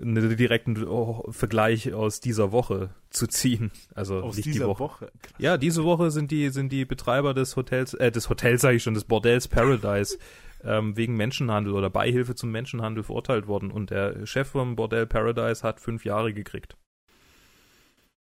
einen 0.00 0.36
direkten 0.36 0.86
oh, 0.86 1.24
Vergleich 1.30 1.92
aus 1.92 2.20
dieser 2.20 2.52
Woche 2.52 2.90
zu 3.10 3.26
ziehen. 3.26 3.70
Also 3.94 4.20
Aus 4.20 4.36
nicht 4.36 4.46
dieser 4.46 4.64
die 4.64 4.68
Woche. 4.68 4.80
Woche. 4.80 5.12
Ja, 5.38 5.56
diese 5.56 5.84
Woche 5.84 6.10
sind 6.10 6.30
die, 6.30 6.50
sind 6.50 6.70
die 6.70 6.84
Betreiber 6.84 7.34
des 7.34 7.56
Hotels, 7.56 7.94
äh, 7.94 8.12
des 8.12 8.28
Hotels 8.28 8.60
sage 8.60 8.76
ich 8.76 8.82
schon, 8.82 8.94
des 8.94 9.04
Bordells 9.04 9.48
Paradise 9.48 10.18
ähm, 10.64 10.96
wegen 10.96 11.16
Menschenhandel 11.16 11.72
oder 11.72 11.90
Beihilfe 11.90 12.34
zum 12.34 12.50
Menschenhandel 12.50 13.02
verurteilt 13.02 13.46
worden 13.46 13.70
und 13.70 13.90
der 13.90 14.26
Chef 14.26 14.48
vom 14.48 14.76
Bordell 14.76 15.06
Paradise 15.06 15.62
hat 15.62 15.80
fünf 15.80 16.04
Jahre 16.04 16.32
gekriegt. 16.32 16.76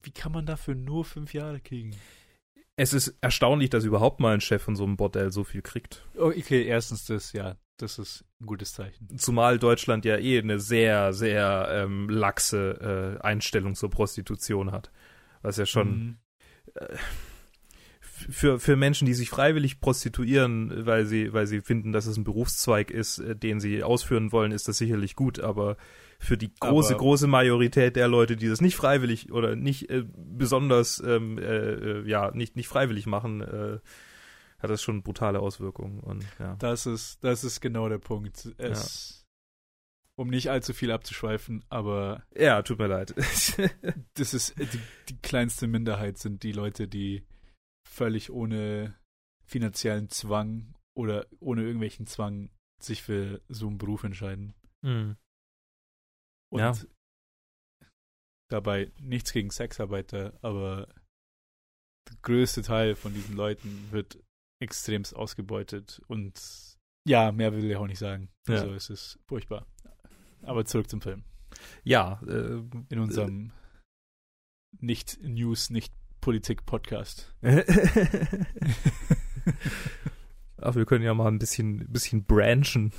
Wie 0.03 0.13
kann 0.13 0.33
man 0.33 0.47
dafür 0.47 0.75
nur 0.75 1.05
fünf 1.05 1.33
Jahre 1.33 1.61
kriegen? 1.61 1.97
Es 2.77 2.93
ist 2.93 3.17
erstaunlich, 3.21 3.71
dass 3.71 3.85
überhaupt 3.85 4.21
mal 4.21 4.35
ein 4.35 4.41
Chef 4.41 4.63
von 4.63 4.77
so 4.77 4.85
einem 4.85 4.97
Bordell 4.97 5.31
so 5.31 5.45
viel 5.45 5.63
kriegt. 5.63 6.05
Oh, 6.17 6.27
okay, 6.27 6.65
erstens 6.65 7.07
das, 7.07 7.33
ja, 7.33 7.57
das 7.77 7.99
ist 7.99 8.25
ein 8.41 8.47
gutes 8.47 8.73
Zeichen. 8.73 9.19
Zumal 9.19 9.59
Deutschland 9.59 10.05
ja 10.05 10.17
eh 10.17 10.39
eine 10.39 10.61
sehr, 10.61 11.13
sehr 11.13 11.69
ähm, 11.71 12.09
laxe 12.09 13.17
äh, 13.21 13.23
Einstellung 13.25 13.75
zur 13.75 13.91
Prostitution 13.91 14.71
hat. 14.73 14.91
Was 15.43 15.57
ja 15.57 15.67
schon 15.67 15.89
Mhm. 15.89 16.17
für, 18.01 18.59
für 18.61 18.77
Menschen, 18.77 19.07
die 19.07 19.15
sich 19.15 19.29
freiwillig 19.31 19.81
prostituieren, 19.81 20.87
weil 20.87 21.05
sie, 21.07 21.33
weil 21.33 21.46
sie 21.46 21.61
finden, 21.61 21.92
dass 21.92 22.07
es 22.07 22.17
ein 22.17 22.25
Berufszweig 22.25 22.90
ist, 22.90 23.19
äh, 23.19 23.37
den 23.37 23.61
sie 23.61 23.83
ausführen 23.83 24.33
wollen, 24.33 24.53
ist 24.53 24.69
das 24.69 24.79
sicherlich 24.79 25.15
gut, 25.17 25.40
aber 25.40 25.77
für 26.21 26.38
die 26.38 26.53
große, 26.59 26.94
Aber- 26.94 27.01
große 27.01 27.27
Majorität 27.27 27.96
der 27.96 28.09
Leute, 28.09 28.37
die 28.37 28.48
das 28.48 28.61
nicht 28.61 28.77
freiwillig 28.77 29.31
oder 29.33 29.57
nicht 29.57 29.90
äh, 29.90 30.05
besonders, 30.17 31.03
ähm, 31.05 31.38
äh, 31.38 31.42
äh, 32.03 32.09
ja, 32.09 32.31
nicht, 32.33 32.57
nicht 32.57 32.69
freiwillig 32.69 33.07
machen, 33.07 33.40
äh, 33.42 33.79
hat 34.65 34.71
das 34.71 34.83
schon 34.83 35.02
brutale 35.02 35.40
Auswirkungen 35.40 36.00
und 36.00 36.25
ja. 36.38 36.56
Das 36.56 36.87
ist, 36.87 37.23
das 37.23 37.44
ist 37.44 37.60
genau 37.60 37.88
der 37.88 37.98
Punkt. 37.98 38.46
Es, 38.58 39.25
Um 40.17 40.29
nicht 40.29 40.48
allzu 40.50 40.73
viel 40.75 40.90
abzuschweifen, 40.92 41.65
aber 41.69 42.25
Ja, 42.35 42.62
tut 42.62 42.79
mir 42.79 42.87
leid. 42.87 43.15
das 44.15 44.35
ist 44.35 44.58
die, 44.58 44.81
die 45.08 45.17
kleinste 45.23 45.67
Minderheit 45.67 46.19
sind 46.19 46.42
die 46.42 46.52
Leute, 46.52 46.87
die 46.88 47.25
völlig 47.88 48.31
ohne 48.31 48.98
finanziellen 49.46 50.08
Zwang 50.10 50.75
oder 50.96 51.27
ohne 51.40 51.62
irgendwelchen 51.62 52.06
Zwang 52.06 52.50
sich 52.81 53.02
für 53.02 53.40
so 53.48 53.67
einen 53.69 53.79
Beruf 53.79 54.04
entscheiden. 54.04 54.54
hm. 54.85 55.17
Und 56.52 56.60
Ja. 56.60 56.73
dabei 58.48 58.92
nichts 59.00 59.33
gegen 59.33 59.50
Sexarbeiter, 59.50 60.38
aber 60.42 60.87
der 62.08 62.17
größte 62.23 62.62
Teil 62.62 62.94
von 62.94 63.12
diesen 63.15 63.35
Leuten 63.35 63.90
wird 63.90 64.23
extremst 64.65 65.15
ausgebeutet 65.15 66.00
und 66.08 66.40
ja, 67.06 67.31
mehr 67.33 67.52
will 67.52 67.65
ich 67.71 67.77
auch 67.77 67.87
nicht 67.87 67.98
sagen. 67.98 68.29
Ja. 68.48 68.54
Also 68.56 68.73
es 68.75 68.90
ist 68.90 69.19
furchtbar. 69.27 69.67
Aber 70.42 70.65
zurück 70.65 70.88
zum 70.88 71.00
Film. 71.00 71.23
Ja, 71.85 72.21
äh, 72.27 72.62
In 72.88 72.98
unserem 72.98 73.52
Nicht-News, 74.81 75.71
Nicht-Politik-Podcast. 75.71 77.35
Ach, 80.60 80.75
wir 80.75 80.87
können 80.87 81.04
ja 81.04 81.12
mal 81.15 81.29
ein 81.29 81.38
bisschen, 81.38 81.87
bisschen 81.92 82.25
branchen. 82.25 82.92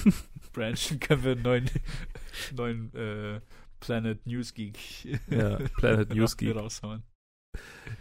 Branchen 0.52 0.98
können 1.00 1.22
wir 1.24 1.32
einen 1.32 1.42
neuen, 1.42 1.70
neuen 2.56 2.94
äh, 2.94 3.40
Planet 3.80 4.26
News 4.26 4.54
Geek 4.54 4.78
Ja, 5.30 5.58
Planet 5.76 6.08
News 6.14 6.36
Geek. 6.36 6.56
raushauen. 6.56 7.02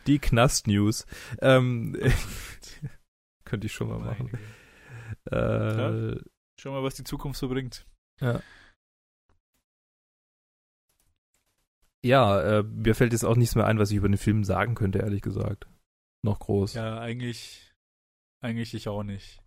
Die 0.07 0.19
Knast-News. 0.19 1.05
Ähm, 1.41 1.97
könnte 3.49 3.67
ich 3.67 3.73
schon 3.73 3.89
mal 3.89 3.99
machen. 3.99 4.31
Äh, 5.25 6.21
Schau 6.59 6.71
mal, 6.71 6.83
was 6.83 6.93
die 6.95 7.03
Zukunft 7.03 7.39
so 7.39 7.49
bringt. 7.49 7.87
ja, 12.03 12.41
äh, 12.59 12.63
mir 12.63 12.93
fällt 12.93 13.11
jetzt 13.11 13.25
auch 13.25 13.35
nichts 13.35 13.55
mehr 13.55 13.65
ein, 13.65 13.79
was 13.79 13.89
ich 13.91 13.97
über 13.97 14.07
den 14.07 14.17
Film 14.17 14.43
sagen 14.43 14.75
könnte, 14.75 14.99
ehrlich 14.99 15.21
gesagt. 15.21 15.67
Noch 16.23 16.39
groß. 16.39 16.75
Ja, 16.75 16.99
eigentlich, 16.99 17.73
eigentlich 18.41 18.73
ich 18.73 18.87
auch 18.87 19.03
nicht. 19.03 19.41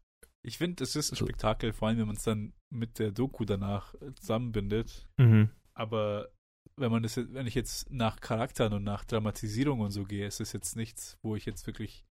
Ich 0.44 0.58
finde, 0.58 0.82
es 0.82 0.96
ist 0.96 1.12
ein. 1.12 1.16
Spektakel, 1.16 1.72
vor 1.72 1.88
allem 1.88 1.98
wenn 1.98 2.06
man 2.06 2.16
es 2.16 2.24
dann 2.24 2.52
mit 2.70 2.98
der 2.98 3.12
Doku 3.12 3.44
danach 3.44 3.94
äh, 4.00 4.12
zusammenbindet. 4.14 5.08
Mhm. 5.18 5.50
Aber 5.74 6.30
wenn 6.76 6.90
man 6.90 7.02
das, 7.02 7.16
wenn 7.16 7.46
ich 7.46 7.54
jetzt 7.54 7.90
nach 7.90 8.20
Charakteren 8.20 8.72
und 8.72 8.84
nach 8.84 9.04
Dramatisierung 9.04 9.80
und 9.80 9.90
so 9.90 10.04
gehe, 10.04 10.26
ist 10.26 10.40
es 10.40 10.52
jetzt 10.52 10.76
nichts, 10.76 11.18
wo 11.22 11.36
ich 11.36 11.44
jetzt 11.44 11.66
wirklich 11.66 12.04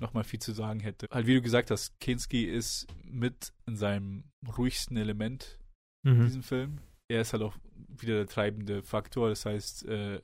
nochmal 0.00 0.24
viel 0.24 0.40
zu 0.40 0.52
sagen 0.52 0.80
hätte. 0.80 1.08
Halt, 1.10 1.26
wie 1.26 1.34
du 1.34 1.42
gesagt 1.42 1.70
hast, 1.70 1.98
Kinski 2.00 2.44
ist 2.44 2.86
mit 3.04 3.52
in 3.66 3.76
seinem 3.76 4.24
ruhigsten 4.56 4.96
Element 4.96 5.58
in 6.06 6.18
Mhm. 6.18 6.24
diesem 6.24 6.42
Film. 6.42 6.78
Er 7.10 7.20
ist 7.20 7.32
halt 7.32 7.42
auch 7.42 7.56
wieder 7.88 8.14
der 8.14 8.26
treibende 8.26 8.82
Faktor. 8.82 9.28
Das 9.28 9.46
heißt, 9.46 9.86
äh, 9.86 10.20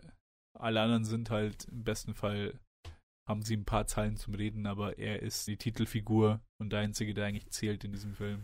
alle 0.59 0.81
anderen 0.81 1.05
sind 1.05 1.31
halt 1.31 1.65
im 1.67 1.85
besten 1.85 2.15
Fall, 2.15 2.59
haben 3.29 3.43
sie 3.43 3.57
ein 3.57 3.65
paar 3.65 3.87
Zeilen 3.87 4.17
zum 4.17 4.35
Reden, 4.35 4.67
aber 4.67 4.99
er 4.99 5.23
ist 5.23 5.47
die 5.47 5.57
Titelfigur 5.57 6.41
und 6.61 6.71
der 6.73 6.81
Einzige, 6.81 7.15
der 7.15 7.27
eigentlich 7.27 7.49
zählt 7.51 7.85
in 7.85 7.93
diesem 7.93 8.15
Film. 8.15 8.43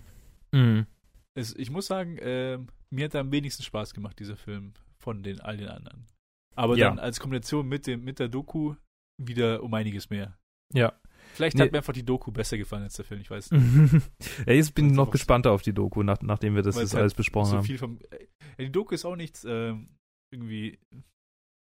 Mhm. 0.52 0.86
Es, 1.34 1.54
ich 1.56 1.70
muss 1.70 1.86
sagen, 1.86 2.16
ähm, 2.20 2.68
mir 2.90 3.06
hat 3.06 3.14
er 3.14 3.20
am 3.22 3.32
wenigsten 3.32 3.62
Spaß 3.64 3.92
gemacht, 3.94 4.18
dieser 4.20 4.36
Film, 4.36 4.72
von 4.98 5.22
den 5.22 5.40
all 5.40 5.56
den 5.56 5.68
anderen. 5.68 6.06
Aber 6.54 6.76
Ja. 6.76 6.88
dann 6.88 6.98
als 6.98 7.20
Kombination 7.20 7.66
mit, 7.68 7.86
dem, 7.86 8.04
mit 8.04 8.18
der 8.18 8.28
Doku 8.28 8.76
wieder 9.22 9.62
um 9.62 9.74
einiges 9.74 10.08
mehr. 10.08 10.38
Ja. 10.72 10.98
Vielleicht 11.34 11.56
Nee. 11.56 11.64
hat 11.64 11.72
mir 11.72 11.78
einfach 11.78 11.92
die 11.92 12.04
Doku 12.04 12.30
besser 12.32 12.56
gefallen 12.56 12.84
als 12.84 12.94
der 12.96 13.04
Film, 13.04 13.20
ich 13.20 13.30
weiß 13.30 13.50
nicht. 13.50 13.62
ja, 14.46 14.52
jetzt 14.54 14.74
bin 14.74 14.86
ich 14.86 14.92
noch 14.92 15.10
gespannter 15.10 15.52
auf 15.52 15.62
die 15.62 15.72
Doku, 15.74 16.02
nach, 16.02 16.20
nachdem 16.22 16.54
wir 16.54 16.62
das 16.62 16.76
jetzt 16.76 16.92
halt 16.94 17.00
alles 17.02 17.14
besprochen 17.14 17.50
so 17.50 17.56
haben. 17.58 17.78
vom. 17.78 17.98
Äh, 18.10 18.64
die 18.64 18.72
Doku 18.72 18.94
ist 18.94 19.04
auch 19.04 19.16
nichts, 19.16 19.44
ähm, 19.48 19.90
irgendwie. 20.32 20.78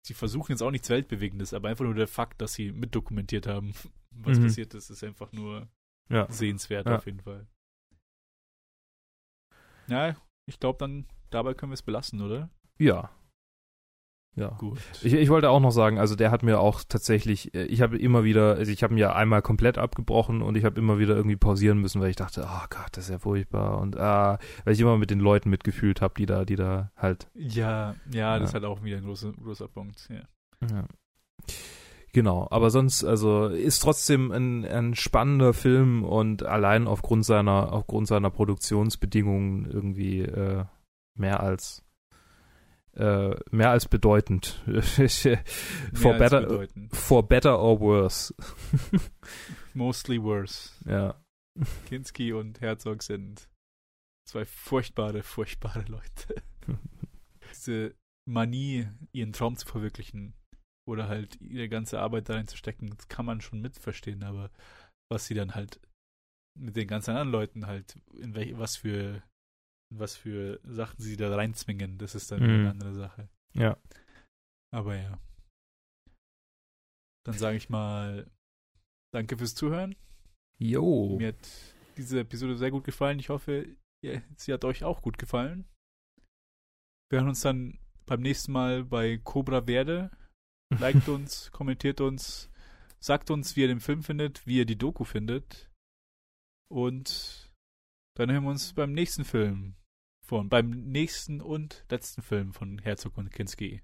Sie 0.06 0.14
versuchen 0.14 0.52
jetzt 0.54 0.62
auch 0.64 0.72
nichts 0.72 0.90
Weltbewegendes, 0.90 1.54
aber 1.54 1.70
einfach 1.70 1.86
nur 1.86 1.94
der 1.94 2.08
Fakt, 2.08 2.42
dass 2.42 2.54
sie 2.54 2.72
mitdokumentiert 2.72 3.48
haben, 3.48 3.74
was 4.12 4.38
Mhm. 4.40 4.44
passiert 4.44 4.74
ist, 4.74 4.90
ist 4.90 5.04
einfach 5.04 5.32
nur 5.32 5.70
Ja. 6.10 6.30
sehenswert 6.32 6.88
Ja. 6.88 6.98
auf 6.98 7.06
jeden 7.06 7.22
Fall. 7.22 7.48
Ja, 9.88 10.16
ich 10.48 10.60
glaube, 10.60 10.80
dann 10.80 11.06
dabei 11.30 11.54
können 11.54 11.72
wir 11.72 11.76
es 11.76 11.82
belassen, 11.82 12.22
oder? 12.22 12.50
Ja. 12.80 13.12
Ja. 14.36 14.56
Gut. 14.60 14.80
Ich, 15.04 15.14
ich 15.14 15.30
wollte 15.30 15.50
auch 15.50 15.60
noch 15.60 15.72
sagen, 15.72 16.00
also 16.00 16.16
der 16.16 16.32
hat 16.32 16.42
mir 16.42 16.60
auch 16.62 16.84
tatsächlich, 16.88 17.54
äh, 17.54 17.66
ich 17.66 17.82
habe 17.82 17.98
immer 17.98 18.24
wieder, 18.24 18.56
also 18.56 18.72
ich 18.72 18.82
habe 18.82 18.94
ihn 18.94 18.98
ja 18.98 19.14
einmal 19.14 19.42
komplett 19.42 19.78
abgebrochen 19.78 20.42
und 20.42 20.56
ich 20.56 20.64
habe 20.64 20.80
immer 20.80 21.00
wieder 21.00 21.16
irgendwie 21.18 21.36
pausieren 21.36 21.80
müssen, 21.80 22.02
weil 22.02 22.10
ich 22.12 22.16
dachte, 22.16 22.46
oh 22.48 22.66
Gott, 22.70 22.88
das 22.94 23.06
ist 23.06 23.10
ja 23.10 23.20
furchtbar 23.20 23.80
und 23.82 23.98
ah, 23.98 24.40
weil 24.64 24.74
ich 24.74 24.80
immer 24.80 24.98
mit 24.98 25.10
den 25.12 25.20
Leuten 25.20 25.50
mitgefühlt 25.50 26.00
habe, 26.02 26.14
die 26.18 26.26
da, 26.26 26.46
die 26.46 26.56
da 26.56 26.92
halt, 26.96 27.28
ja, 27.34 27.96
ja, 28.12 28.40
das 28.40 28.50
ist 28.50 28.54
Ja. 28.54 28.62
halt 28.62 28.66
auch 28.72 28.84
wieder 28.84 28.98
ein 28.98 29.04
großer, 29.04 29.34
großer 29.34 29.68
Punkt. 29.68 30.08
Ja. 30.10 30.68
ja. 30.70 30.86
Genau, 32.14 32.48
aber 32.52 32.70
sonst, 32.72 33.04
also 33.06 33.48
ist 33.48 33.80
trotzdem 33.80 34.32
ein, 34.32 34.66
ein 34.66 34.96
spannender 34.96 35.54
Film 35.54 36.04
und 36.04 36.44
allein 36.44 36.88
aufgrund 36.88 37.26
seiner, 37.26 37.72
aufgrund 37.72 38.08
seiner 38.08 38.30
Produktionsbedingungen 38.30 39.66
irgendwie 39.66 40.22
äh, 40.22 40.66
mehr 41.16 41.42
als 41.42 41.84
äh, 42.96 43.36
mehr 43.52 43.70
als 43.70 43.88
bedeutend. 43.88 44.62
Mehr 44.68 44.82
for 45.94 46.14
als 46.14 46.20
better, 46.20 46.42
bedeutend. 46.42 46.96
for 46.96 47.28
better 47.28 47.60
or 47.60 47.80
worse. 47.80 48.34
Mostly 49.74 50.22
worse. 50.22 50.72
ja. 50.86 51.16
Kinski 51.88 52.34
und 52.34 52.62
Herzog 52.62 53.04
sind 53.04 53.50
zwei 54.28 54.46
furchtbare, 54.46 55.24
furchtbare 55.24 55.84
Leute. 55.84 56.42
Diese 57.50 57.96
Manie, 58.26 58.88
ihren 59.12 59.34
Traum 59.34 59.58
zu 59.58 59.68
verwirklichen 59.68 60.34
oder 60.88 61.08
halt 61.08 61.40
ihre 61.42 61.70
ganze 61.70 62.00
Arbeit 62.00 62.30
darin 62.30 62.48
zu 62.48 62.58
stecken, 62.58 62.90
das 62.90 63.08
kann 63.08 63.26
man 63.26 63.42
schon 63.42 63.62
mitverstehen, 63.62 64.24
aber 64.24 64.52
was 65.12 65.26
sie 65.26 65.34
dann 65.34 65.56
halt 65.56 65.80
mit 66.58 66.76
den 66.76 66.88
ganzen 66.88 67.12
anderen 67.12 67.32
Leuten 67.32 67.68
halt, 67.68 67.96
in 68.18 68.36
welch, 68.36 68.58
was 68.58 68.78
für 68.78 69.24
was 69.92 70.16
für 70.16 70.60
Sachen 70.64 71.00
sie 71.02 71.18
da 71.18 71.34
reinzwingen, 71.36 71.98
das 71.98 72.16
ist 72.16 72.32
dann 72.32 72.42
Mhm. 72.42 72.50
eine 72.50 72.70
andere 72.72 72.94
Sache. 72.94 73.30
Ja. 73.54 73.78
Aber 74.74 74.96
ja. 74.96 75.20
Dann 77.26 77.38
sage 77.38 77.58
ich 77.58 77.70
mal, 77.70 78.30
danke 79.14 79.38
fürs 79.38 79.54
Zuhören. 79.56 79.96
Jo. 80.58 81.18
Mir 81.18 81.30
hat 81.30 81.50
diese 81.98 82.20
Episode 82.22 82.58
sehr 82.58 82.72
gut 82.72 82.84
gefallen. 82.84 83.20
Ich 83.20 83.30
hoffe, 83.30 83.76
ihr, 84.04 84.24
sie 84.38 84.54
hat 84.54 84.64
euch 84.66 84.84
auch 84.84 85.02
gut 85.02 85.18
gefallen. 85.18 85.68
Wir 87.10 87.20
hören 87.20 87.30
uns 87.30 87.42
dann 87.42 87.78
beim 88.06 88.22
nächsten 88.22 88.52
Mal 88.52 88.84
bei 88.86 89.18
Cobra 89.18 89.64
Verde. 89.66 90.10
Liked 90.80 91.10
uns, 91.10 91.52
kommentiert 91.52 92.00
uns, 92.00 92.50
sagt 93.00 93.30
uns, 93.30 93.56
wie 93.56 93.62
ihr 93.62 93.68
den 93.68 93.82
Film 93.82 94.04
findet, 94.04 94.48
wie 94.48 94.58
ihr 94.60 94.66
die 94.66 94.78
Doku 94.78 95.04
findet. 95.04 95.70
Und 96.72 97.52
dann 98.18 98.32
hören 98.32 98.44
wir 98.44 98.52
uns 98.52 98.74
beim 98.74 98.94
nächsten 98.94 99.26
Film 99.26 99.76
vorn. 100.32 100.48
Beim 100.48 100.70
nächsten 100.70 101.42
und 101.42 101.84
letzten 101.90 102.22
Film 102.22 102.54
von 102.54 102.80
Herzog 102.80 103.18
und 103.18 103.32
Kinski. 103.32 103.82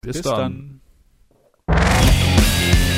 Bis, 0.00 0.16
Bis 0.16 0.22
dann. 0.22 0.80
dann. 1.66 2.93